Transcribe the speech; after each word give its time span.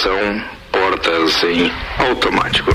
Atenção, 0.00 0.42
portas 0.72 1.44
em 1.44 1.70
automático. 1.98 2.70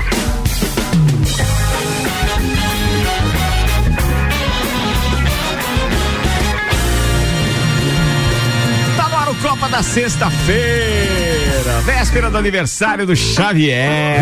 Tá 8.96 9.08
no 9.08 9.16
ar 9.16 9.28
o 9.28 9.34
Copa 9.34 9.68
da 9.68 9.82
Sexta-feira, 9.82 11.80
véspera 11.84 12.30
do 12.30 12.38
aniversário 12.38 13.04
do 13.04 13.16
Xavier. 13.16 14.20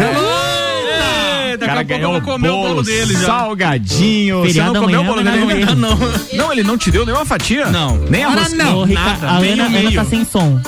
O 1.54 1.58
cara 1.58 1.82
ganhou 1.82 2.22
comer 2.22 2.48
o 2.48 2.52
bolo 2.52 2.82
dele 2.82 3.12
já. 3.12 3.26
salgadinho. 3.26 4.42
Feriado 4.46 4.72
Você 4.72 4.78
não 4.78 4.82
comeu 4.82 5.00
o 5.02 5.04
bolo 5.04 5.22
dele 5.22 5.52
ainda? 5.52 5.74
Não. 5.74 5.98
Não, 6.32 6.52
ele 6.52 6.62
não 6.62 6.78
te 6.78 6.90
deu 6.90 7.04
nenhuma 7.04 7.26
fatia? 7.26 7.66
Não. 7.66 7.98
Nem 7.98 8.24
a 8.24 8.30
rosquinha? 8.30 8.64
não. 8.64 8.86
Nada, 8.86 9.28
a 9.28 9.36
Ana, 9.36 9.66
Ana 9.66 9.92
tá 9.92 10.04
sem 10.06 10.24
som. 10.24 10.58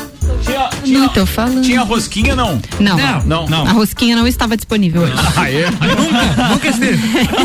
Não, 0.46 0.68
tinha, 0.86 1.08
tô 1.08 1.26
falando. 1.26 1.62
tinha 1.62 1.82
rosquinha, 1.82 2.34
não? 2.36 2.60
Não. 2.78 2.96
Não. 3.24 3.46
Não. 3.46 3.66
A 3.66 3.72
rosquinha 3.72 4.16
não 4.16 4.26
estava 4.26 4.56
disponível 4.56 5.02
hoje. 5.02 5.12
Aê. 5.36 5.64
Nunca 6.50 6.68
esteve. 6.68 7.02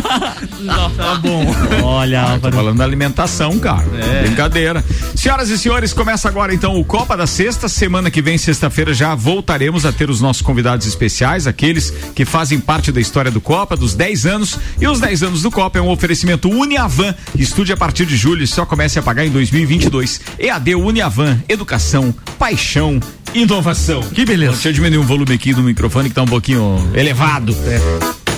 Nossa, 0.61 0.95
tá 0.95 1.15
bom. 1.15 1.45
Tô 1.79 1.85
Olha, 1.85 2.21
Álvaro. 2.21 2.55
falando 2.55 2.77
da 2.77 2.83
alimentação, 2.83 3.57
cara. 3.59 3.85
É. 3.99 4.23
Brincadeira. 4.23 4.83
Senhoras 5.15 5.49
e 5.49 5.57
senhores, 5.57 5.93
começa 5.93 6.27
agora 6.27 6.53
então 6.53 6.79
o 6.79 6.85
Copa 6.85 7.17
da 7.17 7.27
Sexta. 7.27 7.67
Semana 7.67 8.11
que 8.11 8.21
vem, 8.21 8.37
sexta-feira, 8.37 8.93
já 8.93 9.15
voltaremos 9.15 9.85
a 9.85 9.91
ter 9.91 10.09
os 10.09 10.21
nossos 10.21 10.41
convidados 10.41 10.85
especiais, 10.87 11.47
aqueles 11.47 11.91
que 12.15 12.25
fazem 12.25 12.59
parte 12.59 12.91
da 12.91 13.01
história 13.01 13.31
do 13.31 13.41
Copa, 13.41 13.75
dos 13.75 13.93
10 13.95 14.25
anos. 14.25 14.57
E 14.79 14.87
os 14.87 14.99
10 14.99 15.23
anos 15.23 15.41
do 15.41 15.51
Copa 15.51 15.79
é 15.79 15.81
um 15.81 15.89
oferecimento 15.89 16.49
Uniavan. 16.49 17.15
Estude 17.37 17.73
a 17.73 17.77
partir 17.77 18.05
de 18.05 18.15
julho 18.15 18.43
e 18.43 18.47
só 18.47 18.65
comece 18.65 18.99
a 18.99 19.01
pagar 19.01 19.25
em 19.25 19.29
2022. 19.31 20.21
EAD 20.39 20.75
Uniavan, 20.75 21.41
educação, 21.49 22.13
paixão, 22.37 22.99
inovação. 23.33 24.01
Que 24.01 24.25
beleza. 24.25 24.53
Deixa 24.53 24.69
eu 24.69 24.73
diminuir 24.73 24.99
o 24.99 25.03
volume 25.03 25.33
aqui 25.33 25.53
do 25.53 25.63
microfone 25.63 26.09
que 26.09 26.15
tá 26.15 26.23
um 26.23 26.27
pouquinho 26.27 26.91
elevado. 26.93 27.55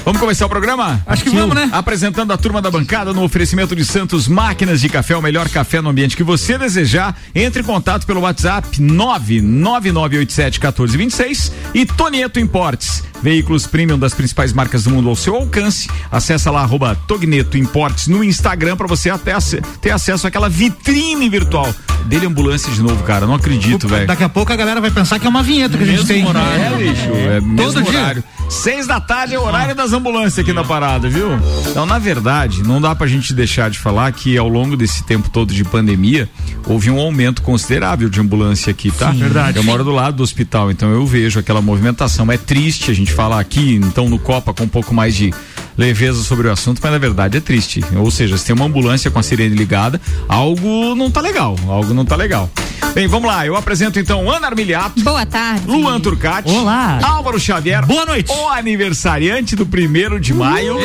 Vamos 0.06 0.20
começar 0.20 0.46
o 0.46 0.50
programa? 0.50 1.02
Acho 1.08 1.24
que 1.24 1.30
vamos, 1.30 1.56
né? 1.56 1.70
Apresentando 1.72 2.34
a 2.34 2.38
turma 2.38 2.62
da 2.62 2.70
bancada 2.70 3.14
no 3.14 3.24
oferecimento 3.24 3.74
de 3.74 3.86
Santos 3.86 4.28
Máquinas 4.28 4.82
de 4.82 4.90
Café, 4.90 5.16
o 5.16 5.22
melhor 5.22 5.48
café 5.48 5.80
no 5.82 5.90
ambiente 5.90 6.18
que 6.18 6.24
você 6.24 6.58
desejar. 6.58 7.16
Entre 7.34 7.62
em 7.62 7.66
contato 7.66 8.06
pelo 8.06 8.20
WhatsApp 8.20 8.68
999871426 8.82 11.54
e 11.74 11.86
Tonieto 11.86 12.38
Importes. 12.38 13.02
Veículos 13.22 13.66
premium 13.66 13.98
das 13.98 14.14
principais 14.14 14.52
marcas 14.52 14.84
do 14.84 14.90
mundo 14.90 15.08
ao 15.08 15.16
seu 15.16 15.38
alcance. 15.38 15.90
Acesse 16.12 16.50
lá 16.50 16.60
arroba 16.62 16.98
Togneto 17.08 17.58
Importes 17.58 18.10
no 18.10 18.22
Instagram 18.22 18.76
para 18.76 18.88
você 18.88 19.10
até 19.10 19.34
ter 19.82 19.92
acesso 19.92 20.28
àquela 20.28 20.50
vitrine 20.50 21.30
virtual. 21.30 21.74
Dele 22.06 22.26
ambulância 22.26 22.70
de 22.74 22.82
novo, 22.82 23.02
cara. 23.04 23.26
Não 23.26 23.36
acredito, 23.36 23.88
velho. 23.88 24.06
Daqui 24.06 24.26
a 24.26 24.30
pouco 24.30 24.52
a 24.52 24.56
galera 24.58 24.82
vai 24.82 24.92
pensar 24.92 25.18
que 25.20 25.26
é 25.26 25.30
uma 25.30 25.42
vinheta 25.42 25.78
que 25.78 25.84
a 25.84 25.86
gente 25.86 26.00
Mesmo 26.06 26.08
tem. 26.10 26.28
horário. 26.28 26.62
É, 26.62 26.70
bicho. 26.78 27.10
É 27.14 27.40
mesmo 27.40 27.56
Todo 27.56 27.82
dia. 27.84 28.00
horário. 28.02 28.22
Seis 28.50 28.86
da 28.86 29.00
tarde 29.00 29.36
é 29.36 29.40
o 29.40 29.44
horário 29.46 29.74
das 29.74 29.93
ambulâncias 29.94 30.40
aqui 30.40 30.52
na 30.52 30.64
parada, 30.64 31.10
viu? 31.10 31.30
Então, 31.70 31.86
na 31.86 32.00
verdade, 32.00 32.64
não 32.64 32.82
dá 32.82 32.94
pra 32.96 33.08
gente 33.08 33.34
deixar 33.34 33.70
de 33.70 33.80
falar 33.80 34.12
que 34.12 34.38
ao 34.38 34.48
longo 34.48 34.76
desse 34.76 35.04
tempo 35.04 35.30
todo 35.30 35.54
de 35.54 35.64
pandemia, 35.64 36.30
houve 36.66 36.90
um 36.90 37.00
aumento 37.00 37.42
considerável 37.42 38.10
de 38.10 38.20
ambulância 38.20 38.72
aqui, 38.72 38.92
tá? 38.92 39.12
verdade. 39.12 39.58
Eu 39.58 39.64
moro 39.64 39.84
do 39.84 39.92
lado 39.92 40.18
do 40.18 40.24
hospital, 40.24 40.72
então 40.72 40.90
eu 40.92 41.06
vejo 41.06 41.40
aquela 41.40 41.62
movimentação. 41.62 42.32
É 42.32 42.38
triste 42.38 42.92
a 42.92 42.94
gente 42.94 43.12
falar 43.12 43.40
aqui, 43.40 43.76
então, 43.76 44.10
no 44.10 44.20
Copa 44.20 44.54
com 44.54 44.64
um 44.64 44.68
pouco 44.68 44.94
mais 44.94 45.16
de 45.16 45.34
leveza 45.78 46.24
sobre 46.24 46.48
o 46.48 46.52
assunto, 46.52 46.80
mas 46.82 46.92
na 46.92 46.98
verdade 46.98 47.38
é 47.38 47.42
triste. 47.42 47.84
Ou 47.96 48.10
seja, 48.12 48.38
se 48.38 48.46
tem 48.46 48.56
uma 48.56 48.66
ambulância 48.66 49.10
com 49.10 49.20
a 49.20 49.24
sirene 49.24 49.56
ligada, 49.56 50.00
algo 50.28 50.96
não 50.96 51.10
tá 51.10 51.22
legal, 51.22 51.56
algo 51.68 51.94
não 51.94 52.06
tá 52.06 52.16
legal. 52.16 52.50
Bem, 52.94 53.08
vamos 53.08 53.28
lá, 53.28 53.46
eu 53.46 53.56
apresento 53.56 53.98
então 53.98 54.30
Ana 54.30 54.48
Armiliato, 54.48 55.02
Boa 55.02 55.26
tarde. 55.26 55.66
Luan 55.66 56.00
Turcati. 56.00 56.52
Olá. 56.52 57.00
Álvaro 57.04 57.40
Xavier. 57.40 57.86
Boa 57.86 58.06
noite. 58.06 58.32
O 58.32 58.50
aniversariante 58.50 59.56
do 59.56 59.66
primeiro 59.66 60.20
de 60.20 60.34
maio. 60.34 60.78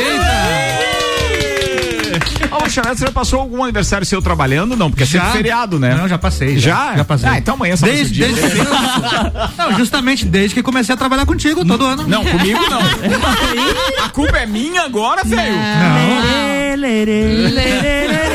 Xavier, 2.68 2.96
você 2.96 3.06
já 3.06 3.12
passou 3.12 3.40
algum 3.40 3.62
aniversário 3.62 4.06
seu 4.06 4.20
trabalhando? 4.20 4.76
Não, 4.76 4.90
porque 4.90 5.02
é 5.02 5.06
sempre 5.06 5.30
feriado, 5.30 5.78
né? 5.78 5.94
Não, 5.94 6.08
já 6.08 6.18
passei. 6.18 6.58
Já? 6.58 6.96
Já 6.96 7.04
passei. 7.04 7.28
Ah, 7.28 7.38
então 7.38 7.54
amanhã 7.54 7.76
só 7.76 7.86
Desde, 7.86 8.14
dia. 8.14 8.26
desde 8.28 8.58
Não, 9.58 9.76
justamente 9.76 10.24
desde 10.24 10.54
que 10.54 10.62
comecei 10.62 10.94
a 10.94 10.98
trabalhar 10.98 11.26
contigo 11.26 11.64
todo 11.64 11.84
ano. 11.84 12.06
Não, 12.06 12.24
comigo 12.24 12.60
não. 12.70 12.80
A 14.04 14.08
culpa 14.08 14.38
é 14.38 14.46
minha 14.46 14.82
agora, 14.82 15.22
velho. 15.24 15.52
Não. 15.52 16.76
Lê, 16.76 17.04
lê, 17.04 18.27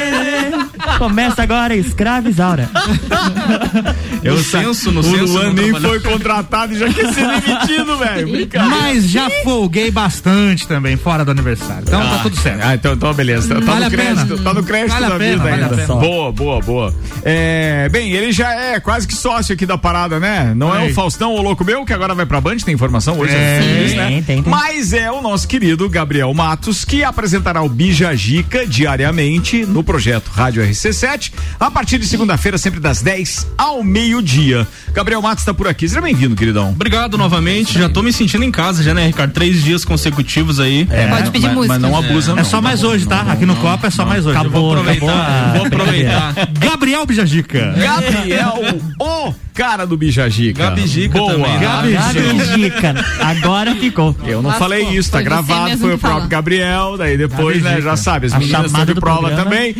Começa 0.97 1.43
agora, 1.43 1.75
escrava 1.75 2.29
Isaura. 2.29 2.69
Eu 4.23 4.35
No 4.35 4.43
censo, 4.43 4.91
no 4.91 5.01
o 5.01 5.03
censo 5.03 5.33
Luan 5.33 5.53
nem 5.53 5.73
foi 5.73 5.99
contratado 5.99 6.73
e 6.73 6.79
já 6.79 6.87
quer 6.87 7.13
ser 7.13 7.27
demitido, 7.27 7.97
velho. 7.97 8.49
Mas 8.69 9.09
já 9.09 9.29
folguei 9.43 9.91
bastante 9.91 10.65
também, 10.67 10.95
fora 10.95 11.25
do 11.25 11.31
aniversário. 11.31 11.83
Então 11.85 12.01
tá 12.01 12.19
tudo 12.19 12.37
certo. 12.37 12.61
Ah, 12.63 12.75
então, 12.75 12.93
então 12.93 13.13
beleza. 13.13 13.53
Tá, 13.53 13.59
tá 13.59 13.65
Vale 13.65 13.79
no 13.81 13.87
a 13.87 13.89
crédito, 13.89 14.27
pena. 14.27 14.41
tá 14.43 14.53
no 14.53 14.63
crédito 14.63 14.93
Vale 14.93 15.05
a 15.05 15.09
da 15.09 15.15
pena, 15.17 15.31
vida 15.31 15.43
vale 15.49 15.81
ainda. 15.81 15.93
Boa, 15.95 16.31
boa, 16.31 16.61
boa. 16.61 16.95
É, 17.23 17.89
bem, 17.89 18.11
ele 18.13 18.31
já 18.31 18.53
é 18.53 18.79
quase 18.79 19.05
que 19.07 19.13
sócio 19.13 19.53
aqui 19.53 19.65
da 19.65 19.77
parada, 19.77 20.19
né? 20.19 20.53
Não 20.55 20.73
é 20.73 20.85
o 20.85 20.93
Faustão, 20.93 21.33
o 21.33 21.41
louco 21.41 21.65
meu, 21.65 21.85
que 21.85 21.91
agora 21.93 22.15
vai 22.15 22.25
pra 22.25 22.39
Band, 22.39 22.57
tem 22.57 22.73
informação 22.73 23.19
hoje. 23.19 23.33
É. 23.33 23.83
isso, 23.85 23.95
né? 23.95 24.07
Tem, 24.07 24.23
tem, 24.23 24.43
tem. 24.43 24.51
Mas 24.51 24.93
é 24.93 25.11
o 25.11 25.21
nosso 25.21 25.47
querido 25.47 25.89
Gabriel 25.89 26.33
Matos, 26.33 26.85
que 26.85 27.03
apresentará 27.03 27.61
o 27.61 27.67
Bija 27.69 28.15
Gica 28.15 28.65
diariamente 28.65 29.65
no 29.65 29.83
projeto 29.83 30.29
Rádio 30.29 30.63
RC7, 30.89 31.31
a 31.59 31.71
partir 31.71 31.97
de 31.97 32.05
segunda-feira, 32.05 32.57
sempre 32.57 32.79
das 32.79 33.01
10 33.01 33.47
ao 33.57 33.83
meio-dia. 33.83 34.67
Gabriel 34.93 35.21
Matos 35.21 35.43
tá 35.45 35.53
por 35.53 35.67
aqui. 35.67 35.87
Seja 35.87 36.01
bem-vindo, 36.01 36.35
queridão. 36.35 36.71
Obrigado 36.71 37.17
novamente. 37.17 37.77
Já 37.79 37.89
tô 37.89 38.01
me 38.01 38.11
sentindo 38.11 38.43
em 38.43 38.51
casa 38.51 38.83
já, 38.83 38.93
né, 38.93 39.07
Ricardo? 39.07 39.31
Três 39.31 39.63
dias 39.63 39.85
consecutivos 39.85 40.59
aí. 40.59 40.87
É, 40.89 41.07
Pode 41.07 41.31
pedir 41.31 41.47
mas, 41.47 41.55
música. 41.55 41.73
Mas 41.79 41.81
não 41.81 41.97
abusa, 41.97 42.33
não. 42.33 42.41
É 42.41 42.43
só 42.43 42.61
mais 42.61 42.83
hoje, 42.83 43.07
tá? 43.07 43.21
Aqui 43.21 43.45
no 43.45 43.55
Copa 43.55 43.87
é 43.87 43.89
só 43.89 44.05
mais 44.05 44.25
hoje. 44.25 44.37
Acabou, 44.37 44.73
Vou 44.75 44.81
acabou. 44.83 45.09
aproveitar. 45.09 45.49
a 45.49 45.57
Vou 45.57 45.65
aproveitar. 45.67 46.33
Gabriel 46.59 47.05
Bijagica. 47.05 47.73
Gabriel, 47.77 48.53
o 48.99 49.33
cara 49.53 49.85
do 49.85 49.95
Bija 49.95 50.27
Gica. 50.29 50.63
Gabi 50.63 50.87
Gica 50.87 51.17
Boa. 51.17 51.31
também. 51.33 51.59
Gabi 51.59 51.91
Gabi 51.93 52.55
Dica. 52.55 52.93
Agora 53.19 53.75
ficou. 53.75 54.15
Eu 54.25 54.41
não 54.41 54.49
Lascou. 54.49 54.67
falei 54.67 54.83
isso, 54.89 55.11
tá 55.11 55.21
gravado, 55.21 55.77
foi 55.77 55.93
o 55.93 55.97
próprio. 55.97 56.27
Gabriel, 56.27 56.97
daí 56.97 57.17
depois, 57.17 57.61
né, 57.61 57.79
já 57.81 57.95
sabe, 57.95 58.27
as 58.27 58.33
A 58.33 58.39
meninas 58.39 58.71
prova 58.71 58.93
programa. 58.95 59.43
também. 59.43 59.75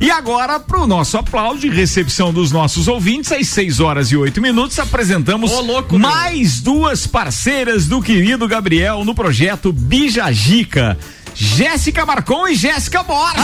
E 0.00 0.10
agora, 0.10 0.43
pro 0.60 0.86
nosso 0.86 1.16
aplauso 1.16 1.66
e 1.66 1.70
recepção 1.70 2.32
dos 2.32 2.52
nossos 2.52 2.86
ouvintes, 2.86 3.32
às 3.32 3.48
6 3.48 3.80
horas 3.80 4.12
e 4.12 4.16
8 4.16 4.40
minutos, 4.40 4.78
apresentamos 4.78 5.50
Ô, 5.50 5.60
louco, 5.60 5.98
meu. 5.98 6.08
mais 6.08 6.60
duas 6.60 7.06
parceiras 7.06 7.86
do 7.86 8.00
querido 8.02 8.46
Gabriel 8.46 9.04
no 9.04 9.14
projeto 9.14 9.72
Bija 9.72 10.30
Gica. 10.32 10.98
Jéssica 11.34 12.04
Marcon 12.06 12.46
e 12.48 12.54
Jéssica 12.54 13.02
Borges. 13.02 13.42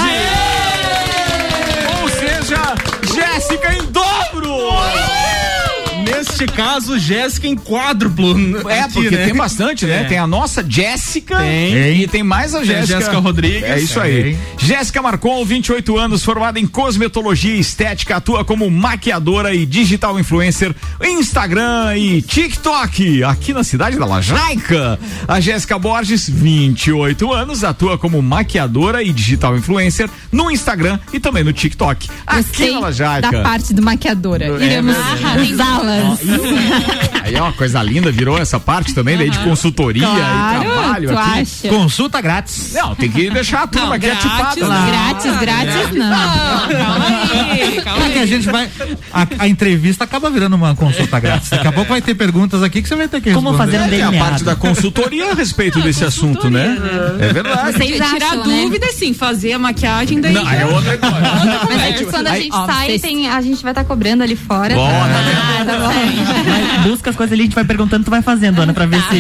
Ou 2.02 2.08
seja, 2.08 2.74
Jéssica 3.14 3.74
em 3.74 3.82
dobro! 3.86 5.39
Neste 6.10 6.46
caso, 6.46 6.98
Jéssica 6.98 7.46
em 7.46 7.56
quádruplo. 7.56 8.68
É, 8.68 8.80
aqui, 8.80 8.94
porque 8.94 9.16
né? 9.16 9.24
tem 9.26 9.34
bastante, 9.34 9.86
né? 9.86 10.02
É. 10.02 10.04
Tem 10.04 10.18
a 10.18 10.26
nossa 10.26 10.64
Jéssica 10.68 11.38
Tem. 11.38 12.02
e 12.02 12.08
tem 12.08 12.22
mais 12.22 12.54
a 12.54 12.64
Jéssica. 12.64 12.98
Jéssica 12.98 13.18
Rodrigues. 13.18 13.62
É 13.62 13.78
isso 13.78 14.00
aí. 14.00 14.36
Jéssica 14.58 15.00
Marcon, 15.00 15.44
28 15.44 15.96
anos, 15.96 16.24
formada 16.24 16.58
em 16.58 16.66
cosmetologia 16.66 17.54
e 17.54 17.60
estética, 17.60 18.16
atua 18.16 18.44
como 18.44 18.70
maquiadora 18.70 19.54
e 19.54 19.64
digital 19.64 20.18
influencer, 20.18 20.74
Instagram 21.02 21.96
e 21.96 22.22
TikTok, 22.22 23.24
aqui 23.24 23.52
na 23.52 23.64
cidade 23.64 23.98
da 23.98 24.04
Lajaica. 24.04 24.98
A 25.26 25.40
Jéssica 25.40 25.78
Borges, 25.78 26.28
28 26.28 27.32
anos, 27.32 27.64
atua 27.64 27.96
como 27.96 28.20
maquiadora 28.20 29.02
e 29.02 29.12
digital 29.12 29.56
influencer 29.56 30.08
no 30.32 30.50
Instagram 30.50 30.98
e 31.12 31.20
também 31.20 31.44
no 31.44 31.52
TikTok, 31.52 32.08
aqui 32.26 32.70
na 32.72 32.80
Lajaica. 32.80 33.30
da 33.30 33.42
parte 33.42 33.72
do 33.72 33.82
maquiadora. 33.82 34.46
É 34.46 34.64
Iremos 34.64 34.96
verdade. 36.02 36.12
usá-las. 36.12 37.24
Aí 37.40 37.46
é 37.46 37.48
uma 37.48 37.52
coisa 37.56 37.82
linda, 37.82 38.10
virou 38.12 38.36
essa 38.38 38.60
parte 38.60 38.94
também 38.94 39.16
daí 39.16 39.30
de 39.30 39.38
consultoria 39.38 40.06
Claro, 40.06 40.62
e 40.62 40.66
trabalho 40.66 41.08
tu 41.08 41.18
aqui. 41.18 41.40
acha? 41.40 41.68
Consulta 41.68 42.20
grátis. 42.20 42.72
Não, 42.74 42.94
tem 42.94 43.10
que 43.10 43.30
deixar 43.30 43.62
a 43.62 43.66
turma 43.66 43.94
aqui 43.96 44.06
grátis, 44.06 44.26
atipada. 44.26 44.68
né? 44.68 44.90
Grátis, 44.90 45.40
grátis, 45.40 45.92
não. 45.94 46.10
Calma 46.10 47.06
aí, 47.52 47.80
calma 47.82 48.04
Porque 48.04 48.18
a 48.18 48.26
gente 48.26 48.46
vai. 48.50 48.68
A, 49.12 49.26
a 49.38 49.48
entrevista 49.48 50.04
acaba 50.04 50.28
virando 50.30 50.54
uma 50.56 50.74
consulta 50.74 51.18
grátis. 51.18 51.48
Daqui 51.48 51.66
a 51.66 51.72
pouco 51.72 51.90
vai 51.90 52.02
ter 52.02 52.14
perguntas 52.14 52.62
aqui 52.62 52.82
que 52.82 52.88
você 52.88 52.96
vai 52.96 53.08
ter 53.08 53.20
que 53.20 53.32
Como 53.32 53.50
responder. 53.50 53.78
fazer 53.78 53.84
um 53.86 53.88
Tem 53.90 54.02
a 54.18 54.24
parte 54.24 54.44
da 54.44 54.54
consultoria 54.56 55.32
a 55.32 55.34
respeito 55.34 55.80
desse 55.80 56.04
assunto, 56.04 56.50
né? 56.50 56.76
É 57.20 57.32
verdade. 57.32 57.72
Vocês 57.72 57.90
Tirar 57.92 58.14
acham, 58.16 58.46
né? 58.46 58.62
dúvida, 58.62 58.86
sim, 58.92 59.14
fazer 59.14 59.52
a 59.52 59.58
maquiagem 59.58 60.20
daí. 60.20 60.32
Não, 60.34 60.44
já- 60.44 60.54
é 60.54 60.66
outra 60.66 60.98
coisa. 60.98 61.20
Mas 61.68 61.80
aí, 61.82 62.04
quando 62.06 62.26
a 62.26 62.30
Aí- 62.32 62.42
gente 62.42 62.54
Ó, 62.54 62.66
sai, 62.66 62.86
vocês- 62.86 63.00
tem, 63.02 63.28
a 63.28 63.40
gente 63.40 63.62
vai 63.62 63.72
estar 63.72 63.84
cobrando 63.84 64.22
ali 64.22 64.36
fora. 64.36 64.74
Bom, 64.74 64.88
tá 64.88 65.60
Ah, 65.60 65.64
tá 65.64 65.78
bom. 65.78 65.90
Mas 65.90 66.86
busca 66.86 67.10
as 67.10 67.16
coisas 67.16 67.29
ali, 67.34 67.42
a 67.42 67.44
gente 67.44 67.54
vai 67.54 67.64
perguntando, 67.64 68.04
tu 68.04 68.10
vai 68.10 68.22
fazendo, 68.22 68.60
Ana, 68.60 68.72
pra 68.74 68.86
ver 68.86 69.00
se 69.02 69.16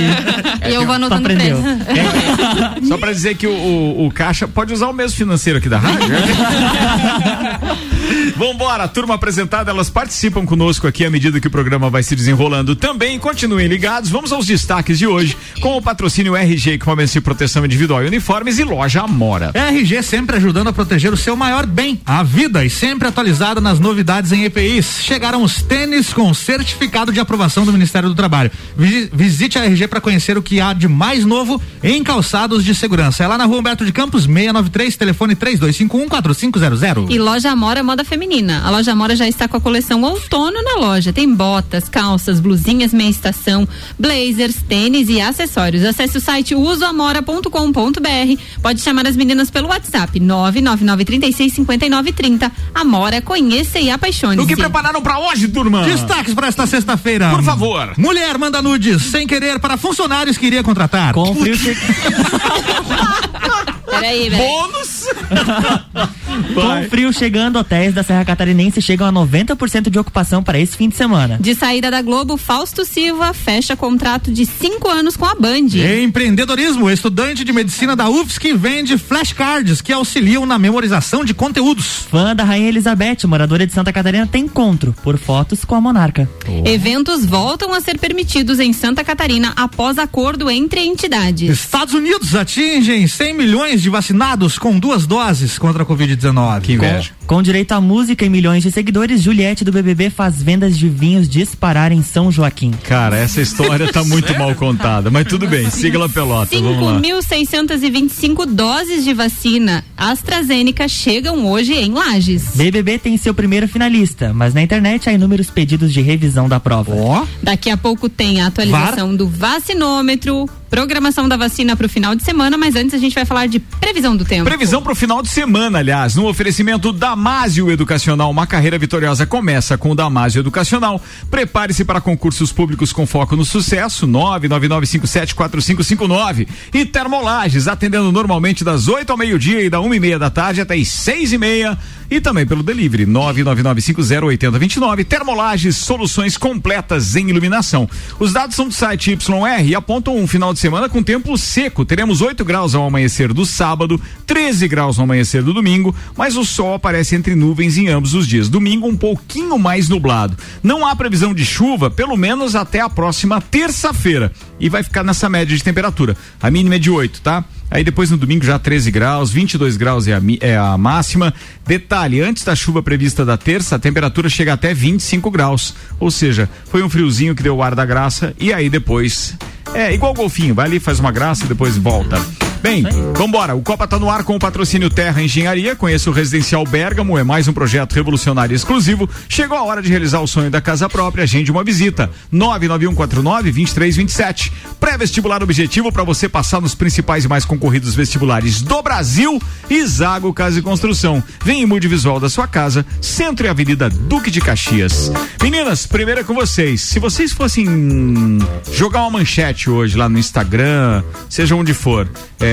E 0.68 0.74
eu 0.74 0.80
vou 0.86 0.86
tu 0.86 0.92
anotando 1.04 1.28
aprendeu. 1.28 1.58
preço. 1.62 2.86
Só 2.88 2.98
pra 2.98 3.12
dizer 3.12 3.36
que 3.36 3.46
o, 3.46 3.52
o, 3.52 4.06
o 4.06 4.10
Caixa 4.10 4.46
pode 4.48 4.72
usar 4.72 4.88
o 4.88 4.92
mesmo 4.92 5.16
financeiro 5.16 5.58
aqui 5.58 5.68
da 5.68 5.78
rádio. 5.78 6.08
Vambora, 8.36 8.86
turma 8.88 9.14
apresentada, 9.14 9.70
elas 9.70 9.90
participam 9.90 10.44
conosco 10.44 10.86
aqui 10.86 11.04
à 11.04 11.10
medida 11.10 11.40
que 11.40 11.46
o 11.46 11.50
programa 11.50 11.90
vai 11.90 12.02
se 12.02 12.14
desenrolando. 12.16 12.74
Também 12.74 13.18
continuem 13.18 13.66
ligados, 13.68 14.10
vamos 14.10 14.32
aos 14.32 14.46
destaques 14.46 14.98
de 14.98 15.06
hoje, 15.06 15.36
com 15.60 15.76
o 15.76 15.82
patrocínio 15.82 16.34
RG, 16.36 16.72
equipamentos 16.72 17.12
de 17.12 17.20
proteção 17.20 17.64
individual 17.64 18.02
e 18.02 18.06
uniformes 18.06 18.58
e 18.58 18.64
loja 18.64 19.02
Amora. 19.02 19.50
RG 19.54 20.02
sempre 20.02 20.36
ajudando 20.36 20.68
a 20.68 20.72
proteger 20.72 21.12
o 21.12 21.16
seu 21.16 21.36
maior 21.36 21.66
bem, 21.66 22.00
a 22.04 22.22
vida, 22.22 22.64
e 22.64 22.70
sempre 22.70 23.08
atualizada 23.08 23.60
nas 23.60 23.78
novidades 23.78 24.32
em 24.32 24.44
EPIs. 24.44 25.00
Chegaram 25.02 25.42
os 25.42 25.62
tênis 25.62 26.12
com 26.12 26.32
certificado 26.34 27.12
de 27.12 27.20
aprovação 27.20 27.64
do 27.64 27.72
Ministério 27.72 28.08
do 28.08 28.14
Trabalho. 28.14 28.50
Vi- 28.76 29.08
Visite 29.12 29.58
a 29.58 29.64
RG 29.64 29.86
para 29.88 30.00
conhecer 30.00 30.36
o 30.38 30.42
que 30.42 30.60
há 30.60 30.72
de 30.72 30.88
mais 30.88 31.24
novo 31.24 31.60
em 31.82 32.02
calçados 32.02 32.64
de 32.64 32.74
segurança. 32.74 33.22
É 33.24 33.26
lá 33.26 33.36
na 33.36 33.44
rua 33.44 33.58
Humberto 33.58 33.84
de 33.84 33.92
Campos, 33.92 34.24
693, 34.24 34.96
telefone 34.96 35.34
32514500. 35.36 37.10
E 37.10 37.18
loja 37.18 37.50
Amora 37.50 37.82
Moda 37.82 37.99
Feminina. 38.04 38.62
A 38.64 38.70
loja 38.70 38.92
Amora 38.92 39.16
já 39.16 39.28
está 39.28 39.48
com 39.48 39.56
a 39.56 39.60
coleção 39.60 40.02
outono 40.02 40.62
na 40.62 40.76
loja. 40.76 41.12
Tem 41.12 41.32
botas, 41.32 41.88
calças, 41.88 42.40
blusinhas 42.40 42.92
meia 42.92 43.10
estação, 43.10 43.66
blazers, 43.98 44.56
tênis 44.68 45.08
e 45.08 45.20
acessórios. 45.20 45.84
Acesse 45.84 46.18
o 46.18 46.20
site 46.20 46.54
usoamora.com.br. 46.54 48.40
Pode 48.62 48.80
chamar 48.80 49.06
as 49.06 49.16
meninas 49.16 49.50
pelo 49.50 49.68
WhatsApp 49.68 50.18
999365930. 50.20 52.50
Amora, 52.74 53.20
conheça 53.20 53.78
e 53.78 53.90
apaixone-se. 53.90 54.42
O 54.42 54.46
que 54.46 54.56
prepararam 54.56 55.02
pra 55.02 55.18
hoje, 55.18 55.48
turma? 55.48 55.84
Destaques 55.84 56.32
para 56.34 56.46
esta 56.48 56.66
sexta-feira. 56.66 57.30
Por 57.30 57.42
favor. 57.42 57.92
Mulher 57.96 58.38
manda 58.38 58.62
nudes 58.62 59.02
sem 59.04 59.26
querer 59.26 59.58
para 59.58 59.76
funcionários 59.76 60.38
que 60.38 60.46
iria 60.46 60.62
contratar. 60.62 61.14
Com. 61.14 61.34
Peraí, 64.00 64.30
peraí. 64.30 64.48
Bônus? 64.48 65.04
Com 66.54 66.88
frio 66.88 67.12
chegando, 67.12 67.58
hotéis 67.58 67.92
da 67.92 68.02
Serra 68.02 68.24
Catarinense 68.24 68.80
chegam 68.80 69.06
a 69.06 69.12
90% 69.12 69.90
de 69.90 69.98
ocupação 69.98 70.42
para 70.42 70.58
esse 70.58 70.76
fim 70.76 70.88
de 70.88 70.96
semana. 70.96 71.38
De 71.40 71.54
saída 71.54 71.90
da 71.90 72.00
Globo, 72.00 72.36
Fausto 72.36 72.84
Silva 72.84 73.34
fecha 73.34 73.76
contrato 73.76 74.32
de 74.32 74.46
cinco 74.46 74.88
anos 74.88 75.16
com 75.16 75.26
a 75.26 75.34
Band. 75.34 75.68
Empreendedorismo, 76.02 76.90
estudante 76.90 77.44
de 77.44 77.52
medicina 77.52 77.94
da 77.94 78.08
UFSC 78.08 78.54
vende 78.54 78.96
flashcards 78.96 79.80
que 79.80 79.92
auxiliam 79.92 80.46
na 80.46 80.58
memorização 80.58 81.24
de 81.24 81.34
conteúdos. 81.34 82.06
Fã 82.10 82.34
da 82.34 82.44
Rainha 82.44 82.68
Elizabeth, 82.68 83.26
moradora 83.26 83.66
de 83.66 83.72
Santa 83.72 83.92
Catarina, 83.92 84.26
tem 84.26 84.44
encontro 84.44 84.94
por 85.02 85.18
fotos 85.18 85.64
com 85.64 85.74
a 85.74 85.80
monarca. 85.80 86.28
Eventos 86.64 87.24
voltam 87.26 87.74
a 87.74 87.80
ser 87.80 87.98
permitidos 87.98 88.58
em 88.58 88.72
Santa 88.72 89.04
Catarina 89.04 89.52
após 89.56 89.98
acordo 89.98 90.50
entre 90.50 90.80
entidades. 90.80 91.50
Estados 91.50 91.94
Unidos 91.94 92.34
atingem 92.34 93.06
100 93.06 93.34
milhões 93.34 93.82
de 93.82 93.89
vacinados 93.90 94.58
com 94.58 94.78
duas 94.78 95.06
doses 95.06 95.58
contra 95.58 95.82
a 95.82 95.86
Covid-19. 95.86 96.60
Que 96.62 96.72
inveja. 96.74 97.10
Com 97.26 97.42
direito 97.42 97.72
à 97.72 97.80
música 97.80 98.24
e 98.24 98.28
milhões 98.28 98.62
de 98.62 98.70
seguidores, 98.70 99.22
Juliette 99.22 99.64
do 99.64 99.70
BBB 99.72 100.10
faz 100.10 100.42
vendas 100.42 100.76
de 100.76 100.88
vinhos 100.88 101.28
disparar 101.28 101.92
em 101.92 102.02
São 102.02 102.30
Joaquim. 102.32 102.72
Cara, 102.82 103.16
essa 103.16 103.40
história 103.40 103.92
tá 103.92 104.02
muito 104.02 104.36
mal 104.38 104.54
contada, 104.54 105.10
mas 105.10 105.26
tudo 105.26 105.46
bem, 105.46 105.70
siga 105.70 105.98
lá 105.98 106.08
pelota, 106.08 106.58
vamos 106.60 106.84
lá. 106.84 107.00
5.625 107.00 108.46
doses 108.46 109.04
de 109.04 109.12
vacina 109.14 109.84
AstraZeneca 109.96 110.88
chegam 110.88 111.46
hoje 111.50 111.72
em 111.74 111.92
Lages. 111.92 112.50
BBB 112.54 112.98
tem 112.98 113.16
seu 113.16 113.32
primeiro 113.34 113.68
finalista, 113.68 114.32
mas 114.34 114.54
na 114.54 114.62
internet 114.62 115.08
há 115.08 115.12
inúmeros 115.12 115.50
pedidos 115.50 115.92
de 115.92 116.00
revisão 116.00 116.48
da 116.48 116.58
prova. 116.58 116.94
Ó, 116.94 117.26
Daqui 117.42 117.70
a 117.70 117.76
pouco 117.76 118.08
tem 118.08 118.40
a 118.40 118.46
atualização 118.46 119.14
do 119.14 119.26
vacinômetro, 119.28 120.48
programação 120.68 121.28
da 121.28 121.36
vacina 121.36 121.76
para 121.76 121.86
o 121.86 121.88
final 121.88 122.14
de 122.14 122.22
semana, 122.22 122.56
mas 122.56 122.76
antes 122.76 122.94
a 122.94 122.98
gente 122.98 123.14
vai 123.14 123.24
falar 123.24 123.46
de 123.46 123.58
previsão 123.78 124.16
do 124.16 124.24
tempo. 124.24 124.44
Previsão 124.44 124.82
para 124.82 124.92
o 124.92 124.94
final 124.94 125.20
de 125.22 125.28
semana, 125.28 125.78
aliás, 125.78 126.14
no 126.14 126.28
oferecimento 126.28 126.92
Damásio 126.92 127.70
Educacional. 127.70 128.30
Uma 128.30 128.46
carreira 128.46 128.78
vitoriosa 128.78 129.26
começa 129.26 129.76
com 129.76 129.90
o 129.90 129.94
Damásio 129.94 130.40
Educacional. 130.40 131.02
Prepare-se 131.30 131.84
para 131.84 132.00
concursos 132.00 132.50
públicos 132.52 132.92
com 132.92 133.06
foco 133.06 133.36
no 133.36 133.44
sucesso. 133.44 134.06
999574559. 134.06 136.48
E 136.72 136.84
Termolages, 136.84 137.66
atendendo 137.68 138.12
normalmente 138.12 138.64
das 138.64 138.88
8 138.88 139.10
ao 139.10 139.18
meio-dia 139.18 139.62
e 139.62 139.70
da 139.70 139.80
uma 139.80 139.96
e 139.96 140.00
meia 140.00 140.18
da 140.18 140.30
tarde 140.30 140.60
até 140.60 140.74
as 140.74 140.88
seis 140.88 141.32
e 141.32 141.38
meia. 141.38 141.78
E 142.10 142.20
também 142.20 142.44
pelo 142.44 142.62
delivery 142.62 143.06
999508029. 143.06 145.04
Termolages, 145.04 145.76
soluções 145.76 146.36
completas 146.36 147.14
em 147.14 147.30
iluminação. 147.30 147.88
Os 148.18 148.32
dados 148.32 148.56
são 148.56 148.66
do 148.66 148.74
site 148.74 149.12
YR 149.12 149.64
e 149.64 149.74
apontam 149.74 150.16
um 150.16 150.26
final 150.26 150.52
de 150.52 150.58
semana 150.58 150.88
com 150.88 151.02
tempo 151.02 151.38
seco. 151.38 151.84
Teremos 151.84 152.20
8 152.20 152.44
graus 152.44 152.74
ao 152.74 152.84
amanhecer 152.84 153.32
do 153.32 153.46
sábado, 153.46 154.00
13 154.26 154.66
graus 154.66 154.98
ao 154.98 155.04
amanhecer 155.04 155.42
do 155.44 155.54
domingo, 155.54 155.94
mas 156.16 156.36
o 156.36 156.44
sol 156.44 156.74
aparece 156.74 157.14
entre 157.14 157.36
nuvens 157.36 157.78
em 157.78 157.86
ambos 157.88 158.14
os 158.14 158.26
dias. 158.26 158.48
Domingo 158.48 158.88
um 158.88 158.96
pouquinho 158.96 159.56
mais 159.56 159.88
nublado. 159.88 160.36
Não 160.62 160.84
há 160.86 160.96
previsão 160.96 161.32
de 161.32 161.44
chuva, 161.44 161.90
pelo 161.90 162.16
menos 162.16 162.56
até 162.56 162.80
a 162.80 162.90
próxima 162.90 163.40
terça-feira. 163.40 164.32
E 164.58 164.68
vai 164.68 164.82
ficar 164.82 165.04
nessa 165.04 165.28
média 165.28 165.56
de 165.56 165.62
temperatura. 165.62 166.16
A 166.42 166.50
mínima 166.50 166.74
é 166.74 166.78
de 166.78 166.90
8, 166.90 167.20
tá? 167.22 167.44
Aí 167.70 167.84
depois 167.84 168.10
no 168.10 168.16
domingo 168.16 168.44
já 168.44 168.58
13 168.58 168.90
graus, 168.90 169.30
22 169.30 169.76
graus 169.76 170.08
é 170.08 170.14
a, 170.14 170.20
é 170.40 170.56
a 170.56 170.76
máxima. 170.76 171.32
Detalhe, 171.66 172.20
antes 172.20 172.42
da 172.42 172.56
chuva 172.56 172.82
prevista 172.82 173.24
da 173.24 173.36
terça, 173.36 173.76
a 173.76 173.78
temperatura 173.78 174.28
chega 174.28 174.52
até 174.52 174.74
25 174.74 175.30
graus. 175.30 175.74
Ou 176.00 176.10
seja, 176.10 176.48
foi 176.64 176.82
um 176.82 176.90
friozinho 176.90 177.34
que 177.34 177.42
deu 177.42 177.56
o 177.56 177.62
ar 177.62 177.74
da 177.74 177.86
graça 177.86 178.34
e 178.38 178.52
aí 178.52 178.68
depois 178.68 179.36
é 179.72 179.94
igual 179.94 180.12
golfinho, 180.12 180.54
vai 180.54 180.66
ali, 180.66 180.80
faz 180.80 180.98
uma 180.98 181.12
graça 181.12 181.44
e 181.44 181.48
depois 181.48 181.76
volta. 181.76 182.20
Bem, 182.62 182.84
vambora. 183.16 183.54
O 183.54 183.62
Copa 183.62 183.88
tá 183.88 183.98
no 183.98 184.10
ar 184.10 184.22
com 184.22 184.36
o 184.36 184.38
patrocínio 184.38 184.90
Terra 184.90 185.22
Engenharia. 185.22 185.74
Conheça 185.74 186.10
o 186.10 186.12
Residencial 186.12 186.62
Bergamo, 186.64 187.16
é 187.16 187.24
mais 187.24 187.48
um 187.48 187.54
projeto 187.54 187.94
revolucionário 187.94 188.54
exclusivo. 188.54 189.08
Chegou 189.28 189.56
a 189.56 189.62
hora 189.62 189.80
de 189.80 189.88
realizar 189.88 190.20
o 190.20 190.26
sonho 190.26 190.50
da 190.50 190.60
casa 190.60 190.86
própria. 190.86 191.24
Agende 191.24 191.50
uma 191.50 191.64
visita. 191.64 192.10
99149-2327. 192.32 194.52
Pré-vestibular 194.78 195.42
objetivo 195.42 195.90
para 195.90 196.04
você 196.04 196.28
passar 196.28 196.60
nos 196.60 196.74
principais 196.74 197.24
e 197.24 197.28
mais 197.28 197.46
concorridos 197.46 197.94
vestibulares 197.94 198.60
do 198.60 198.82
Brasil. 198.82 199.40
Zago 199.86 200.34
Casa 200.34 200.58
e 200.58 200.62
Construção. 200.62 201.22
Vem 201.42 201.62
e 201.62 201.66
mude 201.66 201.88
visual 201.88 202.20
da 202.20 202.28
sua 202.28 202.46
casa. 202.46 202.84
Centro 203.00 203.46
e 203.46 203.48
Avenida 203.48 203.88
Duque 203.88 204.30
de 204.30 204.40
Caxias. 204.40 205.10
Meninas, 205.42 205.86
primeiro 205.86 206.20
é 206.20 206.24
com 206.24 206.34
vocês. 206.34 206.82
Se 206.82 206.98
vocês 206.98 207.32
fossem 207.32 208.38
jogar 208.70 209.00
uma 209.00 209.10
manchete 209.10 209.70
hoje 209.70 209.96
lá 209.96 210.08
no 210.08 210.18
Instagram, 210.18 211.02
seja 211.28 211.54
onde 211.54 211.72
for, 211.72 212.08
é, 212.38 212.49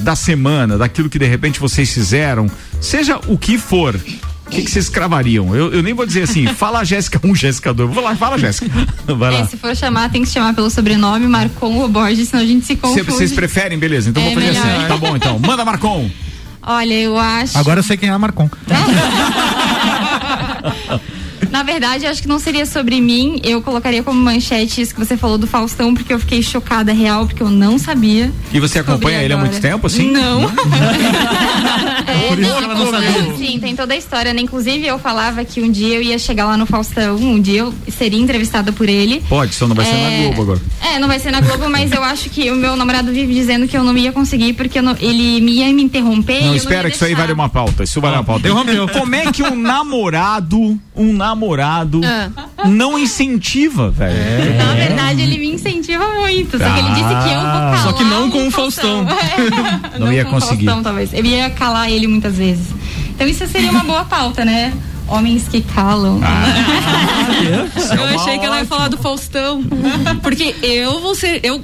da 0.00 0.16
semana, 0.16 0.76
daquilo 0.78 1.08
que 1.10 1.18
de 1.18 1.26
repente 1.26 1.60
vocês 1.60 1.92
fizeram, 1.92 2.50
seja 2.80 3.18
o 3.26 3.36
que 3.38 3.58
for. 3.58 3.94
O 4.46 4.50
que, 4.54 4.60
que 4.62 4.70
vocês 4.70 4.90
cravariam? 4.90 5.56
Eu, 5.56 5.72
eu 5.72 5.82
nem 5.82 5.94
vou 5.94 6.04
dizer 6.04 6.24
assim, 6.24 6.46
fala 6.54 6.84
Jéssica 6.84 7.18
1, 7.24 7.34
Jéssica 7.34 7.72
2. 7.72 7.90
Vou 7.94 8.04
lá, 8.04 8.14
fala 8.14 8.36
Jéssica. 8.38 8.70
Vai 9.16 9.34
É, 9.34 9.38
lá. 9.38 9.46
se 9.46 9.56
for 9.56 9.74
chamar, 9.74 10.10
tem 10.10 10.20
que 10.22 10.28
se 10.28 10.34
chamar 10.34 10.52
pelo 10.54 10.68
sobrenome, 10.68 11.26
Marcon 11.26 11.72
ou 11.78 11.88
Borges, 11.88 12.28
senão 12.28 12.42
a 12.42 12.46
gente 12.46 12.66
se 12.66 12.76
confunde. 12.76 13.02
Vocês 13.02 13.32
preferem, 13.32 13.78
beleza? 13.78 14.10
Então 14.10 14.22
É 14.22 14.26
vou 14.26 14.34
fazer 14.34 14.46
melhor. 14.48 14.66
assim. 14.76 14.88
Tá 14.88 14.96
bom, 14.98 15.16
então. 15.16 15.38
Manda, 15.38 15.64
Marcon. 15.64 16.10
Olha, 16.64 16.94
eu 16.94 17.18
acho. 17.18 17.56
agora 17.58 17.80
eu 17.80 17.82
sei 17.82 17.96
quem 17.96 18.10
é 18.10 18.12
a 18.12 18.18
Marcon. 18.18 18.48
Na 21.52 21.62
verdade, 21.62 22.06
acho 22.06 22.22
que 22.22 22.26
não 22.28 22.38
seria 22.38 22.64
sobre 22.64 23.00
mim. 23.00 23.38
Eu 23.44 23.60
colocaria 23.62 24.02
como 24.02 24.18
manchete 24.18 24.80
isso 24.80 24.94
que 24.94 24.98
você 24.98 25.16
falou 25.16 25.36
do 25.36 25.46
Faustão, 25.46 25.92
porque 25.94 26.12
eu 26.12 26.18
fiquei 26.18 26.42
chocada 26.42 26.92
real, 26.92 27.26
porque 27.26 27.42
eu 27.42 27.50
não 27.50 27.78
sabia. 27.78 28.32
E 28.52 28.58
você 28.58 28.78
acompanha 28.78 29.22
ele 29.22 29.34
há 29.34 29.36
agora. 29.36 29.50
muito 29.50 29.62
tempo, 29.62 29.86
assim? 29.86 30.10
Não. 30.10 30.50
É, 32.04 32.28
Por 32.28 32.38
isso 32.38 32.50
não, 32.50 32.62
ela 32.62 32.74
não 32.74 32.90
sabia. 32.90 33.36
Sim, 33.36 33.58
tem 33.60 33.76
toda 33.76 33.94
a 33.94 33.96
história, 33.96 34.34
né? 34.34 34.40
Inclusive, 34.40 34.86
eu 34.86 34.98
falava 34.98 35.44
que 35.44 35.60
um 35.62 35.70
dia 35.70 35.96
eu 35.96 36.02
ia 36.02 36.18
chegar 36.18 36.46
lá 36.46 36.56
no 36.56 36.66
Faustão, 36.66 37.16
um 37.16 37.40
dia 37.40 37.60
eu 37.60 37.74
seria 37.88 38.18
entrevistada 38.20 38.72
por 38.72 38.88
ele. 38.88 39.22
Pode, 39.28 39.54
só 39.54 39.66
não 39.68 39.74
vai 39.74 39.84
ser 39.86 39.92
na 39.92 39.98
É, 40.10 40.22
Globo 40.24 40.42
agora. 40.42 40.60
É, 40.82 40.98
não 40.98 41.06
vai 41.08 41.18
ser 41.18 41.30
na 41.30 41.40
Globo, 41.40 41.68
mas 41.70 41.92
eu 41.92 42.02
acho 42.02 42.28
que 42.28 42.50
o 42.50 42.56
meu 42.56 42.74
namorado 42.76 43.12
vive 43.12 43.32
dizendo 43.32 43.68
que 43.68 43.76
eu 43.76 43.84
não 43.84 43.96
ia 43.96 44.10
conseguir 44.12 44.52
porque 44.54 44.78
eu 44.78 44.82
não- 44.82 44.96
ele 45.00 45.40
me 45.40 45.52
ia 45.58 45.72
me 45.72 45.82
interromper. 45.82 46.38
eu 46.42 46.46
Não, 46.46 46.56
espera 46.56 46.88
que 46.90 46.96
isso 46.96 47.04
aí 47.04 47.10
deixar. 47.10 47.22
vale 47.22 47.32
uma 47.32 47.48
pauta. 47.48 47.84
Isso 47.84 48.00
vale 48.00 48.16
uma 48.16 48.24
pauta. 48.24 48.48
interrompeu. 48.48 48.88
Como 48.88 49.14
é 49.14 49.30
que 49.32 49.42
um 49.42 49.54
namorado, 49.56 50.78
um 50.96 51.12
namorado, 51.12 51.41
Ah. 52.04 52.30
não 52.66 52.98
incentiva, 52.98 53.90
velho? 53.90 54.56
Na 54.56 54.74
verdade, 54.74 55.22
ele 55.22 55.38
me 55.38 55.52
incentiva 55.54 56.06
muito. 56.14 56.58
Só 56.58 56.64
que 56.72 56.78
ele 56.78 56.88
disse 56.90 57.00
que 57.00 57.30
eu 57.34 57.40
vou 57.40 57.50
calar. 57.50 57.82
Só 57.82 57.92
que 57.92 58.04
não 58.04 58.30
com 58.30 58.46
o 58.46 58.50
Faustão. 58.50 59.06
É. 59.96 59.98
Não 59.98 60.12
ia 60.12 60.24
com 60.24 60.30
o 60.30 60.40
conseguir. 60.40 60.64
Faustão, 60.66 60.82
talvez. 60.82 61.12
Eu 61.12 61.24
ia 61.24 61.48
calar 61.50 61.90
ele 61.90 62.06
muitas 62.06 62.36
vezes. 62.36 62.66
Então 63.10 63.26
isso 63.26 63.46
seria 63.46 63.70
uma 63.70 63.84
boa 63.84 64.04
pauta, 64.04 64.44
né? 64.44 64.72
Homens 65.08 65.46
que 65.48 65.60
calam. 65.62 66.20
Eu 67.96 68.20
achei 68.20 68.38
que 68.38 68.44
ela 68.46 68.58
ia 68.60 68.64
falar 68.64 68.88
do 68.88 68.96
Faustão. 68.96 69.62
Porque 70.22 70.54
eu 70.62 71.00
vou 71.00 71.14
ser. 71.14 71.40
Eu 71.42 71.62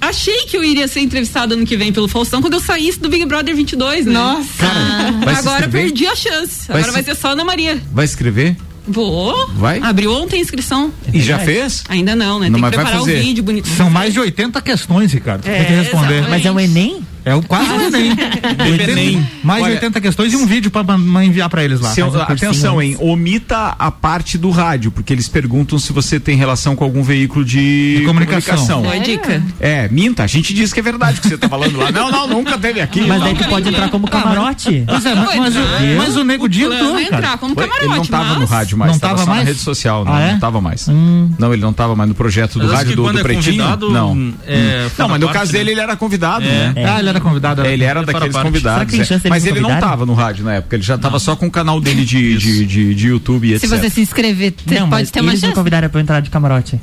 achei 0.00 0.46
que 0.46 0.56
eu 0.56 0.64
iria 0.64 0.86
ser 0.88 1.00
entrevistada 1.00 1.54
ano 1.54 1.64
que 1.66 1.76
vem 1.76 1.92
pelo 1.92 2.08
Faustão 2.08 2.40
quando 2.40 2.54
eu 2.54 2.60
saísse 2.60 2.98
do 3.00 3.08
Big 3.08 3.24
Brother 3.26 3.54
22, 3.54 4.06
né? 4.06 4.12
Nossa. 4.12 4.44
Se 4.44 5.38
Agora 5.38 5.68
perdi 5.68 6.06
a 6.06 6.14
chance. 6.16 6.66
Vai 6.68 6.78
Agora 6.78 6.84
se- 6.84 6.92
vai 6.92 7.02
ser 7.02 7.14
só 7.20 7.28
Ana 7.32 7.44
Maria. 7.44 7.80
Vai 7.92 8.04
escrever? 8.04 8.56
Vou. 8.90 9.48
Vai? 9.54 9.80
Abriu 9.80 10.12
ontem 10.12 10.36
a 10.36 10.40
inscrição. 10.40 10.92
E 11.12 11.20
já 11.20 11.38
fez? 11.38 11.84
Ainda 11.88 12.14
não, 12.16 12.38
né? 12.40 12.48
Não, 12.48 12.60
Tem 12.60 12.70
que 12.70 12.76
preparar 12.76 13.00
o 13.02 13.04
vídeo 13.04 13.42
bonitinho. 13.42 13.76
São 13.76 13.90
mais 13.90 14.12
de 14.12 14.20
80 14.20 14.60
questões, 14.62 15.12
Ricardo. 15.12 15.46
É, 15.46 15.56
tem 15.58 15.66
que 15.66 15.72
responder. 15.72 16.14
exatamente. 16.14 16.30
Mas 16.30 16.46
é 16.46 16.52
um 16.52 16.60
Enem? 16.60 17.06
É 17.24 17.34
o 17.34 17.42
quase 17.42 17.70
o 17.70 17.82
Enem. 17.82 18.10
80, 18.10 19.28
mais 19.42 19.60
de 19.62 19.64
Olha, 19.70 19.74
80 19.74 20.00
questões 20.00 20.32
e 20.32 20.36
um 20.36 20.46
vídeo 20.46 20.70
pra 20.70 20.82
man- 20.82 21.24
enviar 21.24 21.48
pra 21.48 21.62
eles 21.64 21.80
lá. 21.80 21.90
Se 21.90 22.00
eu- 22.00 22.10
Faz 22.10 22.28
um 22.28 22.32
atenção, 22.32 22.82
hein? 22.82 22.96
Omita 22.98 23.74
a 23.78 23.90
parte 23.90 24.36
do 24.38 24.50
rádio, 24.50 24.90
porque 24.90 25.12
eles 25.12 25.28
perguntam 25.28 25.78
se 25.78 25.92
você 25.92 26.18
tem 26.18 26.36
relação 26.36 26.74
com 26.74 26.84
algum 26.84 27.02
veículo 27.02 27.44
de, 27.44 27.98
De 27.98 28.04
comunicação. 28.06 28.82
Boa 28.82 28.98
dica. 28.98 29.42
É, 29.60 29.88
minta. 29.88 30.24
A 30.24 30.26
gente 30.26 30.52
diz 30.54 30.72
que 30.72 30.80
é 30.80 30.82
verdade 30.82 31.18
o 31.18 31.22
que 31.22 31.28
você 31.28 31.38
tá 31.38 31.48
falando 31.48 31.76
lá. 31.78 31.90
Não, 31.92 32.10
não, 32.10 32.26
nunca 32.28 32.56
teve 32.58 32.80
aqui. 32.80 33.00
Mas 33.02 33.18
Não. 33.18 33.26
daí 33.26 33.34
tu 33.34 33.48
pode 33.48 33.68
entrar 33.68 33.88
como 33.90 34.08
camarote. 34.08 34.84
Pois 34.86 35.04
é, 35.06 35.14
mas, 35.14 35.36
mas, 35.36 35.56
o- 35.56 35.60
mas 35.98 36.16
o 36.16 36.24
Nego 36.24 36.48
Di 36.48 36.64
O 36.64 36.68
plano 36.68 36.82
entrou, 36.84 36.98
é 36.98 37.02
entrar 37.02 37.38
como 37.38 37.54
camarote, 37.54 37.84
ele 37.84 37.94
não 37.94 38.04
tava 38.04 38.24
mas... 38.30 38.38
no 38.38 38.44
rádio 38.46 38.78
mais, 38.78 38.92
Não 38.92 38.98
tava, 38.98 39.14
tava 39.14 39.24
só 39.24 39.30
mais? 39.30 39.44
na 39.44 39.48
rede 39.50 39.60
social, 39.60 40.04
não, 40.04 40.12
Ah, 40.14 40.20
é? 40.20 40.32
não 40.32 40.40
tava 40.40 40.60
mais. 40.60 40.88
Hum. 40.88 41.30
Não, 41.38 41.52
ele 41.52 41.62
não 41.62 41.72
tava 41.72 41.94
mais 41.94 42.08
no 42.08 42.14
projeto 42.14 42.58
do 42.58 42.66
Mas 42.66 42.72
rádio 42.76 42.96
do, 42.96 43.10
do 43.12 43.18
é 43.18 43.22
Pretinho. 43.22 43.64
não. 43.90 44.12
hum, 44.12 44.32
é, 44.46 44.82
não, 44.84 44.90
fora 44.90 45.08
mas 45.08 45.20
no 45.20 45.28
caso 45.28 45.52
né? 45.52 45.58
dele 45.58 45.70
ele 45.72 45.80
era 45.80 45.96
convidado, 45.96 46.44
É. 46.44 46.72
né? 46.74 46.84
Ah, 46.86 46.98
ele 46.98 47.08
era 47.10 47.20
convidado. 47.20 47.62
É, 47.62 47.72
ele 47.72 47.84
era 47.84 48.02
daqueles 48.04 48.32
parte. 48.32 48.46
convidados. 48.46 48.90
Será 48.90 49.04
que 49.04 49.08
tem 49.20 49.28
é. 49.28 49.30
Mas 49.30 49.44
ele 49.44 49.60
não 49.60 49.68
convidarem? 49.68 49.88
tava 49.90 50.06
no 50.06 50.14
rádio 50.14 50.44
na 50.44 50.54
época, 50.54 50.76
ele 50.76 50.82
já 50.82 50.96
tava 50.98 51.18
só 51.18 51.36
com 51.36 51.46
o 51.46 51.50
canal 51.50 51.80
dele 51.80 52.04
de, 52.04 52.36
de, 52.38 52.66
de, 52.66 52.94
de 52.94 53.06
YouTube 53.08 53.46
e 53.52 53.58
Se 53.58 53.66
etc. 53.66 53.78
você 53.78 53.90
se 53.90 54.00
inscrever, 54.00 54.54
Não, 54.66 54.76
pode 54.88 54.90
mas 54.90 55.10
ter 55.10 55.20
uma 55.20 55.30
eles 55.32 55.40
me 55.40 55.46
chance. 55.48 55.54
convidaram 55.54 55.88
pra 55.88 55.98
eu 55.98 56.02
entrar 56.02 56.20
de 56.20 56.30
camarote. 56.30 56.80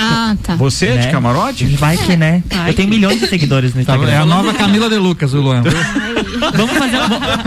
Ah, 0.00 0.36
tá. 0.44 0.54
Você 0.54 0.86
é 0.86 0.96
de 0.98 1.06
né? 1.06 1.10
camarote? 1.10 1.64
Vai 1.76 1.96
que, 1.96 2.16
né? 2.16 2.40
Vai 2.48 2.70
Eu 2.70 2.74
tenho 2.74 2.88
milhões 2.88 3.18
de 3.18 3.26
seguidores 3.26 3.74
no 3.74 3.84
Tá, 3.84 3.94
Instagram. 3.94 4.12
é 4.14 4.18
a 4.18 4.24
nova 4.24 4.54
Camila 4.54 4.88
de 4.88 4.96
Lucas, 4.96 5.34
o 5.34 5.40
Luan. 5.40 5.62
Vamos 6.54 6.76
fazer, 6.78 6.98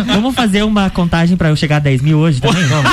vamos 0.06 0.36
fazer 0.36 0.64
uma 0.64 0.90
contagem 0.90 1.38
pra 1.38 1.48
eu 1.50 1.56
chegar 1.56 1.78
a 1.78 1.80
10 1.80 2.02
mil 2.02 2.18
hoje 2.18 2.42
também? 2.42 2.62
Vamos. 2.66 2.92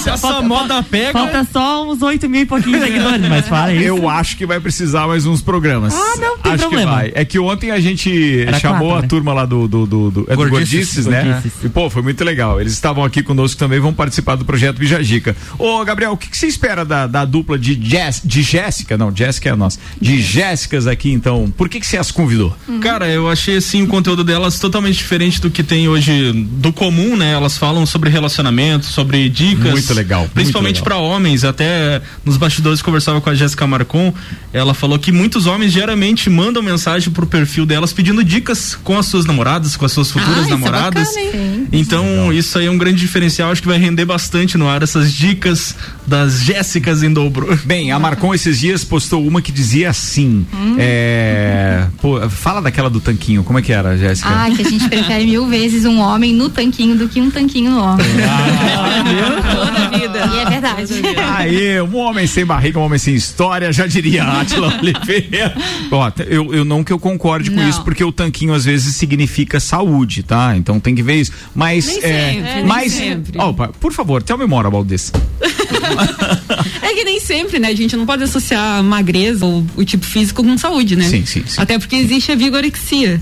Se 0.00 0.10
essa 0.10 0.42
moda 0.42 0.82
pega. 0.82 1.12
Falta 1.12 1.46
só 1.50 1.90
uns 1.90 2.02
8 2.02 2.28
mil 2.28 2.42
e 2.42 2.46
pouquinhos 2.46 2.82
seguidores, 2.82 3.28
mas 3.28 3.48
fala 3.48 3.72
isso. 3.72 3.84
Eu 3.84 4.08
acho 4.08 4.36
que 4.36 4.46
vai 4.46 4.60
precisar 4.60 5.06
mais 5.06 5.26
uns 5.26 5.40
programas. 5.40 5.94
Ah, 5.94 6.16
não, 6.18 6.38
tem 6.38 6.52
acho 6.52 6.62
problema. 6.62 6.90
que 6.90 6.96
vai. 6.96 7.12
É 7.14 7.24
que 7.24 7.38
ontem 7.38 7.70
a 7.70 7.80
gente 7.80 8.42
Era 8.42 8.58
chamou 8.58 8.90
quatro, 8.90 8.98
a 8.98 9.02
né? 9.02 9.08
turma 9.08 9.32
lá 9.32 9.44
do, 9.44 9.66
do, 9.68 9.86
do, 9.86 10.10
do, 10.10 10.26
é 10.28 10.36
do 10.36 10.36
Gordices. 10.36 10.50
Gordices, 10.50 11.06
né? 11.06 11.24
Gordices. 11.24 11.64
E 11.64 11.68
pô, 11.68 11.90
foi 11.90 12.02
muito 12.02 12.22
legal. 12.24 12.60
Eles 12.60 12.72
estavam 12.72 13.04
aqui 13.04 13.22
conosco 13.22 13.58
também, 13.58 13.80
vão 13.80 13.92
participar 13.92 14.36
do 14.36 14.44
projeto 14.44 14.78
Bijagica. 14.78 15.36
Ô, 15.58 15.84
Gabriel, 15.84 16.12
o 16.12 16.16
que, 16.16 16.28
que 16.28 16.36
você 16.36 16.46
espera 16.46 16.84
da, 16.84 17.06
da 17.06 17.24
dupla 17.24 17.58
de, 17.58 17.78
Jess, 17.80 18.22
de 18.24 18.42
Jéssica? 18.42 18.96
Não, 18.96 19.14
Jéssica 19.14 19.48
é 19.48 19.52
a 19.52 19.56
nossa. 19.56 19.78
De 20.00 20.20
Jéssicas 20.20 20.86
aqui, 20.86 21.10
então. 21.10 21.52
Por 21.56 21.68
que, 21.68 21.80
que 21.80 21.86
você 21.86 21.96
as 21.96 22.10
convidou? 22.10 22.54
Cara, 22.80 23.08
eu 23.08 23.28
achei 23.28 23.56
assim 23.56 23.82
o 23.82 23.86
conteúdo 23.86 24.24
delas 24.24 24.58
totalmente 24.58 24.96
diferente 24.96 25.40
do 25.40 25.50
que 25.50 25.62
tem 25.62 25.88
hoje 25.88 26.32
do 26.32 26.72
comum, 26.72 27.16
né? 27.16 27.32
Elas 27.32 27.56
falam 27.56 27.84
sobre 27.86 28.10
relacionamento, 28.10 28.86
sobre 28.86 29.28
dicas. 29.28 29.77
Muito 29.78 29.94
legal, 29.94 30.28
Principalmente 30.34 30.82
pra 30.82 30.96
homens. 30.96 31.44
Até 31.44 32.00
nos 32.24 32.36
bastidores 32.36 32.82
conversava 32.82 33.20
com 33.20 33.30
a 33.30 33.34
Jéssica 33.34 33.66
Marcon. 33.66 34.12
Ela 34.52 34.74
falou 34.74 34.98
que 34.98 35.12
muitos 35.12 35.46
homens 35.46 35.72
diariamente 35.72 36.28
mandam 36.30 36.62
mensagem 36.62 37.10
pro 37.12 37.26
perfil 37.26 37.64
delas 37.66 37.92
pedindo 37.92 38.22
dicas 38.24 38.74
com 38.82 38.98
as 38.98 39.06
suas 39.06 39.24
namoradas, 39.24 39.76
com 39.76 39.84
as 39.84 39.92
suas 39.92 40.10
futuras 40.10 40.38
Ah, 40.38 40.40
isso 40.42 40.48
é 40.48 40.50
namoradas. 40.52 41.08
bacana, 41.14 41.36
hein? 41.36 41.68
então, 41.72 42.32
isso 42.32 42.58
aí 42.58 42.66
é 42.66 42.70
um 42.70 42.78
grande 42.78 42.98
diferencial. 43.00 43.50
Acho 43.50 43.62
que 43.62 43.68
vai 43.68 43.78
render 43.78 44.04
bastante 44.04 44.56
no 44.58 44.68
ar 44.68 44.82
essas 44.82 45.12
dicas 45.12 45.74
das 46.06 46.40
Jéssicas 46.42 47.02
em 47.02 47.12
dobro. 47.12 47.58
Bem, 47.64 47.92
a 47.92 47.98
Marcon 47.98 48.34
esses 48.34 48.58
dias 48.58 48.84
postou 48.84 49.26
uma 49.26 49.40
que 49.42 49.52
dizia 49.52 49.90
assim. 49.90 50.46
É. 50.78 51.86
Pô, 52.00 52.28
fala 52.30 52.60
daquela 52.62 52.88
do 52.90 53.00
tanquinho, 53.00 53.42
como 53.44 53.58
é 53.58 53.62
que 53.62 53.72
era, 53.72 53.96
Jéssica? 53.96 54.28
Ah, 54.28 54.50
que 54.54 54.62
a 54.62 54.68
gente 54.70 54.88
prefere 54.88 55.24
mil 55.26 55.46
vezes 55.46 55.84
um 55.84 55.98
homem 56.00 56.32
no 56.34 56.48
tanquinho 56.48 56.96
do 56.96 57.08
que 57.08 57.20
um 57.20 57.30
tanquinho 57.30 57.70
no 57.72 57.82
homem. 57.82 58.06
Toda 59.68 59.86
a 59.86 59.98
vida. 59.98 60.30
E 60.34 60.38
é 60.38 60.50
verdade. 60.50 60.94
Aí, 61.36 61.80
um 61.82 61.96
homem 61.96 62.26
sem 62.26 62.44
barriga, 62.44 62.78
um 62.78 62.82
homem 62.82 62.98
sem 62.98 63.14
história, 63.14 63.72
já 63.72 63.86
diria 63.86 64.24
Atila 64.40 64.78
Oliveira. 64.78 65.54
Ó, 65.90 66.10
eu, 66.26 66.54
eu 66.54 66.64
não 66.64 66.82
que 66.82 66.92
eu 66.92 66.98
concorde 66.98 67.50
com 67.50 67.56
Não. 67.56 67.68
isso, 67.68 67.82
porque 67.82 68.02
o 68.02 68.12
tanquinho 68.12 68.52
às 68.54 68.64
vezes 68.64 68.96
significa 68.96 69.60
saúde, 69.60 70.22
tá? 70.22 70.54
Então 70.56 70.80
tem 70.80 70.94
que 70.94 71.02
ver 71.02 71.16
isso. 71.16 71.32
Mas. 71.54 71.86
Nem 71.86 71.98
é, 71.98 72.32
sempre, 72.32 72.54
nem 72.54 72.64
mas, 72.64 72.92
sempre. 72.92 73.40
Opa, 73.40 73.68
por 73.80 73.92
favor, 73.92 74.22
tell 74.22 74.38
me 74.38 74.46
more 74.46 74.66
about 74.66 74.88
this. 74.88 75.12
É 76.80 76.94
que 76.94 77.04
nem 77.04 77.20
sempre, 77.20 77.58
né? 77.58 77.68
A 77.68 77.74
gente 77.74 77.94
não 77.96 78.06
pode 78.06 78.22
associar 78.22 78.82
magreza 78.82 79.44
ou 79.44 79.64
o 79.76 79.84
tipo 79.84 80.06
físico 80.06 80.42
com 80.42 80.56
saúde, 80.56 80.96
né? 80.96 81.06
Sim, 81.08 81.26
sim, 81.26 81.42
sim. 81.46 81.60
Até 81.60 81.78
porque 81.78 81.96
existe 81.96 82.32
a 82.32 82.34
vigorexia, 82.34 83.20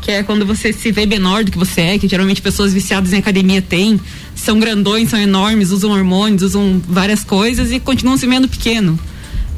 que 0.00 0.12
é 0.12 0.22
quando 0.22 0.46
você 0.46 0.72
se 0.72 0.92
vê 0.92 1.04
menor 1.04 1.42
do 1.42 1.50
que 1.50 1.58
você 1.58 1.80
é, 1.80 1.98
que 1.98 2.06
geralmente 2.06 2.40
pessoas 2.40 2.72
viciadas 2.72 3.12
em 3.12 3.18
academia 3.18 3.60
têm. 3.60 3.98
São 4.38 4.58
grandões, 4.58 5.10
são 5.10 5.18
enormes, 5.18 5.70
usam 5.70 5.90
hormônios, 5.90 6.42
usam 6.42 6.80
várias 6.88 7.24
coisas 7.24 7.72
e 7.72 7.80
continuam 7.80 8.16
se 8.16 8.26
vendo 8.26 8.48
pequeno. 8.48 8.98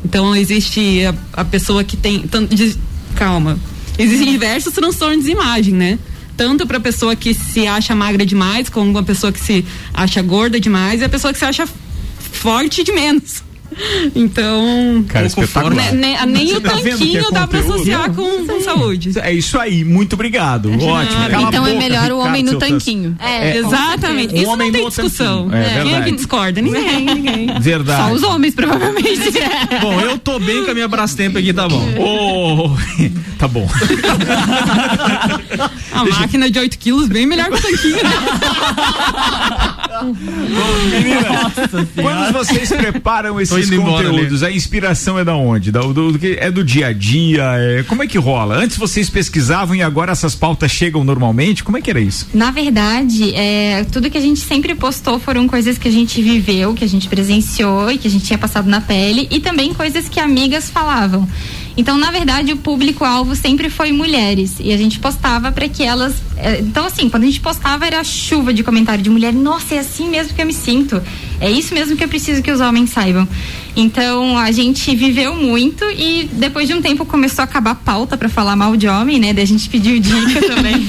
Então 0.05 0.35
existe 0.35 1.05
a, 1.05 1.15
a 1.41 1.45
pessoa 1.45 1.85
que 1.85 1.97
tem. 1.97 2.21
Tanto 2.23 2.55
de, 2.55 2.77
calma. 3.15 3.59
Existem 3.99 4.33
diversos 4.33 4.73
transtornos 4.73 5.25
de 5.25 5.33
imagem, 5.33 5.75
né? 5.75 5.99
Tanto 6.37 6.67
para 6.67 6.81
pessoa 6.81 7.15
que 7.15 7.35
se 7.35 7.67
acha 7.67 7.95
magra 7.95 8.25
demais, 8.25 8.71
como 8.71 8.91
uma 8.91 9.03
pessoa 9.03 9.31
que 9.31 9.41
se 9.41 9.65
acha 9.93 10.23
gorda 10.23 10.59
demais, 10.59 11.03
e 11.03 11.05
a 11.05 11.09
pessoa 11.09 11.33
que 11.33 11.39
se 11.39 11.45
acha 11.45 11.69
forte 12.33 12.83
de 12.83 12.93
menos. 12.93 13.43
Então. 14.15 15.05
Cara, 15.09 15.27
espetacular. 15.27 15.75
né, 15.75 15.93
né, 15.93 16.27
nem 16.27 16.49
Você 16.49 16.57
o 16.57 16.61
tá 16.61 16.73
que 16.73 16.89
é 16.89 16.91
tanquinho 16.91 17.31
dá 17.31 17.47
pra 17.47 17.61
associar 17.61 18.11
com, 18.13 18.47
com 18.47 18.61
saúde. 18.61 19.13
É 19.21 19.33
isso 19.33 19.59
aí, 19.59 19.85
muito 19.85 20.15
obrigado. 20.15 20.71
Ótimo. 20.73 21.29
Cala 21.31 21.47
a 21.47 21.49
Então 21.49 21.67
é 21.67 21.73
boca, 21.73 21.83
melhor 21.83 22.11
o 22.13 22.19
homem 22.19 22.43
no 22.43 22.59
tanquinho. 22.59 23.17
É, 23.21 23.57
exatamente. 23.59 24.35
Um 24.35 24.39
Isso 24.39 24.51
homem 24.51 24.71
não 24.71 24.79
tem 24.79 24.89
discussão. 24.89 25.49
tanquinho. 25.49 25.63
É 25.63 25.83
Quem 25.83 25.95
é 25.95 26.03
que 26.03 26.13
discorda? 26.13 26.61
Ninguém, 26.61 27.05
ninguém. 27.05 27.61
Verdade. 27.61 28.09
Só 28.09 28.15
os 28.15 28.23
homens, 28.23 28.55
provavelmente. 28.55 29.31
Bom, 29.81 30.01
eu 30.01 30.19
tô 30.19 30.39
bem 30.39 30.65
com 30.65 30.71
a 30.71 30.75
minha 30.75 30.89
Brastemp 30.89 31.37
aqui, 31.37 31.53
tá 31.53 31.69
bom. 31.69 31.83
Ô, 31.99 32.77
tá 33.39 33.49
bom. 33.49 33.69
A 35.93 36.05
máquina 36.05 36.51
de 36.51 36.59
8 36.59 36.79
quilos, 36.79 37.09
bem 37.09 37.27
melhor 37.27 37.49
que 37.51 37.55
o 37.55 37.61
tanquinho. 37.63 37.97
né? 37.97 38.11
Quando 42.01 42.33
vocês 42.33 42.69
preparam 42.71 43.41
esses 43.41 43.69
conteúdos, 43.71 44.43
a 44.43 44.51
inspiração 44.51 45.19
é 45.19 45.25
da 45.25 45.35
onde? 45.35 45.71
Da- 45.73 45.81
do, 45.81 46.13
do 46.13 46.19
que- 46.19 46.37
é 46.41 46.51
do 46.51 46.63
dia 46.65 46.89
a 46.89 46.93
dia? 46.93 47.43
É- 47.57 47.83
como 47.85 48.03
é 48.03 48.07
que 48.07 48.19
rola? 48.19 48.57
Antes 48.57 48.77
vocês 48.77 49.11
pesquisavam 49.11 49.75
e 49.75 49.83
agora 49.83 50.13
essas 50.13 50.35
pautas 50.35 50.71
chegam 50.71 51.05
normalmente? 51.05 51.63
Como 51.65 51.77
é 51.77 51.81
que 51.81 51.91
era 51.91 52.01
isso? 52.01 52.29
Na 52.33 52.51
verdade, 52.51 53.35
é, 53.35 53.85
tudo 53.91 54.11
que 54.11 54.19
a 54.19 54.21
gente 54.21 54.41
sempre 54.41 54.75
postou 54.75 55.19
foram 55.19 55.47
coisas 55.49 55.77
que 55.79 55.89
a 55.89 55.93
gente 55.93 56.21
viveu, 56.23 56.75
que 56.75 56.85
a 56.85 56.89
gente 56.89 57.09
presenciou 57.09 57.91
e 57.91 57.99
que 57.99 58.07
a 58.07 58.11
gente 58.11 58.25
tinha 58.25 58.39
passado 58.39 58.69
na 58.69 58.81
pele 58.81 59.27
e 59.31 59.41
também 59.41 59.75
coisas 59.75 60.09
que 60.09 60.21
amigas 60.21 60.71
falavam. 60.71 61.29
Então, 61.77 61.97
na 61.97 62.11
verdade, 62.11 62.53
o 62.53 62.57
público-alvo 62.57 63.35
sempre 63.35 63.71
foi 63.71 63.93
mulheres 63.93 64.57
e 64.61 64.73
a 64.73 64.77
gente 64.77 64.99
postava 64.99 65.53
para 65.53 65.69
que 65.69 65.83
elas. 65.83 66.15
é, 66.37 66.61
então, 66.61 66.85
assim, 66.85 67.09
quando 67.09 67.25
a 67.25 67.27
gente 67.27 67.41
postava 67.41 67.87
era 67.87 68.03
chuva 68.05 68.53
de 68.53 68.63
comentário 68.63 69.03
de 69.03 69.11
mulher. 69.11 69.33
Nossa, 69.33 69.75
é 69.75 69.79
assim 69.79 70.09
mesmo 70.09 70.35
que 70.35 70.43
eu 70.43 70.47
me 70.47 70.53
sinto. 70.53 71.03
É 71.41 71.51
isso 71.51 71.73
mesmo 71.75 71.97
que 71.97 72.05
eu 72.05 72.09
preciso 72.09 72.43
que 72.43 72.51
os 72.53 72.61
homens 72.61 72.91
saibam. 72.91 73.27
Então, 73.75 74.37
a 74.37 74.51
gente 74.53 74.95
viveu 74.95 75.35
muito 75.35 75.85
e 75.91 76.29
depois 76.33 76.69
de 76.69 76.75
um 76.75 76.83
tempo 76.83 77.07
começou 77.07 77.43
a 77.43 77.45
acabar 77.45 77.71
a 77.71 77.75
pauta 77.75 78.17
para 78.17 78.29
falar 78.29 78.57
mal 78.57 78.77
de 78.77 78.87
homem, 78.89 79.19
né? 79.19 79.33
Daí 79.33 79.45
a 79.45 79.47
gente 79.47 79.69
pediu 79.69 79.99
dica 79.99 80.43
também. 80.55 80.87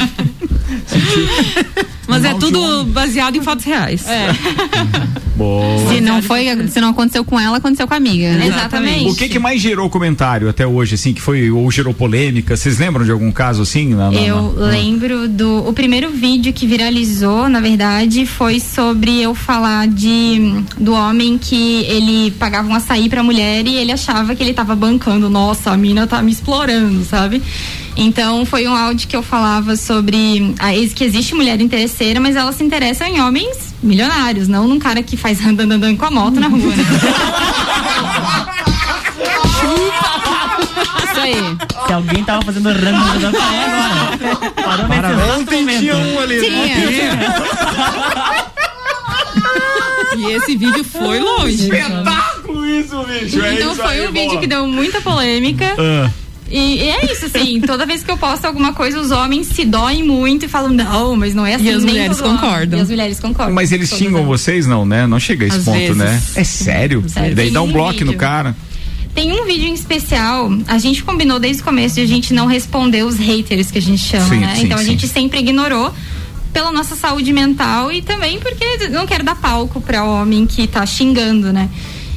Mas 2.07 2.25
é 2.25 2.33
tudo 2.33 2.83
baseado 2.85 3.37
em 3.37 3.41
fatos 3.41 3.63
reais. 3.65 4.03
Bom. 5.35 5.87
Se 5.89 6.01
não 6.01 6.21
foi, 6.21 6.45
se 6.67 6.79
não 6.81 6.89
aconteceu 6.89 7.23
com 7.23 7.39
ela, 7.39 7.57
aconteceu 7.57 7.87
com 7.87 7.93
a 7.93 7.97
amiga. 7.97 8.33
né? 8.33 8.47
Exatamente. 8.47 9.09
O 9.09 9.15
que 9.15 9.29
que 9.29 9.39
mais 9.39 9.59
gerou 9.61 9.89
comentário 9.89 10.47
até 10.49 10.67
hoje, 10.67 10.95
assim, 10.95 11.13
que 11.13 11.21
foi, 11.21 11.49
ou 11.49 11.71
gerou 11.71 11.93
polêmica? 11.93 12.55
Vocês 12.55 12.77
lembram 12.77 13.05
de 13.05 13.11
algum 13.11 13.31
caso 13.31 13.61
assim? 13.63 13.87
Na- 13.95 14.11
na- 14.11 14.19
Eu 14.19 14.53
na- 14.53 14.65
lembro 14.67 15.27
do. 15.27 15.67
O 15.67 15.73
primeiro 15.73 16.09
vídeo 16.11 16.51
que 16.53 16.67
viralizou, 16.67 17.47
na 17.49 17.59
verdade, 17.59 18.25
foi 18.25 18.59
sobre 18.59 19.19
eu 19.21 19.33
falar 19.33 19.87
de 19.87 20.37
do 20.77 20.93
homem 20.93 21.37
que 21.37 21.83
ele 21.85 22.31
pagava 22.31 22.67
um 22.67 22.75
açaí 22.75 23.09
pra 23.09 23.23
mulher 23.23 23.65
e 23.67 23.75
ele 23.75 23.91
achava 23.91 24.35
que 24.35 24.43
ele 24.43 24.53
tava 24.53 24.75
bancando. 24.75 25.29
Nossa, 25.29 25.71
a 25.71 25.77
mina 25.77 26.07
tá 26.07 26.21
me 26.21 26.31
explorando, 26.31 27.03
sabe? 27.05 27.41
Então 27.95 28.45
foi 28.45 28.67
um 28.67 28.75
áudio 28.75 29.07
que 29.07 29.15
eu 29.15 29.23
falava 29.23 29.75
sobre 29.75 30.53
a, 30.59 30.71
que 30.95 31.03
existe 31.03 31.35
mulher 31.35 31.59
interesseira, 31.59 32.19
mas 32.19 32.35
ela 32.35 32.51
se 32.51 32.63
interessa 32.63 33.07
em 33.07 33.21
homens 33.21 33.73
milionários, 33.83 34.47
não 34.47 34.67
num 34.67 34.79
cara 34.79 35.03
que 35.03 35.17
faz 35.17 35.43
andando 35.45 35.73
andando 35.73 35.97
com 35.97 36.05
a 36.05 36.11
moto 36.11 36.39
na 36.39 36.47
rua. 36.47 36.75
Né? 36.75 36.85
Isso 41.11 41.19
aí. 41.19 41.57
Se 41.87 41.93
alguém 41.93 42.23
tava 42.23 42.41
fazendo 42.43 42.69
ramo 42.69 43.19
da 43.19 43.27
agora. 43.27 44.87
Parou 44.87 44.87
nesse 44.87 45.39
Ontem 45.39 45.59
momento. 45.61 45.79
tinha 45.79 45.97
um 45.97 46.19
ali. 46.19 46.41
E 50.17 50.31
esse 50.33 50.55
vídeo 50.57 50.83
foi 50.83 51.19
longe. 51.19 51.63
Espetáculo 51.63 52.65
isso, 52.65 53.03
bicho! 53.05 53.41
É 53.41 53.53
Então 53.55 53.71
isso 53.71 53.81
foi 53.81 53.91
aí, 53.99 54.07
um 54.07 54.11
vídeo 54.11 54.27
bola. 54.29 54.39
que 54.41 54.47
deu 54.47 54.67
muita 54.67 55.01
polêmica. 55.01 55.73
Ah. 55.77 56.09
E, 56.49 56.79
e 56.83 56.89
é 56.89 57.09
isso, 57.11 57.25
assim, 57.27 57.61
toda 57.61 57.85
vez 57.85 58.03
que 58.03 58.11
eu 58.11 58.17
posto 58.17 58.43
alguma 58.43 58.73
coisa, 58.73 58.99
os 58.99 59.09
homens 59.09 59.47
se 59.47 59.63
doem 59.63 60.03
muito 60.03 60.43
e 60.45 60.47
falam, 60.49 60.69
não, 60.71 61.15
mas 61.15 61.33
não 61.33 61.45
é 61.45 61.55
assim. 61.55 61.65
E 61.65 61.69
as 61.69 61.83
nem 61.83 61.93
mulheres 61.93 62.17
todo 62.17 62.27
homem." 62.27 62.39
concordam. 62.41 62.79
E 62.79 62.81
as 62.81 62.89
mulheres 62.89 63.19
concordam. 63.21 63.53
Mas 63.55 63.71
eles 63.71 63.89
xingam 63.89 64.17
elas. 64.17 64.27
vocês, 64.27 64.67
não, 64.67 64.85
né? 64.85 65.07
Não 65.07 65.17
chega 65.17 65.45
a 65.45 65.47
esse 65.47 65.57
Às 65.59 65.63
ponto, 65.63 65.77
vezes. 65.77 65.95
né? 65.97 66.21
É 66.35 66.43
sério? 66.43 67.03
Sério. 67.07 67.35
Daí 67.35 67.51
dá 67.51 67.61
um 67.61 67.71
bloco 67.71 67.93
no 68.01 68.07
vídeo. 68.07 68.17
cara. 68.17 68.53
Tem 69.15 69.31
um 69.31 69.45
vídeo 69.45 69.67
em 69.67 69.73
especial, 69.73 70.49
a 70.67 70.77
gente 70.77 71.03
combinou 71.03 71.37
desde 71.39 71.61
o 71.61 71.65
começo 71.65 71.95
de 71.95 72.01
a 72.01 72.05
gente 72.05 72.33
não 72.33 72.45
responder 72.47 73.03
os 73.03 73.17
haters 73.17 73.69
que 73.71 73.77
a 73.77 73.81
gente 73.81 74.01
chama, 74.01 74.25
Sim, 74.29 74.39
né? 74.39 74.55
sim, 74.55 74.63
então 74.65 74.77
a 74.77 74.81
sim. 74.81 74.85
gente 74.91 75.07
sempre 75.07 75.39
ignorou 75.39 75.93
pela 76.53 76.71
nossa 76.71 76.95
saúde 76.95 77.31
mental 77.33 77.91
e 77.91 78.01
também 78.01 78.39
porque 78.39 78.87
não 78.89 79.05
quero 79.07 79.23
dar 79.23 79.35
palco 79.35 79.79
pra 79.81 80.03
homem 80.03 80.45
que 80.45 80.67
tá 80.67 80.85
xingando, 80.85 81.51
né? 81.53 81.69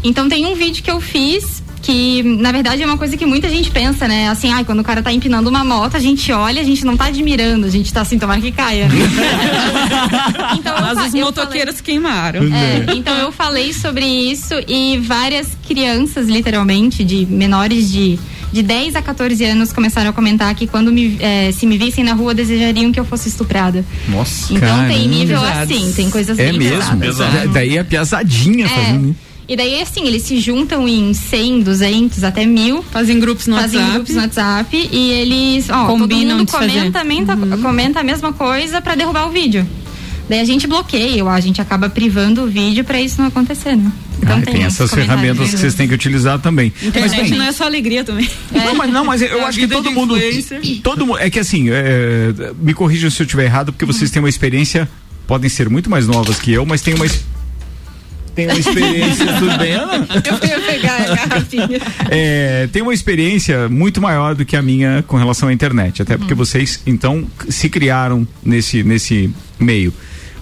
Então 0.02 0.28
tem 0.28 0.44
um 0.46 0.54
vídeo 0.54 0.82
que 0.82 0.90
eu 0.90 1.00
fiz 1.00 1.62
que 1.80 2.22
na 2.22 2.50
verdade 2.50 2.82
é 2.82 2.86
uma 2.86 2.96
coisa 2.96 3.14
que 3.14 3.26
muita 3.26 3.46
gente 3.48 3.70
pensa, 3.70 4.08
né? 4.08 4.30
Assim, 4.30 4.50
ai, 4.50 4.64
quando 4.64 4.80
o 4.80 4.84
cara 4.84 5.02
tá 5.02 5.12
empinando 5.12 5.50
uma 5.50 5.62
moto, 5.62 5.96
a 5.96 6.00
gente 6.00 6.32
olha, 6.32 6.62
a 6.62 6.64
gente 6.64 6.82
não 6.82 6.96
tá 6.96 7.04
admirando, 7.06 7.66
a 7.66 7.70
gente 7.70 7.92
tá 7.92 8.00
assim, 8.00 8.18
tomara 8.18 8.40
que 8.40 8.50
caia. 8.50 8.88
então, 10.58 10.74
eu 10.76 10.82
Mas 10.82 10.98
fa- 10.98 11.06
os 11.08 11.14
eu 11.14 11.24
motoqueiros 11.26 11.80
queimaram. 11.82 12.42
é, 12.44 12.86
então 12.94 13.14
eu 13.18 13.30
falei 13.30 13.72
sobre 13.74 14.04
isso 14.06 14.54
e 14.66 14.98
várias 14.98 15.48
crianças, 15.66 16.26
literalmente, 16.26 17.04
de 17.04 17.26
menores 17.26 17.90
de, 17.92 18.18
de 18.54 18.62
10 18.62 18.94
a 18.94 19.02
14 19.02 19.44
anos, 19.44 19.72
começaram 19.72 20.10
a 20.10 20.12
comentar 20.12 20.54
que 20.54 20.66
quando 20.66 20.92
me, 20.92 21.16
eh, 21.20 21.50
se 21.52 21.66
me 21.66 21.76
vissem 21.76 22.04
na 22.04 22.12
rua 22.14 22.32
desejariam 22.32 22.92
que 22.92 23.00
eu 23.00 23.04
fosse 23.04 23.28
estuprada. 23.28 23.84
Nossa, 24.08 24.54
Então 24.54 24.86
tem 24.88 25.08
nível 25.08 25.40
assim, 25.42 25.92
tem 25.94 26.08
coisas 26.08 26.38
É 26.38 26.50
bem 26.50 26.58
mesmo? 26.58 26.96
pesadas. 26.98 27.16
Da- 27.18 27.44
Daí 27.52 27.76
a 27.78 27.84
piazadinha 27.84 28.68
fazendo. 28.68 29.10
É. 29.30 29.34
E 29.46 29.56
daí, 29.56 29.82
assim, 29.82 30.06
eles 30.06 30.22
se 30.22 30.38
juntam 30.40 30.88
em 30.88 31.12
100, 31.12 31.60
200, 31.60 32.24
até 32.24 32.46
mil. 32.46 32.82
Fazem 32.90 33.20
grupos 33.20 33.46
no 33.46 33.56
Fazem 33.56 33.78
WhatsApp. 33.78 33.92
grupos 33.98 34.14
no 34.14 34.22
WhatsApp 34.22 34.88
e 34.90 35.10
eles, 35.10 35.68
ó, 35.68 35.84
Combinam 35.86 36.38
todo 36.38 36.38
mundo 36.38 36.50
fazer. 36.50 36.72
comenta, 36.78 37.04
menta- 37.04 37.36
comenta 37.58 38.00
a 38.00 38.02
mesma 38.04 38.32
coisa 38.32 38.80
pra 38.80 38.94
derrubar 38.94 39.26
o 39.26 39.30
vídeo. 39.30 39.66
Daí 40.28 40.40
a 40.40 40.44
gente 40.44 40.66
bloqueia, 40.66 41.22
ou 41.22 41.28
a 41.28 41.38
gente 41.40 41.60
acaba 41.60 41.88
privando 41.90 42.44
o 42.44 42.46
vídeo 42.46 42.82
pra 42.82 43.00
isso 43.00 43.20
não 43.20 43.28
acontecer, 43.28 43.76
né? 43.76 43.92
Ah, 44.26 44.40
tem, 44.40 44.62
esses 44.62 44.80
essas 44.80 44.94
ferramentas 44.94 45.50
que 45.50 45.58
vocês 45.58 45.74
têm 45.74 45.86
que 45.86 45.92
utilizar 45.94 46.38
também. 46.38 46.72
Mas 46.80 46.88
Internet 46.88 47.30
bem, 47.30 47.38
não 47.38 47.44
é 47.44 47.52
só 47.52 47.64
alegria 47.64 48.02
também. 48.04 48.28
Não, 48.50 48.74
mas, 48.74 48.90
não, 48.90 49.04
mas 49.04 49.20
eu 49.20 49.40
É 49.40 49.44
acho 49.44 49.58
que 49.58 49.68
todo 49.68 49.90
mundo. 49.90 50.16
influencer. 50.16 50.60
Todo 50.82 51.06
mundo. 51.06 51.18
É 51.18 51.28
que 51.28 51.38
assim, 51.38 51.68
é, 51.70 52.32
me 52.58 52.72
corrijam 52.72 53.10
se 53.10 53.20
eu 53.20 53.24
estiver 53.24 53.44
errado, 53.44 53.72
porque 53.72 53.84
vocês 53.84 54.10
têm 54.10 54.22
uma 54.22 54.28
experiência, 54.28 54.88
podem 55.26 55.50
ser 55.50 55.68
muito 55.68 55.90
mais 55.90 56.06
novas 56.06 56.38
que 56.38 56.52
eu, 56.52 56.64
mas 56.64 56.80
tem 56.80 56.94
uma. 56.94 57.04
Tem 58.34 58.46
uma 58.46 58.58
experiência, 58.58 59.26
tudo 59.38 59.58
bem, 59.58 59.72
Ana? 59.72 60.06
Eu 60.24 60.48
ia 60.48 60.60
pegar 60.60 60.96
a 60.96 61.14
garrafinha. 61.14 61.80
É, 62.10 62.68
tem 62.72 62.82
uma 62.82 62.94
experiência 62.94 63.68
muito 63.68 64.00
maior 64.00 64.34
do 64.34 64.44
que 64.44 64.56
a 64.56 64.62
minha 64.62 65.04
com 65.06 65.16
relação 65.16 65.48
à 65.48 65.52
internet, 65.52 66.00
até 66.02 66.16
porque 66.16 66.34
vocês 66.34 66.80
então 66.86 67.26
se 67.48 67.68
criaram 67.68 68.26
nesse 68.42 68.82
nesse 68.82 69.30
meio. 69.60 69.92